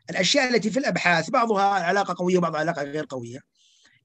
الأشياء 0.10 0.50
التي 0.50 0.72
في 0.72 0.80
الأبحاث 0.80 1.30
بعضها 1.30 1.64
علاقة 1.64 2.16
قوية 2.18 2.38
وبعضها 2.38 2.60
علاقة 2.60 2.84
غير 2.84 3.06
قوية 3.10 3.40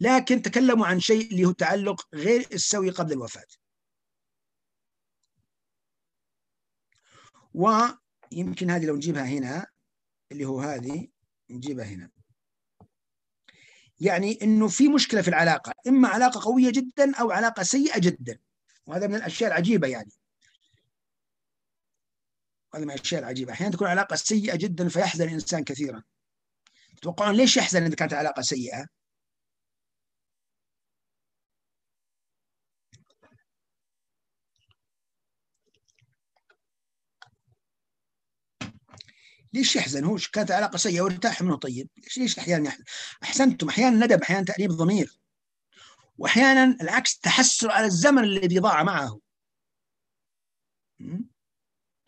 لكن 0.01 0.43
تكلموا 0.43 0.87
عن 0.87 1.01
شيء 1.01 1.31
اللي 1.31 1.45
هو 1.45 1.53
تعلق 1.53 2.09
غير 2.15 2.47
السوي 2.53 2.91
قبل 2.91 3.13
الوفاة. 3.13 3.47
ويمكن 7.55 8.71
هذه 8.71 8.87
لو 8.87 8.97
نجيبها 8.97 9.25
هنا 9.25 9.67
اللي 10.33 10.45
هو 10.45 10.61
هذه 10.61 11.09
نجيبها 11.51 11.85
هنا. 11.85 12.11
يعني 14.01 14.39
إنه 14.43 14.69
في 14.69 14.89
مشكلة 14.89 15.23
في 15.23 15.29
العلاقة 15.29 15.73
إما 15.89 16.09
علاقة 16.09 16.41
قوية 16.45 16.71
جدا 16.71 17.15
أو 17.15 17.31
علاقة 17.31 17.63
سيئة 17.63 17.99
جدا. 17.99 18.39
وهذا 18.87 19.07
من 19.07 19.15
الأشياء 19.15 19.51
العجيبة 19.51 19.89
يعني. 19.89 20.13
هذا 22.75 22.85
من 22.85 22.91
الأشياء 22.91 23.21
العجيبة. 23.21 23.53
أحيانا 23.53 23.73
تكون 23.73 23.89
علاقة 23.89 24.17
سيئة 24.17 24.57
جدا 24.57 24.89
فيحزن 24.89 25.25
الإنسان 25.29 25.65
كثيرا. 25.65 26.03
تتوقعون 26.97 27.35
ليش 27.35 27.57
يحزن 27.57 27.83
إذا 27.83 27.95
كانت 27.95 28.13
علاقة 28.15 28.43
سيئة؟ 28.43 28.87
ليش 39.53 39.77
يحزن؟ 39.77 40.05
هو 40.05 40.19
كانت 40.33 40.51
علاقة 40.51 40.77
سيئة 40.77 41.01
وارتاح 41.01 41.43
منه 41.43 41.57
طيب. 41.57 41.89
ليش 41.97 42.19
ليش 42.19 42.39
أحيانا 42.39 42.69
يحزن؟ 42.69 42.85
أحسنتم 43.23 43.69
أحيانا 43.69 44.07
ندم 44.07 44.19
أحيانا 44.23 44.45
تأنيب 44.45 44.71
ضمير. 44.71 45.21
واحيانا 46.19 46.77
العكس 46.81 47.19
تحسر 47.19 47.71
على 47.71 47.87
الزمن 47.87 48.25
الذي 48.25 48.59
ضاع 48.59 48.83
معه. 48.83 49.21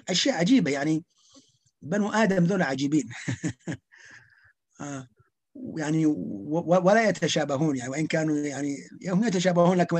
أشياء 0.09 0.37
عجيبة 0.37 0.71
يعني. 0.71 1.05
بنو 1.83 2.13
آدم 2.13 2.45
ذولا 2.45 2.65
عجيبين. 2.65 3.09
آه، 4.81 5.09
يعني 5.55 6.07
ولا 6.07 7.09
يتشابهون 7.09 7.77
يعني. 7.77 7.91
وإن 7.91 8.07
كانوا 8.07 8.37
يعني 8.37 8.77
هم 9.09 9.25
يتشابهون 9.25 9.79
لكن 9.79 9.97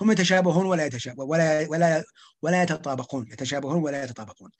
هم 0.00 0.10
يتشابهون 0.10 0.66
ولا 0.66 0.86
يتشابهون 0.86 1.28
ولا 1.30 1.68
ولا 1.68 2.04
ولا 2.42 2.62
يتطابقون. 2.62 3.28
يتشابهون 3.32 3.82
ولا 3.82 4.04
يتطابقون. 4.04 4.50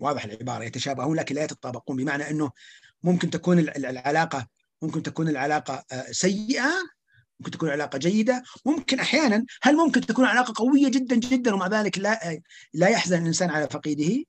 واضح 0.00 0.24
العبارة. 0.24 0.64
يتشابهون 0.64 1.16
لكن 1.16 1.34
لا 1.34 1.44
يتطابقون. 1.44 1.96
بمعنى 1.96 2.30
إنه 2.30 2.50
ممكن 3.02 3.30
تكون 3.30 3.58
العلاقة 3.58 4.46
ممكن 4.82 5.02
تكون 5.02 5.28
العلاقة 5.28 5.84
آه، 5.92 6.06
سيئة 6.12 6.70
ممكن 7.40 7.50
تكون 7.50 7.68
علاقة 7.70 7.98
جيدة. 7.98 8.42
ممكن 8.66 9.00
أحيانا 9.00 9.44
هل 9.62 9.76
ممكن 9.76 10.00
تكون 10.00 10.24
علاقة 10.24 10.52
قوية 10.56 10.88
جدا 10.90 11.16
جدا 11.16 11.54
ومع 11.54 11.66
ذلك 11.66 11.98
لا 11.98 12.40
لا 12.74 12.88
يحزن 12.88 13.22
الإنسان 13.22 13.50
على 13.50 13.68
فقيده؟ 13.68 14.24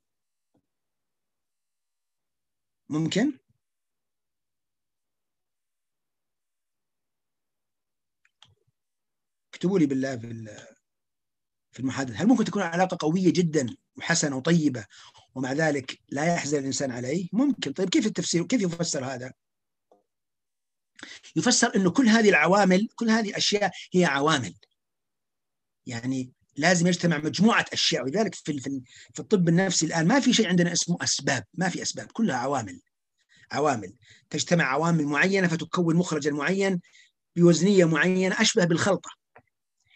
ممكن. 2.89 3.33
اكتبوا 9.53 9.79
لي 9.79 9.85
بالله 9.85 10.17
في 10.17 10.27
في 11.71 11.79
المحادثة. 11.79 12.15
هل 12.15 12.27
ممكن 12.27 12.43
تكون 12.45 12.61
علاقة 12.61 12.97
قوية 12.99 13.33
جدا 13.33 13.67
وحسنة 13.97 14.37
وطيبة 14.37 14.85
ومع 15.35 15.53
ذلك 15.53 15.99
لا 16.09 16.33
يحزن 16.35 16.59
الإنسان 16.59 16.91
عليه؟ 16.91 17.29
ممكن. 17.33 17.73
طيب 17.73 17.89
كيف 17.89 18.05
التفسير؟ 18.05 18.45
كيف 18.45 18.61
يفسر 18.61 19.05
هذا؟ 19.05 19.33
يفسر 21.35 21.75
إنه 21.75 21.91
كل 21.91 22.07
هذه 22.07 22.29
العوامل 22.29 22.87
كل 22.95 23.09
هذه 23.09 23.29
الاشياء 23.29 23.71
هي 23.93 24.05
عوامل. 24.05 24.53
يعني 25.85 26.31
لازم 26.55 26.87
يجتمع 26.87 27.17
مجموعة 27.17 27.65
أشياء. 27.73 28.03
ولذلك 28.03 28.35
في 28.35 28.59
في 29.13 29.19
الطب 29.19 29.49
النفسي 29.49 29.85
الآن 29.85 30.07
ما 30.07 30.19
في 30.19 30.33
شيء 30.33 30.47
عندنا 30.47 30.73
اسمه 30.73 30.97
أسباب. 31.01 31.43
ما 31.53 31.69
في 31.69 31.81
أسباب 31.81 32.11
كلها 32.11 32.35
عوامل. 32.37 32.81
عوامل. 33.51 33.93
تجتمع 34.29 34.63
عوامل 34.63 35.05
معينة 35.05 35.47
فتكون 35.47 35.95
مخرجا 35.95 36.31
معين 36.31 36.81
بوزنية 37.35 37.85
معينة 37.85 38.41
أشبه 38.41 38.65
بالخلطة. 38.65 39.09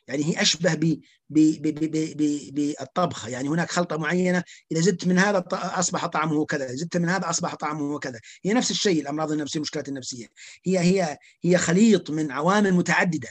يعني 0.07 0.25
هي 0.25 0.41
أشبه 0.41 0.99
بالطبخه 1.29 3.29
يعني 3.29 3.49
هناك 3.49 3.71
خلطة 3.71 3.97
معينة 3.97 4.43
إذا 4.71 4.81
زدت 4.81 5.07
من 5.07 5.17
هذا 5.17 5.45
أصبح 5.53 6.05
طعمه 6.05 6.45
كذا 6.45 6.75
زدت 6.75 6.97
من 6.97 7.09
هذا 7.09 7.29
أصبح 7.29 7.55
طعمه 7.55 7.99
كذا. 7.99 8.19
هي 8.43 8.53
نفس 8.53 8.71
الشيء 8.71 9.01
الأمراض 9.01 9.31
النفسية 9.31 9.57
المشكلات 9.57 9.89
النفسية. 9.89 10.27
هي 10.65 10.79
هي 10.79 11.17
هي 11.43 11.57
خليط 11.57 12.09
من 12.09 12.31
عوامل 12.31 12.73
متعددة. 12.73 13.29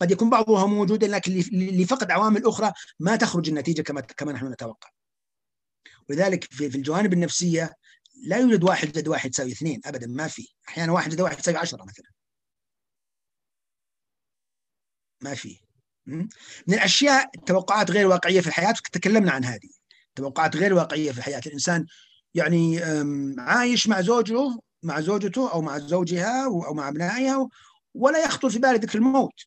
قد 0.00 0.10
يكون 0.10 0.30
بعضها 0.30 0.66
موجودا 0.66 1.06
لكن 1.06 1.32
لفقد 1.52 2.10
عوامل 2.10 2.46
أخرى 2.46 2.72
ما 3.00 3.16
تخرج 3.16 3.48
النتيجة 3.48 3.82
كما 3.82 4.00
كما 4.00 4.32
نحن 4.32 4.52
نتوقع. 4.52 4.90
ولذلك 6.08 6.44
في 6.44 6.66
الجوانب 6.66 7.12
النفسية 7.12 7.72
لا 8.26 8.36
يوجد 8.36 8.64
واحد 8.64 8.94
زائد 8.94 9.08
واحد 9.08 9.30
يساوي 9.30 9.52
اثنين 9.52 9.80
ابدا 9.84 10.06
ما 10.06 10.28
في. 10.28 10.48
أحيانا 10.68 10.92
واحد 10.92 11.10
زائد 11.10 11.20
واحد 11.20 11.38
يساوي 11.38 11.58
عشرة 11.58 11.84
مثلا. 11.84 12.13
ما 15.24 15.34
في 15.34 15.60
من 16.06 16.74
الأشياء 16.74 17.30
التوقعات 17.34 17.90
غير 17.90 18.06
واقعية 18.06 18.40
في 18.40 18.46
الحياة 18.46 18.74
تكلمنا 18.92 19.32
عن 19.32 19.44
هذه. 19.44 19.68
توقعات 20.14 20.56
غير 20.56 20.74
واقعية 20.74 21.12
في 21.12 21.18
الحياة. 21.18 21.40
الإنسان 21.46 21.86
يعني 22.34 22.80
عايش 23.38 23.88
مع 23.88 24.00
زوجه 24.00 24.58
مع 24.82 25.00
زوجته 25.00 25.52
أو 25.52 25.62
مع 25.62 25.78
زوجها 25.78 26.44
أو 26.44 26.74
مع 26.74 26.88
أبنائها 26.88 27.48
ولا 27.94 28.24
يخطر 28.24 28.50
في 28.50 28.58
باله 28.58 28.78
ذكر 28.78 28.98
الموت. 28.98 29.40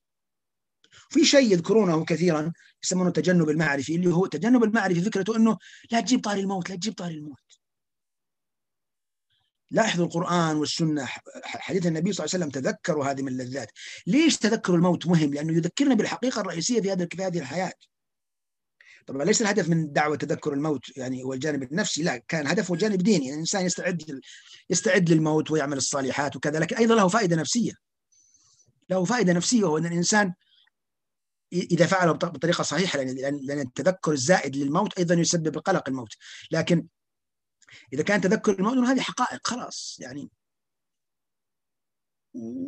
في 1.10 1.26
شيء 1.26 1.52
يذكرونه 1.52 2.06
كثيرا 2.06 2.52
يسمونه 2.84 3.08
التجنب 3.08 3.50
المعرفي 3.50 3.96
اللي 3.96 4.14
هو 4.14 4.26
التجنب 4.26 4.64
المعرفي 4.64 5.02
فكرته 5.02 5.36
إنه 5.36 5.58
لا 5.92 6.02
تجيب 6.02 6.24
طاري 6.24 6.42
الموت 6.42 6.70
لا 6.70 6.76
تجيب 6.76 6.94
طاري 6.94 7.14
الموت. 7.16 7.47
لاحظوا 9.72 10.06
القرآن 10.06 10.56
والسنة 10.56 11.06
حديث 11.44 11.86
النبي 11.86 12.14
صلى 12.14 12.26
الله 12.26 12.36
عليه 12.36 12.46
وسلم 12.46 12.62
تذكروا 12.62 13.06
هذه 13.06 13.22
من 13.22 13.28
اللذات. 13.28 13.72
ليش 14.08 14.38
تذكروا 14.38 14.78
الموت 14.78 15.08
مهم؟ 15.08 15.34
لأنه 15.34 15.54
يذكرنا 15.54 15.96
بالحقيقة 15.96 16.42
الرئيسية 16.42 16.82
في 16.82 16.92
هذه 17.24 17.40
الحياة. 17.40 17.74
طبعا 19.08 19.26
ليس 19.26 19.42
الهدف 19.42 19.70
من 19.70 19.92
دعوة 19.94 20.18
تذكر 20.18 20.54
الموت 20.54 20.98
يعني 20.98 21.24
هو 21.24 21.34
الجانب 21.34 21.64
النفسي 21.64 22.04
لا 22.04 22.18
كان 22.18 22.48
هدفه 22.48 22.76
جانب 22.76 23.04
ديني. 23.04 23.18
يعني 23.18 23.34
الإنسان 23.34 23.66
يستعد 23.66 24.22
يستعد 24.70 25.10
للموت 25.10 25.52
ويعمل 25.52 25.78
الصالحات 25.78 26.36
وكذا 26.36 26.60
لكن 26.60 26.76
أيضا 26.76 26.96
له 26.96 27.08
فائدة 27.08 27.36
نفسية. 27.36 27.72
له 28.90 29.06
فائدة 29.06 29.34
نفسية 29.34 29.64
وهو 29.64 29.78
أن 29.78 29.86
الإنسان 29.86 30.34
إذا 31.54 31.86
فعله 31.86 32.12
بطريقة 32.12 32.64
صحيحة 32.64 33.00
لأن 33.04 33.60
التذكر 33.60 34.12
الزائد 34.12 34.56
للموت 34.56 34.98
أيضا 34.98 35.16
يسبب 35.16 35.58
قلق 35.58 35.90
الموت. 35.90 36.14
لكن 36.52 36.88
إذا 37.94 38.04
كان 38.04 38.22
تذكر 38.22 38.54
الموت 38.54 38.78
هذه 38.78 39.02
حقائق 39.02 39.48
خلاص 39.48 39.98
يعني. 40.00 40.30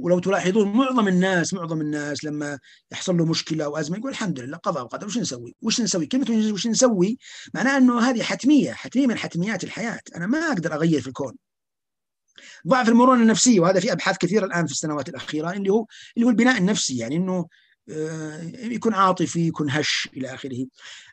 ولو 0.01 0.19
تلاحظون 0.19 0.67
معظم 0.67 1.07
الناس 1.07 1.53
معظم 1.53 1.81
الناس 1.81 2.23
لما 2.23 2.59
يحصل 2.91 3.17
له 3.17 3.25
مشكلة 3.25 3.65
أو 3.65 3.77
أزمة 3.77 3.97
يقول 3.97 4.11
الحمد 4.11 4.39
لله 4.39 4.57
قضاء 4.57 4.83
وقدر 4.83 5.07
وش 5.07 5.17
نسوي؟ 5.17 5.55
وش 5.61 5.81
نسوي؟ 5.81 6.05
كلمة 6.05 6.51
وش 6.53 6.67
نسوي؟ 6.67 7.17
معناه 7.53 7.77
إنه 7.77 7.99
هذه 7.99 8.23
حتمية 8.23 8.71
حتمية 8.71 9.07
من 9.07 9.17
حتميات 9.17 9.63
الحياة. 9.63 10.01
أنا 10.15 10.27
ما 10.27 10.39
أقدر 10.39 10.73
أغير 10.73 11.01
في 11.01 11.07
الكون. 11.07 11.35
ضعف 12.67 12.89
المرونة 12.89 13.21
النفسية 13.21 13.59
وهذا 13.59 13.79
في 13.79 13.91
أبحاث 13.91 14.17
كثيرة 14.17 14.45
الآن 14.45 14.65
في 14.65 14.71
السنوات 14.71 15.09
الأخيرة 15.09 15.51
اللي 15.51 15.69
هو 15.69 15.85
اللي 16.17 16.25
هو 16.25 16.29
البناء 16.29 16.57
النفسي 16.57 16.97
يعني 16.97 17.15
إنه 17.15 17.47
يكون 18.53 18.93
عاطفي 18.93 19.47
يكون 19.47 19.69
هش 19.69 20.09
إلى 20.13 20.33
آخره 20.33 20.65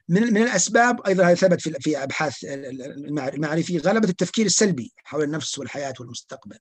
من 0.08 0.22
من 0.22 0.42
الأسباب 0.42 1.06
أيضا 1.06 1.34
ثبت 1.34 1.60
في 1.60 1.74
في 1.80 2.02
أبحاث 2.02 2.44
المعرفي 2.44 3.78
غلبة 3.78 4.08
التفكير 4.08 4.46
السلبي 4.46 4.92
حول 5.04 5.22
النفس 5.22 5.58
والحياة 5.58 5.94
والمستقبل. 6.00 6.58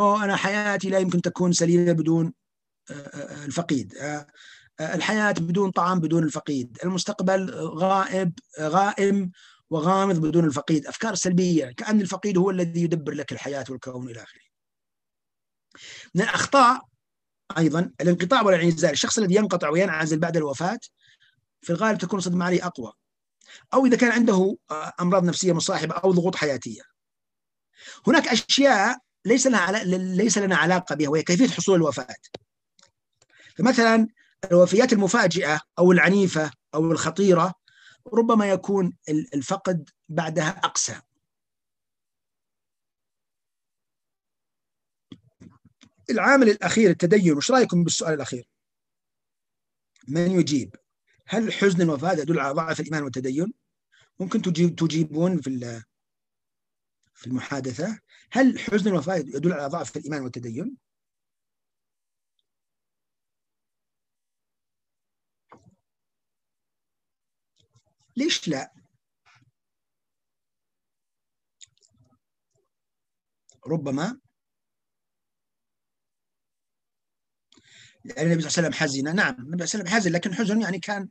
أو 0.00 0.16
أنا 0.16 0.36
حياتي 0.36 0.88
لا 0.88 0.98
يمكن 0.98 1.22
تكون 1.22 1.52
سليمة 1.52 1.92
بدون 1.92 2.32
آه، 2.90 2.94
آه، 2.94 3.44
الفقيد. 3.44 3.94
آه، 3.94 4.26
الحياة 4.80 5.32
بدون 5.32 5.70
طعام 5.70 6.00
بدون 6.00 6.24
الفقيد، 6.24 6.78
المستقبل 6.84 7.50
غائب 7.54 8.32
غائم 8.60 9.30
وغامض 9.70 10.16
بدون 10.20 10.44
الفقيد، 10.44 10.86
أفكار 10.86 11.14
سلبية 11.14 11.66
كأن 11.66 12.00
الفقيد 12.00 12.38
هو 12.38 12.50
الذي 12.50 12.82
يدبر 12.82 13.12
لك 13.12 13.32
الحياة 13.32 13.64
والكون 13.70 14.10
إلى 14.10 14.22
آخره. 14.22 14.40
من 16.14 16.22
الأخطاء 16.22 16.89
أيضا 17.58 17.90
الانقطاع 18.00 18.42
والانعزال، 18.42 18.90
الشخص 18.90 19.18
الذي 19.18 19.34
ينقطع 19.34 19.68
وينعزل 19.68 20.18
بعد 20.18 20.36
الوفاة 20.36 20.78
في 21.60 21.70
الغالب 21.70 21.98
تكون 21.98 22.18
الصدمة 22.18 22.44
عليه 22.44 22.66
أقوى. 22.66 22.92
أو 23.74 23.86
إذا 23.86 23.96
كان 23.96 24.12
عنده 24.12 24.56
آه، 24.70 24.92
أمراض 25.00 25.24
نفسية 25.24 25.52
مصاحبة 25.52 25.94
أو 25.94 26.12
ضغوط 26.12 26.36
حياتية. 26.36 26.82
هناك 28.06 28.28
أشياء 28.28 28.98
ليس 29.24 29.46
لنا 29.46 29.84
ليس 29.94 30.38
لنا 30.38 30.56
علاقة 30.56 30.94
بها 30.94 31.08
وهي 31.08 31.22
كيفية 31.22 31.48
حصول 31.48 31.76
الوفاة. 31.76 32.16
فمثلا 33.58 34.08
الوفيات 34.50 34.92
المفاجئة 34.92 35.60
أو 35.78 35.92
العنيفة 35.92 36.50
أو 36.74 36.92
الخطيرة 36.92 37.54
ربما 38.14 38.50
يكون 38.50 38.92
الفقد 39.08 39.88
بعدها 40.08 40.48
أقسى. 40.64 41.00
العامل 46.10 46.48
الأخير 46.48 46.90
التدين. 46.90 47.36
وش 47.36 47.50
رأيكم 47.50 47.84
بالسؤال 47.84 48.14
الأخير؟ 48.14 48.48
من 50.08 50.30
يجيب؟ 50.30 50.76
هل 51.26 51.52
حزن 51.52 51.82
الوفاة 51.82 52.12
يدل 52.12 52.40
على 52.40 52.54
ضعف 52.54 52.80
الإيمان 52.80 53.02
والتدين؟ 53.02 53.52
ممكن 54.20 54.42
تجيب 54.42 54.76
تجيبون 54.76 55.40
في 55.40 55.82
في 57.14 57.26
المحادثة. 57.26 58.00
هل 58.32 58.58
حزن 58.58 58.88
الوفاة 58.88 59.16
يدل 59.16 59.52
على 59.52 59.66
ضعف 59.66 59.96
الإيمان 59.96 60.22
والتدين؟ 60.22 60.76
ليش 68.16 68.48
لا؟ 68.48 68.72
ربما 73.66 74.20
النبي 78.04 78.18
صلى 78.18 78.24
الله 78.24 78.36
عليه 78.36 78.46
وسلم 78.46 78.72
حزن. 78.72 79.14
نعم 79.16 79.36
النبي 79.38 79.66
صلى 79.66 79.80
الله 79.80 79.90
عليه 79.90 80.00
وسلم 80.00 80.00
حزن 80.00 80.12
لكن 80.12 80.34
حزن 80.34 80.60
يعني 80.60 80.78
كان 80.78 81.08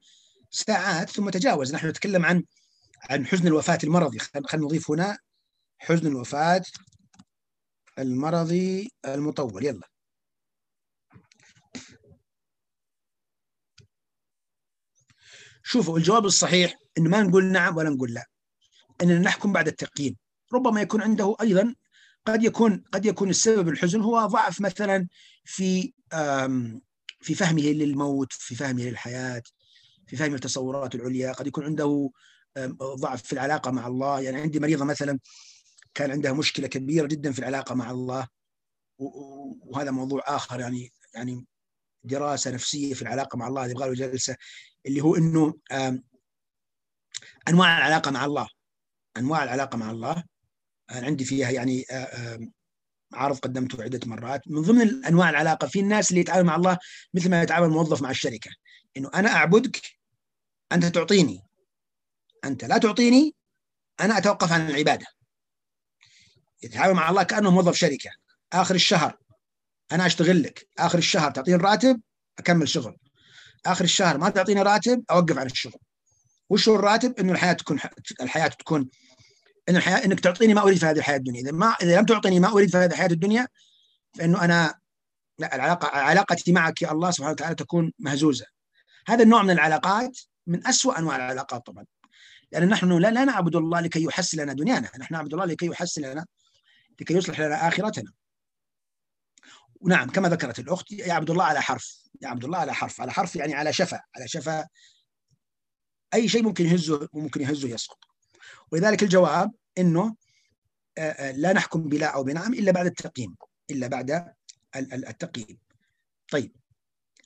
ساعات 0.49 1.09
ثم 1.09 1.29
تجاوز. 1.29 1.73
نحن 1.73 1.87
نتكلم 1.87 2.25
عن 2.25 2.43
عن 3.09 3.25
حزن 3.25 3.47
الوفاة 3.47 3.79
المرضي. 3.83 4.19
خلينا 4.19 4.65
نضيف 4.65 4.91
هنا 4.91 5.17
حزن 5.77 6.07
الوفاة 6.07 6.63
المرضي 7.99 8.91
المطول. 9.05 9.65
يلا. 9.65 9.87
شوفوا 15.63 15.97
الجواب 15.97 16.25
الصحيح 16.25 16.73
انه 16.97 17.09
ما 17.09 17.21
نقول 17.21 17.45
نعم 17.45 17.77
ولا 17.77 17.89
نقول 17.89 18.13
لا. 18.13 18.25
إننا 19.01 19.19
نحكم 19.19 19.53
بعد 19.53 19.67
التقييم. 19.67 20.15
ربما 20.53 20.81
يكون 20.81 21.01
عنده 21.01 21.35
أيضا 21.41 21.75
قد 22.25 22.43
يكون 22.43 22.83
قد 22.91 23.05
يكون 23.05 23.29
السبب 23.29 23.69
الحزن 23.69 24.01
هو 24.01 24.25
ضعف 24.25 24.61
مثلا 24.61 25.07
في 25.43 25.93
في 27.21 27.35
فهمه 27.35 27.61
للموت 27.61 28.33
في 28.33 28.55
فهمه 28.55 28.83
للحياة 28.83 29.43
في 30.07 30.15
فهم 30.15 30.33
التصورات 30.33 30.95
العليا. 30.95 31.31
قد 31.31 31.47
يكون 31.47 31.65
عنده 31.65 32.11
ضعف 32.81 33.23
في 33.23 33.33
العلاقة 33.33 33.71
مع 33.71 33.87
الله. 33.87 34.21
يعني 34.21 34.41
عندي 34.41 34.59
مريضة 34.59 34.85
مثلا 34.85 35.19
كان 35.93 36.11
عندها 36.11 36.33
مشكلة 36.33 36.67
كبيرة 36.67 37.07
جدا 37.07 37.31
في 37.31 37.39
العلاقة 37.39 37.75
مع 37.75 37.91
الله. 37.91 38.27
وهذا 39.61 39.91
موضوع 39.91 40.23
آخر 40.27 40.59
يعني 40.59 40.93
يعني 41.13 41.45
دراسة 42.03 42.51
نفسية 42.51 42.93
في 42.93 43.01
العلاقة 43.01 43.37
مع 43.37 43.47
الله 43.47 43.67
يبغى 43.67 43.87
له 43.87 43.93
جلسة 43.93 44.35
اللي 44.85 45.01
هو 45.01 45.15
إنه 45.15 45.53
أنواع 47.47 47.77
العلاقة 47.77 48.11
مع 48.11 48.25
الله. 48.25 48.47
أنواع 49.17 49.43
العلاقة 49.43 49.77
مع 49.77 49.91
الله. 49.91 50.23
أنا 50.91 51.05
عندي 51.05 51.25
فيها 51.25 51.49
يعني 51.49 51.85
عرض 53.13 53.39
قدمته 53.39 53.83
عدة 53.83 53.99
مرات. 54.05 54.41
من 54.47 54.61
ضمن 54.61 55.05
أنواع 55.05 55.29
العلاقة 55.29 55.67
في 55.67 55.79
الناس 55.79 56.09
اللي 56.09 56.21
يتعامل 56.21 56.43
مع 56.43 56.55
الله 56.55 56.77
مثل 57.13 57.29
ما 57.29 57.41
يتعامل 57.41 57.65
الموظف 57.65 58.01
مع 58.01 58.09
الشركة. 58.09 58.51
إنه 58.97 59.11
أنا 59.15 59.29
أعبدك 59.29 59.81
أنت 60.71 60.85
تعطيني. 60.85 61.43
أنت 62.45 62.65
لا 62.65 62.77
تعطيني 62.77 63.35
أنا 64.01 64.17
أتوقف 64.17 64.51
عن 64.51 64.69
العبادة. 64.69 65.05
يتعامل 66.63 66.93
مع 66.93 67.09
الله 67.09 67.23
كأنه 67.23 67.51
موظف 67.51 67.75
شركة. 67.75 68.09
آخر 68.53 68.75
الشهر 68.75 69.17
أنا 69.91 70.05
أشتغل 70.05 70.43
لك. 70.43 70.67
آخر 70.79 70.97
الشهر 70.97 71.31
تعطيني 71.31 71.57
الراتب 71.57 72.01
أكمل 72.39 72.69
شغل. 72.69 72.97
آخر 73.65 73.83
الشهر 73.83 74.17
ما 74.17 74.29
تعطيني 74.29 74.61
راتب 74.61 75.03
أوقف 75.11 75.37
عن 75.37 75.45
الشغل. 75.45 75.79
وش 76.49 76.69
الراتب؟ 76.69 77.19
إنه 77.19 77.31
الحياة 77.31 77.53
تكون 77.53 77.79
الحياة 78.21 78.47
تكون 78.47 78.89
إن 79.69 79.75
الحياة 79.75 80.05
إنك 80.05 80.19
تعطيني 80.19 80.53
ما 80.53 80.61
أريد 80.61 80.77
في 80.77 80.85
هذه 80.85 80.97
الحياة 80.97 81.17
الدنيا. 81.17 81.41
إذا 81.41 81.51
ما 81.51 81.75
إذا 81.81 81.99
لم 81.99 82.05
تعطيني 82.05 82.39
ما 82.39 82.51
أريد 82.51 82.69
في 82.69 82.77
هذه 82.77 82.85
الحياة 82.85 83.07
الدنيا 83.07 83.47
فإنه 84.17 84.45
أنا 84.45 84.79
لا 85.39 85.55
العلاقه 85.55 85.87
علاقتي 85.87 86.51
معك 86.51 86.81
يا 86.81 86.91
الله 86.91 87.11
سبحانه 87.11 87.31
وتعالى 87.31 87.55
تكون 87.55 87.93
مهزوزة. 87.99 88.45
هذا 89.07 89.23
النوع 89.23 89.43
من 89.43 89.49
العلاقات 89.49 90.17
من 90.47 90.67
أسوأ 90.67 90.99
أنواع 90.99 91.15
العلاقات 91.15 91.65
طبعا. 91.65 91.85
لأن 92.51 92.69
نحن 92.69 92.97
لا, 92.97 93.11
لا 93.11 93.25
نعبد 93.25 93.55
الله 93.55 93.79
لكي 93.79 94.03
يحسن 94.03 94.41
لنا 94.41 94.53
دنيانا. 94.53 94.91
نحن 94.99 95.13
نعبد 95.13 95.33
الله 95.33 95.45
لكي 95.45 95.65
يحسن 95.65 96.01
لنا 96.01 96.25
لكي 97.01 97.13
يصلح 97.13 97.39
لنا 97.39 97.67
آخرتنا. 97.67 98.11
ونعم 99.81 100.09
كما 100.09 100.29
ذكرت 100.29 100.59
الأخت 100.59 100.91
يعبد 100.91 101.29
الله 101.29 101.43
على 101.43 101.61
حرف. 101.61 101.99
يعبد 102.21 102.45
الله 102.45 102.57
على 102.57 102.73
حرف. 102.73 103.01
على 103.01 103.11
حرف 103.11 103.35
يعني 103.35 103.53
على 103.53 103.73
شفا. 103.73 104.01
على 104.15 104.27
شفا 104.27 104.67
أي 106.13 106.27
شيء 106.27 106.43
ممكن 106.43 106.65
يهزه 106.65 107.07
ممكن 107.13 107.41
يهزه 107.41 107.69
يسقط. 107.69 107.97
ولذلك 108.71 109.03
الجواب 109.03 109.51
إنه 109.79 110.15
لا 111.33 111.53
نحكم 111.53 111.83
بلا 111.83 112.07
أو 112.07 112.23
بنعم 112.23 112.53
إلا 112.53 112.71
بعد 112.71 112.85
التقييم 112.85 113.35
إلا 113.71 113.87
بعد 113.87 114.33
التقييم. 114.75 115.57
طيب. 116.31 116.55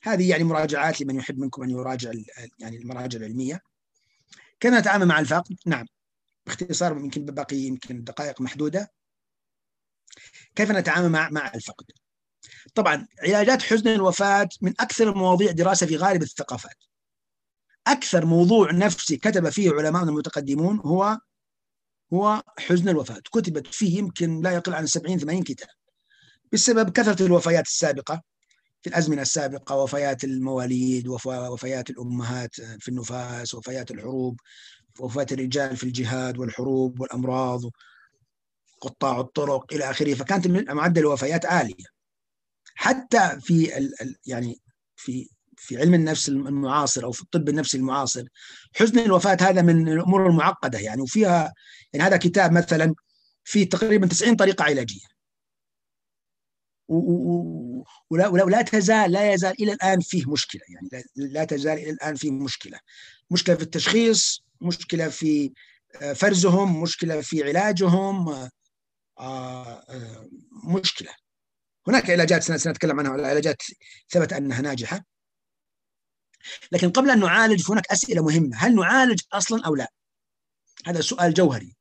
هذه 0.02 0.30
يعني 0.30 0.44
مراجعات 0.44 1.00
لمن 1.00 1.16
يحب 1.16 1.38
منكم 1.38 1.62
أن 1.62 1.70
يراجع 1.70 2.12
يعني 2.58 2.76
المراجع 2.76 3.18
العلمية. 3.18 3.60
كيف 4.60 4.72
نتعامل 4.72 5.06
مع 5.06 5.20
الفقد؟ 5.20 5.56
نعم. 5.66 5.86
باختصار 6.46 6.96
يمكن 6.96 7.24
باقي 7.24 7.56
يمكن 7.56 8.04
دقائق 8.04 8.40
محدودة. 8.40 8.90
كيف 10.54 10.70
نتعامل 10.70 11.08
مع 11.08 11.30
مع 11.30 11.52
الفقد؟ 11.54 11.84
طبعا 12.74 13.06
علاجات 13.22 13.62
حزن 13.62 13.88
الوفاة 13.88 14.48
من 14.60 14.74
أكثر 14.80 15.10
المواضيع 15.10 15.52
دراسة 15.52 15.86
في 15.86 15.96
غالب 15.96 16.22
الثقافات. 16.22 16.84
أكثر 17.86 18.26
موضوع 18.26 18.72
نفسي 18.72 19.16
كتب 19.16 19.48
فيه 19.48 19.70
علماء 19.70 20.02
المتقدمون 20.02 20.78
هو 20.78 21.18
هو 22.14 22.42
حزن 22.58 22.88
الوفاة. 22.88 23.20
كتبت 23.32 23.66
فيه 23.66 23.98
يمكن 23.98 24.40
لا 24.42 24.50
يقل 24.50 24.74
عن 24.74 24.86
70 24.86 25.18
80 25.18 25.42
كتاب. 25.42 25.68
بسبب 26.52 26.90
كثرة 26.90 27.26
الوفيات 27.26 27.66
السابقة 27.66 28.22
في 28.82 28.90
الأزمنة 28.90 29.22
السابقة 29.22 29.76
وفيات 29.76 30.24
المواليد 30.24 31.08
وفيات 31.08 31.90
الأمهات 31.90 32.54
في 32.54 32.88
النفاس 32.88 33.54
وفيات 33.54 33.90
الحروب 33.90 34.40
وفيات 35.00 35.32
الرجال 35.32 35.76
في 35.76 35.84
الجهاد 35.84 36.38
والحروب 36.38 37.00
والأمراض 37.00 37.60
قطاع 38.80 39.20
الطرق 39.20 39.72
إلى 39.74 39.90
آخره. 39.90 40.14
فكانت 40.14 40.46
معدل 40.48 41.00
الوفيات 41.00 41.46
عالية. 41.46 41.84
حتى 42.74 43.40
في 43.40 43.78
ال 43.78 44.16
يعني 44.26 44.60
في 44.96 45.28
في 45.56 45.78
علم 45.78 45.94
النفس 45.94 46.28
المعاصر 46.28 47.04
أو 47.04 47.12
في 47.12 47.22
الطب 47.22 47.48
النفسي 47.48 47.76
المعاصر. 47.76 48.24
حزن 48.76 48.98
الوفاة 48.98 49.36
هذا 49.40 49.62
من 49.62 49.88
الأمور 49.88 50.26
المعقدة 50.26 50.78
يعني 50.78 51.02
وفيها 51.02 51.54
يعني 51.92 52.06
هذا 52.06 52.16
كتاب 52.16 52.52
مثلا 52.52 52.94
فيه 53.44 53.68
تقريبا 53.68 54.06
90 54.06 54.36
طريقة 54.36 54.64
علاجية. 54.64 55.14
ولا, 56.88 58.28
ولا, 58.28 58.44
ولا 58.44 58.62
تزال 58.62 59.12
لا 59.12 59.32
يزال 59.32 59.62
إلى 59.62 59.72
الآن 59.72 60.00
فيه 60.00 60.30
مشكلة 60.30 60.62
يعني 60.68 61.04
لا 61.16 61.44
تزال 61.44 61.78
إلى 61.78 61.90
الآن 61.90 62.14
فيه 62.14 62.30
مشكلة. 62.30 62.78
مشكلة 63.30 63.54
في 63.54 63.62
التشخيص 63.62 64.44
مشكلة 64.60 65.08
في 65.08 65.52
فرزهم 66.14 66.82
مشكلة 66.82 67.20
في 67.20 67.42
علاجهم 67.42 68.48
مشكلة. 70.64 71.10
هناك 71.88 72.10
علاجات 72.10 72.42
سنتكلم 72.42 72.98
عنها 73.00 73.12
علاجات 73.12 73.62
ثبت 74.10 74.32
أنها 74.32 74.60
ناجحة. 74.60 75.13
لكن 76.72 76.90
قبل 76.90 77.10
أن 77.10 77.20
نعالج 77.20 77.70
هناك 77.70 77.86
أسئلة 77.92 78.22
مهمة 78.22 78.56
هل 78.56 78.74
نعالج 78.74 79.20
أصلا 79.32 79.66
أو 79.66 79.74
لا؟ 79.74 79.92
هذا 80.86 81.00
سؤال 81.00 81.34
جوهري. 81.34 81.76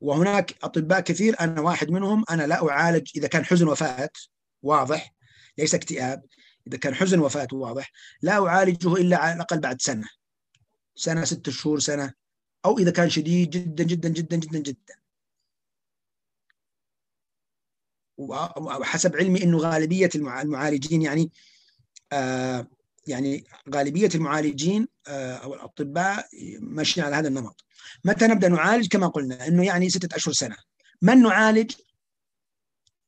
وهناك 0.00 0.54
أطباء 0.62 1.00
كثير 1.00 1.40
أنا 1.40 1.60
واحد 1.60 1.90
منهم 1.90 2.24
أنا 2.30 2.46
لا 2.46 2.68
أعالج 2.70 3.10
إذا 3.16 3.28
كان 3.28 3.44
حزن 3.44 3.68
وفاة 3.68 4.10
واضح. 4.62 5.14
ليس 5.58 5.74
اكتئاب. 5.74 6.24
إذا 6.66 6.78
كان 6.78 6.94
حزن 6.94 7.18
وفاة 7.18 7.48
واضح. 7.52 7.92
لا 8.22 8.46
أعالجه 8.46 8.94
إلا 8.94 9.16
على 9.16 9.34
الأقل 9.34 9.60
بعد 9.60 9.82
سنة. 9.82 10.08
سنة 10.94 11.24
ست 11.24 11.50
شهور 11.50 11.78
سنة. 11.78 12.12
أو 12.64 12.78
إذا 12.78 12.90
كان 12.90 13.10
شديد 13.10 13.50
جدا 13.50 13.84
جدا 13.84 14.08
جدا 14.08 14.36
جدا 14.36 14.58
جدا. 14.58 14.94
وحسب 18.18 19.16
علمي 19.16 19.42
إنه 19.42 19.58
غالبية 19.58 20.10
المعالجين 20.14 21.02
يعني 21.02 21.30
آه 22.12 22.66
يعني 23.06 23.44
غالبية 23.74 24.08
المعالجين 24.14 24.88
آه 25.08 25.36
أو 25.36 25.54
الأطباء 25.54 26.28
ماشيين 26.60 27.06
على 27.06 27.16
هذا 27.16 27.28
النمط. 27.28 27.64
متى 28.04 28.26
نبدأ 28.26 28.48
نعالج؟ 28.48 28.88
كما 28.88 29.06
قلنا 29.06 29.46
إنه 29.46 29.66
يعني 29.66 29.90
ستة 29.90 30.16
أشهر 30.16 30.34
سنة. 30.34 30.56
من 31.02 31.22
نعالج؟ 31.22 31.74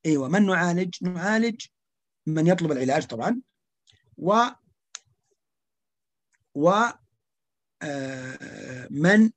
أيوه 0.07 0.29
من 0.29 0.47
نعالج؟ 0.47 0.95
نعالج 1.03 1.67
من 2.27 2.47
يطلب 2.47 2.73
العلاج 2.73 3.07
طبعا 3.07 3.41
و 4.17 4.41
و 6.55 6.71
آه 7.83 8.89
من 8.91 9.31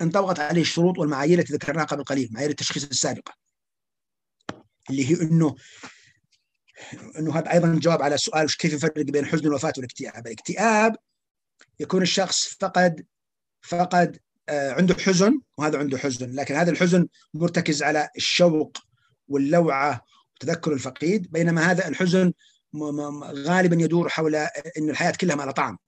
انطبقت 0.00 0.40
عليه 0.40 0.60
الشروط 0.60 0.98
والمعايير 0.98 1.38
التي 1.38 1.52
ذكرناها 1.52 1.84
قبل 1.84 2.04
قليل 2.04 2.28
معايير 2.32 2.50
التشخيص 2.50 2.84
السابقة 2.84 3.34
اللي 4.90 5.10
هي 5.10 5.22
إنه 5.22 5.56
إنه 7.18 7.38
هذا 7.38 7.52
أيضا 7.52 7.68
الجواب 7.68 8.02
على 8.02 8.18
سؤال 8.18 8.56
كيف 8.56 8.74
نفرق 8.74 8.92
بين 8.96 9.26
حزن 9.26 9.46
الوفاة 9.46 9.72
والاكتئاب؟ 9.76 10.26
الاكتئاب 10.26 10.96
يكون 11.80 12.02
الشخص 12.02 12.56
فقد 12.60 13.06
فقد 13.62 14.18
آه، 14.48 14.72
عنده 14.72 14.94
حزن 14.94 15.40
وهذا 15.58 15.78
عنده 15.78 15.98
حزن 15.98 16.32
لكن 16.32 16.54
هذا 16.54 16.70
الحزن 16.70 17.08
مرتكز 17.34 17.82
على 17.82 18.08
الشوق 18.16 18.78
واللوعة 19.28 20.04
وتذكر 20.36 20.72
الفقيد 20.72 21.32
بينما 21.32 21.70
هذا 21.70 21.88
الحزن 21.88 22.32
غالبا 23.24 23.82
يدور 23.82 24.08
حول 24.08 24.34
إن 24.78 24.90
الحياة 24.90 25.10
كلها 25.10 25.36
ما 25.36 25.42
لها 25.42 25.52
طعم. 25.52 25.78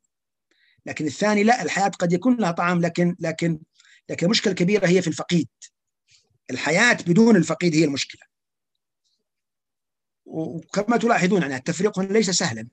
لكن 0.86 1.06
الثاني 1.06 1.44
لا 1.44 1.62
الحياة 1.62 1.88
قد 1.88 2.12
يكون 2.12 2.36
لها 2.36 2.50
طعم 2.50 2.80
لكن 2.80 3.16
لكن 3.20 3.60
لكن 4.10 4.26
المشكلة 4.26 4.50
الكبيره 4.50 4.86
هي 4.86 5.02
في 5.02 5.08
الفقيد. 5.08 5.48
الحياة 6.50 6.98
بدون 7.06 7.36
الفقيد 7.36 7.74
هي 7.74 7.84
المشكلة. 7.84 8.22
وكما 10.26 10.96
تلاحظون 10.96 11.42
يعني 11.42 11.56
التفريق 11.56 12.00
ليس 12.00 12.30
سهلا 12.30 12.68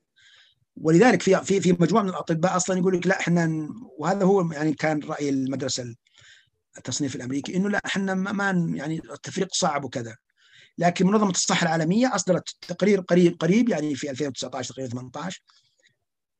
ولذلك 0.76 1.22
في 1.22 1.44
في 1.44 1.60
في 1.60 1.72
مجموعة 1.72 2.02
من 2.02 2.08
الأطباء 2.08 2.56
أصلا 2.56 2.78
يقول 2.78 2.96
لك 2.96 3.06
لا 3.06 3.20
إحنا 3.20 3.68
وهذا 3.98 4.24
هو 4.24 4.52
يعني 4.52 4.72
كان 4.72 5.02
رأي 5.02 5.28
المدرسة 5.28 5.94
التصنيف 6.78 7.16
الأمريكي 7.16 7.56
إنه 7.56 7.68
لا 7.68 7.80
إحنا 7.86 8.14
ما 8.14 8.72
يعني 8.76 9.02
التفريق 9.10 9.54
صعب 9.54 9.84
وكذا 9.84 10.16
لكن 10.78 11.06
منظمة 11.06 11.30
الصحه 11.30 11.62
العالمية 11.66 12.14
أصدرت 12.14 12.56
تقرير 12.68 13.00
قريب 13.00 13.36
قريب 13.40 13.68
يعني 13.68 13.94
في 13.94 14.10
2019 14.10 14.74
تقريبا 14.74 14.90
18 14.90 15.42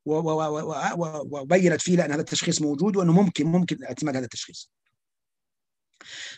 وبينت 0.07 1.81
فيه 1.81 1.97
لأن 1.97 2.13
هذا 2.13 2.21
التشخيص 2.21 2.63
موجود 2.63 2.97
وأنه 2.97 3.13
ممكن 3.13 3.47
ممكن 3.47 3.85
اعتماد 3.85 4.17
هذا 4.17 4.25
التشخيص. 4.25 4.71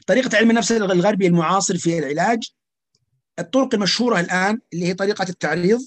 طريقة 0.06 0.36
علم 0.36 0.50
النفس 0.50 0.72
الغربي 0.72 1.26
المعاصر 1.26 1.78
في 1.78 1.98
العلاج 1.98 2.52
الطرق 3.38 3.74
المشهوره 3.74 4.20
الآن 4.20 4.60
اللي 4.72 4.86
هي 4.86 4.94
طريقة 4.94 5.26
التعريض 5.28 5.80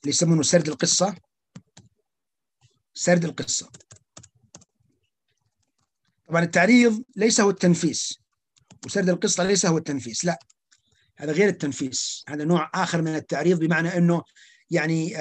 اللي 0.00 0.10
يسمونه 0.10 0.42
سرد 0.42 0.68
القصة. 0.68 1.14
سرد 2.94 3.24
القصة. 3.24 3.70
طبعا 6.28 6.42
التعريض 6.42 7.02
ليس 7.16 7.40
هو 7.40 7.50
التنفيس 7.50 8.18
وسرد 8.86 9.08
القصة 9.08 9.44
ليس 9.44 9.66
هو 9.66 9.78
التنفيس 9.78 10.24
لا. 10.24 10.38
هذا 11.16 11.32
غير 11.32 11.48
التنفيس. 11.48 12.24
هذا 12.28 12.44
نوع 12.44 12.70
آخر 12.74 13.02
من 13.02 13.14
التعريض 13.14 13.58
بمعنى 13.58 13.96
أنه 13.98 14.22
يعني 14.70 15.16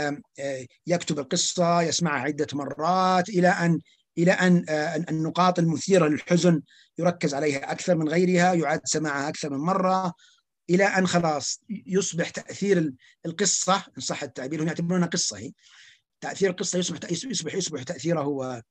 يكتب 0.88 1.20
القصة 1.20 1.82
يسمعها 1.82 2.22
عدة 2.22 2.48
مرات 2.54 3.30
إلى 3.30 3.48
أن 3.48 3.80
إلى 4.18 4.32
ان 4.32 4.66
النقاط 5.10 5.60
المثيرة 5.60 6.08
للحزن 6.08 6.62
يركز 6.98 7.34
عليها 7.34 7.72
أكثر 7.72 7.96
من 7.96 8.10
غيرها 8.10 8.54
يعاد 8.54 8.82
سماعها 8.84 9.30
أكثر 9.30 9.50
من 9.50 9.58
مرة. 9.58 10.14
إلى 10.70 10.84
أن 10.84 11.08
خلاص 11.08 11.62
يصبح 11.70 12.30
تأثير 12.30 12.94
القصة 13.26 13.86
إن 13.98 14.02
صح 14.02 14.24
التعبير 14.24 14.64
هم 14.64 14.68
يعتبرونها 14.68 15.08
قصة 15.08 15.38
هي. 15.38 15.52
تأثير 16.22 16.50
القصة 16.50 16.80
يصبح 16.80 17.12
يصبح 17.12 17.56
يصبح 17.56 17.84
تأثيره 17.84 18.64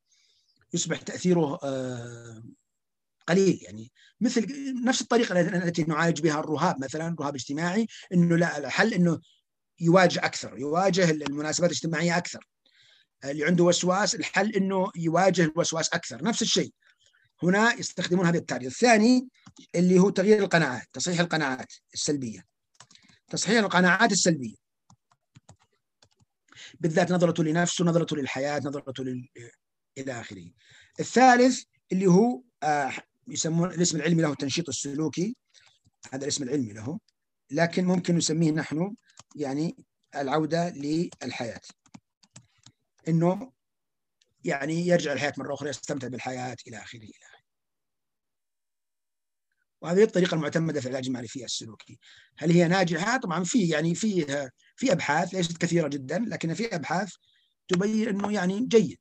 يصبح 0.75 1.01
تأثيره 1.03 1.57
قليل. 3.29 3.59
يعني 3.63 3.93
مثل 4.21 4.47
نفس 4.85 5.01
الطريقة 5.01 5.41
التي 5.41 5.83
نعالج 5.83 6.21
بها 6.21 6.41
الرهاب 6.41 6.85
مثلا 6.85 7.17
رهاب 7.21 7.35
اجتماعي 7.35 7.87
إنه 8.13 8.37
لا 8.37 8.59
الحل 8.59 8.95
إنه 8.95 9.21
يواجه 9.81 10.25
أكثر 10.25 10.59
يواجه 10.59 11.11
المناسبات 11.11 11.71
الاجتماعية 11.71 12.17
أكثر. 12.17 12.47
اللي 13.25 13.45
عنده 13.45 13.65
وسواس 13.65 14.15
الحل 14.15 14.57
إنه 14.57 14.91
يواجه 14.97 15.43
الوسواس 15.45 15.89
أكثر. 15.89 16.25
نفس 16.25 16.43
الشيء. 16.43 16.73
هنا 17.43 17.73
يستخدمون 17.73 18.27
هذا 18.27 18.39
التعريض 18.39 18.67
الثاني 18.67 19.29
اللي 19.75 19.99
هو 19.99 20.11
تغيير 20.11 20.39
القناعات 20.39 20.87
تصحيح 20.93 21.21
القناعات 21.21 21.73
السلبية. 21.95 22.47
تصحيح 23.29 23.59
القناعات 23.59 24.13
السلبية. 24.13 24.57
بالذات 26.81 27.13
نظرته 27.13 27.45
لنفسه 27.45 27.85
نظرته 27.85 28.17
للحياة 28.17 28.59
نظرته 28.65 29.05
لل... 29.05 29.29
إلى 29.99 30.21
آخره. 30.21 30.51
الثالث 31.01 31.63
اللي 31.93 32.07
هو 32.07 32.43
آه 32.63 32.93
يسمون 33.29 33.71
الاسم 33.71 33.97
العلمي 33.97 34.23
له 34.23 34.33
التنشيط 34.33 34.69
السلوكي. 34.69 35.37
هذا 36.13 36.23
الاسم 36.23 36.45
العلمي 36.45 36.73
له. 36.73 36.99
لكن 37.51 37.85
ممكن 37.85 38.17
نسميه 38.17 38.51
نحن 38.51 38.95
يعني 39.37 39.77
العودة 40.17 40.69
للحياة. 40.69 41.61
إنه 43.09 43.53
يعني 44.45 44.87
يرجع 44.87 45.13
الحياة 45.13 45.33
مرة 45.39 45.55
أخرى 45.55 45.69
يستمتع 45.69 46.09
بالحياة 46.09 46.57
إلى 46.69 46.77
اخره 46.83 46.99
إلى 46.99 47.13
آخره. 47.23 47.32
وهذه 49.83 50.03
الطريقة 50.03 50.35
المعتمدة 50.35 50.81
في 50.81 50.87
العلاج 50.87 51.07
المعرفي 51.07 51.45
السلوكي. 51.45 51.99
هل 52.39 52.51
هي 52.51 52.69
ناجحة؟ 52.69 53.17
طبعا 53.17 53.45
في 53.45 53.69
يعني 53.69 53.95
في 53.95 54.27
في 54.77 54.93
أبحاث 54.93 55.35
ليست 55.35 55.57
كثيرة 55.57 55.89
جدا 55.89 56.19
لكن 56.29 56.55
في 56.55 56.75
أبحاث 56.75 57.15
تبين 57.69 58.09
إنه 58.09 58.33
يعني 58.33 58.67
جيد 58.67 59.01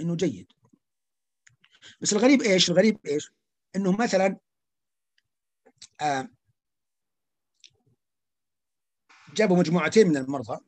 إنه 0.00 0.16
جيد. 0.16 0.52
بس 2.00 2.12
الغريب 2.12 2.42
إيش؟ 2.42 2.70
الغريب 2.70 2.98
إيش؟ 3.06 3.30
إنه 3.76 3.96
مثلا 3.96 4.38
آه 6.00 6.28
جابوا 9.34 9.56
مجموعتين 9.56 10.08
من 10.08 10.16
المرضى. 10.16 10.58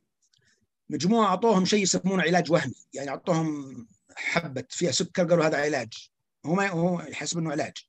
مجموعة 0.89 1.27
أعطوهم 1.27 1.65
شيء 1.65 1.83
يسمونه 1.83 2.23
علاج 2.23 2.53
وهمي. 2.53 2.75
يعني 2.93 3.11
أعطوهم 3.11 3.87
حبة 4.17 4.65
فيها 4.71 4.91
سكر 4.91 5.25
قالوا 5.25 5.45
هذا 5.45 5.61
علاج. 5.61 6.11
هو 6.47 6.55
ما 6.55 6.69
هو 6.69 7.01
يحسب 7.01 7.39
إنه 7.39 7.51
علاج. 7.51 7.88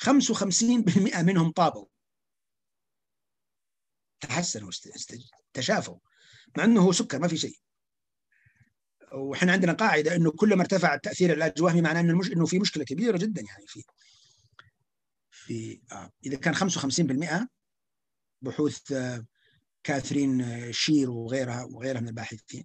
55% 0.00 1.18
منهم 1.18 1.52
طابوا 1.52 1.86
تحسنوا 4.20 4.70
تشافوا 5.52 5.98
مع 6.56 6.64
إنه 6.64 6.80
هو 6.80 6.92
سكر 6.92 7.18
ما 7.18 7.28
في 7.28 7.36
شيء 7.36 7.58
وإحنا 9.12 9.52
عندنا 9.52 9.72
قاعدة 9.72 10.16
إنه 10.16 10.30
كلما 10.30 10.60
ارتفع 10.60 10.96
تأثير 10.96 11.32
العلاج 11.32 11.52
الوهمي 11.56 11.82
معناه 11.82 12.00
انه. 12.00 12.32
إنه 12.32 12.46
في 12.46 12.58
مشكلة 12.58 12.84
كبيرة 12.84 13.16
جدا 13.16 13.42
يعني 13.42 13.66
في 13.66 13.82
في 15.30 15.80
آه. 15.92 16.10
إذا 16.26 16.36
كان 16.36 16.54
55% 16.54 17.46
بحوث 18.42 18.92
آه 18.92 19.26
كاثرين 19.84 20.72
شير 20.72 21.10
وغيرها 21.10 21.64
وغيرها 21.64 22.00
من 22.00 22.08
الباحثين 22.08 22.64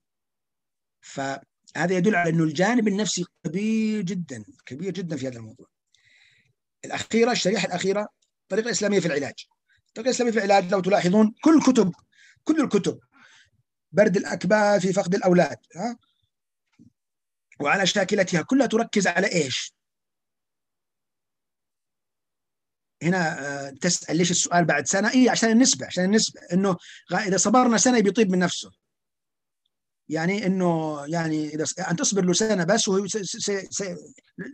فهذا 1.02 1.98
يدل 1.98 2.16
على 2.16 2.30
إنه 2.30 2.44
الجانب 2.44 2.88
النفسي 2.88 3.26
كبير 3.44 4.02
جدا 4.02 4.44
كبير 4.66 4.94
جدا 4.94 5.18
في 5.18 5.28
هذا 5.28 5.38
الموضوع 5.38 5.75
الأخيرة 6.86 7.32
الشريحة 7.32 7.68
الأخيرة 7.68 8.08
الطريقة 8.44 8.66
الاسلاميه 8.66 9.00
في 9.00 9.06
العلاج 9.06 9.48
الطريقة 9.88 10.08
الاسلاميه 10.10 10.32
في 10.32 10.38
العلاج 10.38 10.72
لو 10.72 10.80
تلاحظون 10.80 11.34
كل 11.44 11.62
كتب 11.62 11.94
كل 12.44 12.62
الكتب 12.64 13.00
برد 13.92 14.18
الاكباد 14.18 14.82
في 14.82 14.94
فقد 14.94 15.16
الأولاد 15.16 15.58
ها 15.76 15.98
وعلى 17.60 17.86
شاكلتها 17.88 18.42
كلها 18.42 18.68
تركز 18.68 19.08
على 19.08 19.28
إيش؟ 19.28 19.76
هنا 23.04 23.40
آه، 23.40 23.70
تسأل 23.70 24.18
ليش 24.18 24.32
السؤال 24.32 24.66
بعد 24.66 24.88
سنة؟ 24.88 25.12
اي 25.12 25.30
عشان 25.30 25.50
النسبة 25.50 25.86
عشان 25.86 26.04
النسبة 26.04 26.42
إنه 26.54 26.78
إذا 27.12 27.38
صبرنا 27.38 27.78
سنة 27.78 28.00
بيطيب 28.00 28.32
من 28.32 28.40
نفسه. 28.40 28.72
يعني 30.10 30.46
إنه 30.46 31.00
يعني 31.08 31.48
إذا 31.48 31.66
أن 31.92 31.96
تصبر 31.96 32.26
له 32.26 32.34
سنه 32.34 32.64
بس 32.64 32.88
وهو 32.88 33.08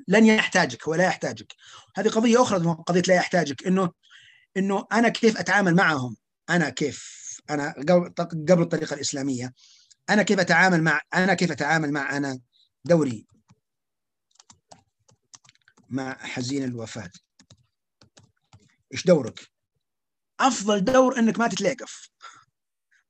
لن 0.08 0.26
يحتاجك 0.26 0.88
ولا 0.88 1.04
يحتاجك. 1.04 1.54
هذه 1.96 2.10
قضية 2.10 2.42
أخرى 2.42 2.60
قضية 2.88 3.04
لا 3.08 3.16
يحتاجك 3.16 3.68
إنه 3.68 3.92
إنه 4.58 4.88
أنا 4.92 5.10
كيف 5.10 5.38
أتعامل 5.38 5.76
معهم؟ 5.76 6.16
أنا 6.50 6.70
كيف 6.70 7.22
أنا 7.50 7.74
قبل 8.50 8.62
الطريقة 8.62 8.94
الإسلامية 8.94 9.54
أنا 10.10 10.24
كيف 10.24 10.40
أتعامل 10.40 10.84
مع 10.84 11.00
أنا 11.14 11.34
كيف 11.34 11.52
أتعامل 11.52 11.92
مع 11.92 12.18
أنا 12.18 12.40
دوري 12.86 13.26
مع 15.90 16.18
حزين 16.18 16.64
الوفاة 16.64 17.12
إيش 18.94 19.06
دورك؟ 19.06 19.40
أفضل 20.40 20.84
دور 20.84 21.20
إنك 21.20 21.40
ما 21.40 21.48
تتلاقف 21.48 22.10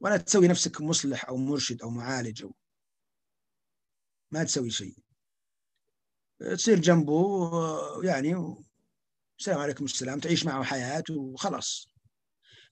ولا 0.01 0.17
تسوي 0.17 0.47
نفسك 0.47 0.81
مصلح 0.81 1.25
أو 1.29 1.37
مرشد 1.37 1.81
أو 1.81 1.89
معالج 1.89 2.43
أو 2.43 2.55
ما 4.31 4.43
تسوي 4.43 4.69
شيء. 4.69 4.95
تصير 6.39 6.79
جنبه 6.79 7.41
يعني 8.03 8.55
السلام 9.39 9.59
عليكم 9.59 9.85
السلام 9.85 10.19
تعيش 10.19 10.45
معه 10.45 10.63
حياة 10.63 11.03
وخلاص. 11.09 11.87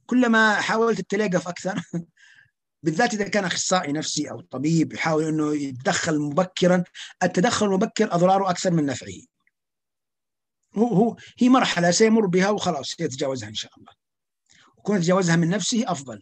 كلما 0.05 0.61
حاولت 0.61 0.99
التلاقف 0.99 1.47
أكثر 1.47 1.82
بالذات 2.84 3.13
إذا 3.13 3.27
كان 3.27 3.45
أخصائي 3.45 3.91
نفسي 3.91 4.32
أو 4.32 4.41
طبيب 4.41 4.93
يحاول 4.93 5.23
إنه 5.23 5.55
يتدخل 5.55 6.19
مبكرا 6.19 6.84
التدخل 7.23 7.65
المبكر 7.65 8.15
أضراره 8.15 8.49
أكثر 8.49 8.71
من 8.71 8.86
نفعه. 8.86 9.21
هو 10.75 10.88
هو 10.88 11.17
هي 11.39 11.49
مرحلة 11.49 11.91
سيمر 11.91 12.25
بها 12.25 12.49
وخلاص 12.49 12.99
يتجاوزها 12.99 13.49
إن 13.49 13.53
شاء 13.53 13.71
الله. 13.77 13.91
وكون 14.77 14.97
يتجاوزها 14.97 15.36
من 15.36 15.49
نفسه 15.49 15.91
أفضل. 15.91 16.21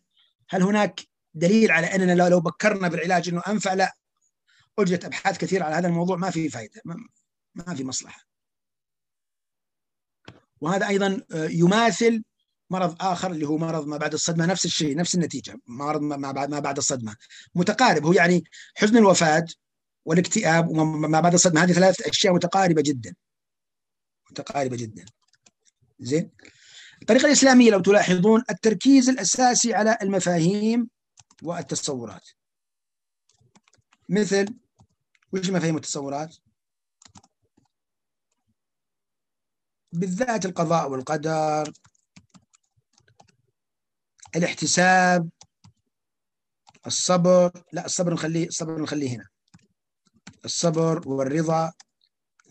هل 0.50 0.64
هناك 0.64 1.02
دليل 1.34 1.72
على 1.72 1.88
أننا 1.88 2.30
لو 2.30 2.40
بكرنا 2.40 2.88
بالعلاج 2.88 3.30
إنه 3.30 3.42
أنفع؟ 3.48 3.74
لا. 3.74 3.94
اجرت 4.80 5.06
أبحاث 5.06 5.38
كثيرة 5.38 5.66
على 5.66 5.76
هذا 5.76 5.88
الموضوع 5.88 6.18
ما 6.18 6.30
في 6.30 6.50
فائده 6.50 6.82
ما 7.56 7.76
في 7.76 7.84
مصلحة. 7.84 8.28
وهذا 10.62 10.88
أيضا 10.88 11.22
يماثل 11.34 12.24
مرض 12.70 12.96
آخر 13.02 13.32
اللي 13.32 13.48
هو 13.48 13.58
مرض 13.58 13.88
ما 13.88 13.98
بعد 13.98 14.14
الصدمة 14.14 14.46
نفس 14.46 14.66
الشيء 14.66 14.96
نفس 14.96 15.16
النتيجة 15.16 15.60
مرض 15.68 16.02
ما 16.02 16.32
بعد 16.32 16.50
ما 16.50 16.60
بعد 16.60 16.78
الصدمة. 16.78 17.16
متقارب 17.56 18.06
هو 18.06 18.14
يعني 18.14 18.44
حزن 18.76 18.98
الوفاة 18.98 19.46
والاكتئاب 20.06 20.70
وما 20.70 21.20
بعد 21.20 21.34
الصدمة 21.34 21.64
هذه 21.64 21.72
ثلاث 21.74 22.02
أشياء 22.02 22.34
متقاربة 22.34 22.82
جدا. 22.82 23.16
متقاربة 24.32 24.78
جدا. 24.78 25.06
زين؟ 26.00 26.32
الطريقة 27.08 27.26
الإسلامية 27.26 27.72
لو 27.72 27.80
تلاحظون 27.80 28.44
التركيز 28.50 29.10
الأساسي 29.10 29.74
على 29.74 29.98
المفاهيم 30.02 30.90
والتصورات. 31.44 32.30
مثل 34.10 34.46
وش 35.34 35.50
مفاهيم 35.50 35.76
التصورات؟ 35.76 36.36
بالذات 39.92 40.46
القضاء 40.46 40.90
والقدر 40.90 41.74
الاحتساب 44.36 45.30
الصبر. 46.88 47.64
لا 47.74 47.86
الصبر 47.86 48.14
نخليه 48.14 48.48
الصبر 48.48 48.82
نخليه 48.82 49.16
هنا. 49.16 49.28
الصبر 50.46 51.10
والرضا 51.10 51.74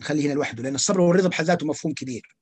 نخليه 0.01 0.27
هنا 0.27 0.33
لوحده 0.33 0.63
لأن 0.63 0.75
الصبر 0.75 1.01
والرضا 1.01 1.29
بحد 1.29 1.45
ذاته 1.45 1.65
مفهوم 1.65 1.93
كبير. 1.93 2.36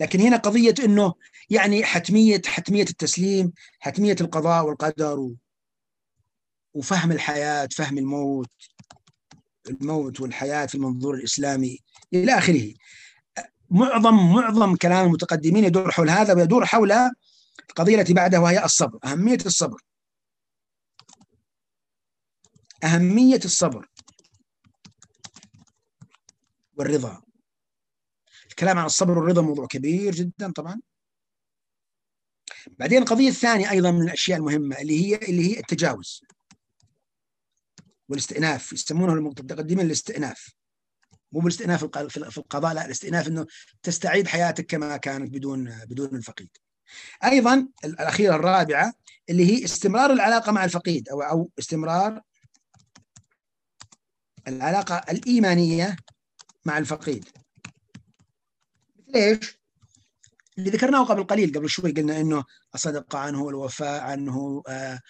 لكن 0.00 0.20
هنا 0.20 0.36
قضية 0.36 0.74
إنه 0.84 1.14
يعني 1.50 1.84
حتميه 1.84 2.42
حتمية 2.46 2.82
التسليم 2.82 3.52
حتمية 3.78 4.16
القضاء 4.20 4.64
والقدر 4.66 5.30
وفهم 6.74 7.12
الحياة 7.12 7.68
فهم 7.76 7.98
الموت 7.98 8.50
الموت 9.70 10.20
والحياة 10.20 10.66
في 10.66 10.74
المنظور 10.74 11.14
الإسلامي 11.14 11.78
إلى 12.14 12.38
آخره. 12.38 12.74
معظم 13.70 14.32
معظم 14.34 14.76
كلام 14.76 15.06
المتقدمين 15.06 15.64
يدور 15.64 15.90
حول 15.90 16.10
هذا 16.10 16.34
ويدور 16.34 16.66
حول 16.66 16.92
القضية 17.70 18.00
التي 18.00 18.14
بعدها 18.14 18.40
وهي 18.40 18.64
الصبر 18.64 18.98
أهمية 19.04 19.38
الصبر. 19.46 19.82
أهمية 22.84 23.40
الصبر 23.44 23.88
والرضا. 26.76 27.27
الكلام 28.50 28.78
عن 28.78 28.86
الصبر 28.86 29.18
والرضا 29.18 29.42
موضوع 29.42 29.66
كبير 29.66 30.14
جدا 30.14 30.52
طبعا 30.52 30.80
بعدين 32.66 33.02
القضية 33.02 33.28
الثانية 33.28 33.70
أيضا 33.70 33.90
من 33.90 34.02
الأشياء 34.02 34.38
المهمة 34.38 34.78
اللي 34.78 35.06
هي 35.06 35.16
اللي 35.16 35.52
هي 35.52 35.60
التجاوز 35.60 36.22
والاستئناف 38.08 38.72
يسمونه 38.72 39.12
المتقدمين 39.12 39.86
الاستئناف 39.86 40.58
مو 41.32 41.40
بالاستئناف 41.40 41.84
في 41.84 42.38
القضاء 42.38 42.74
لا 42.74 42.86
الاستئناف 42.86 43.28
إنه 43.28 43.46
تستعيد 43.82 44.28
حياتك 44.28 44.66
كما 44.66 44.96
كانت 44.96 45.30
بدون 45.30 45.78
بدون 45.86 46.16
الفقيد. 46.16 46.48
أيضا 47.24 47.68
الأخيرة 47.84 48.34
الرابعة 48.34 48.92
اللي 49.30 49.46
هي 49.46 49.64
استمرار 49.64 50.12
العلاقة 50.12 50.52
مع 50.52 50.64
الفقيد 50.64 51.08
أو 51.08 51.22
أو 51.22 51.50
استمرار 51.58 52.20
العلاقة 54.48 54.96
الإيمانية 55.10 55.96
مع 56.64 56.78
الفقيد. 56.78 57.24
ليش؟ 59.08 59.58
اللي 60.58 60.70
ذكرناه 60.70 61.04
قبل 61.04 61.24
قليل 61.24 61.52
قبل 61.54 61.68
شوي 61.68 61.92
قلنا 61.92 62.20
إنه 62.20 62.44
الصدقة 62.74 63.18
عنه 63.18 63.48
الوفاء 63.48 64.02
عنه 64.02 64.62
آه، 64.68 65.00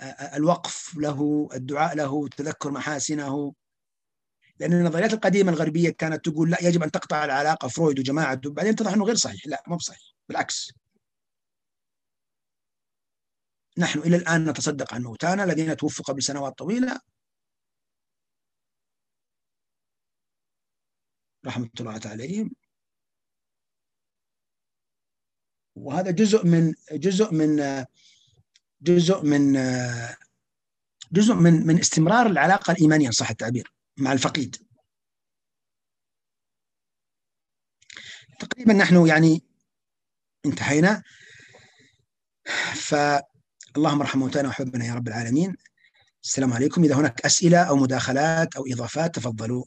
آه، 0.00 0.36
الوقف 0.36 0.96
له 0.96 1.48
الدعاء 1.54 1.96
له 1.96 2.28
تذكر 2.28 2.70
محاسنه. 2.70 3.54
لأن 4.60 4.72
النظريات 4.72 5.12
القديمة 5.12 5.52
الغربية 5.52 5.90
كانت 5.90 6.24
تقول 6.28 6.50
لا 6.50 6.58
يجب 6.62 6.82
أن 6.82 6.90
تقطع 6.90 7.24
العلاقة 7.24 7.68
فرويد 7.68 7.98
وجماعته 7.98 8.50
بعدين 8.50 8.72
اتضح 8.72 8.92
إنه 8.92 9.04
غير 9.04 9.14
صحيح. 9.16 9.46
لا 9.46 9.62
مو 9.68 9.76
بصحيح 9.76 10.14
بالعكس. 10.28 10.72
نحن 13.78 13.98
إلى 13.98 14.16
الآن 14.16 14.50
نتصدق 14.50 14.94
عن 14.94 15.02
موتانا 15.02 15.44
الذين 15.44 15.76
توفوا 15.76 16.04
قبل 16.04 16.22
سنوات 16.22 16.58
طويلة. 16.58 17.00
رحمة 21.46 21.70
الله 21.80 22.00
عليهم. 22.04 22.65
وهذا 25.76 26.10
جزء 26.10 26.46
من 26.46 26.74
جزء 26.92 27.32
من 27.34 27.84
جزء 28.82 29.22
من 29.22 29.52
جزء 31.12 31.34
من 31.34 31.66
من 31.66 31.78
استمرار 31.78 32.26
العلاقة 32.26 32.70
الإيمانية 32.72 33.10
صح 33.10 33.30
التعبير 33.30 33.72
مع 33.96 34.12
الفقيد. 34.12 34.56
تقريبا 38.38 38.72
نحن 38.72 39.06
يعني 39.06 39.42
انتهينا. 40.46 41.02
فاللهم 42.74 44.00
ارحم 44.00 44.18
موتانا 44.18 44.48
وحبنا 44.48 44.86
يا 44.86 44.94
رب 44.94 45.08
العالمين. 45.08 45.56
السلام 46.24 46.52
عليكم. 46.52 46.84
إذا 46.84 46.94
هناك 46.94 47.20
أسئلة 47.20 47.58
أو 47.58 47.76
مداخلات 47.76 48.56
أو 48.56 48.66
إضافات 48.66 49.14
تفضلوا. 49.14 49.64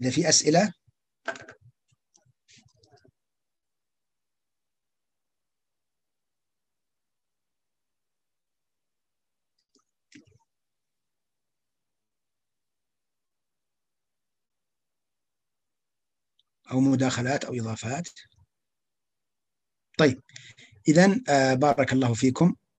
إذا 0.00 0.10
في 0.10 0.28
أسئلة؟ 0.28 0.72
أو 16.72 16.80
مداخلات 16.80 17.44
أو 17.44 17.54
إضافات. 17.54 18.08
طيب 19.98 20.22
إذا 20.88 21.20
آه 21.28 21.54
بارك 21.54 21.92
الله 21.92 22.14
فيكم. 22.14 22.54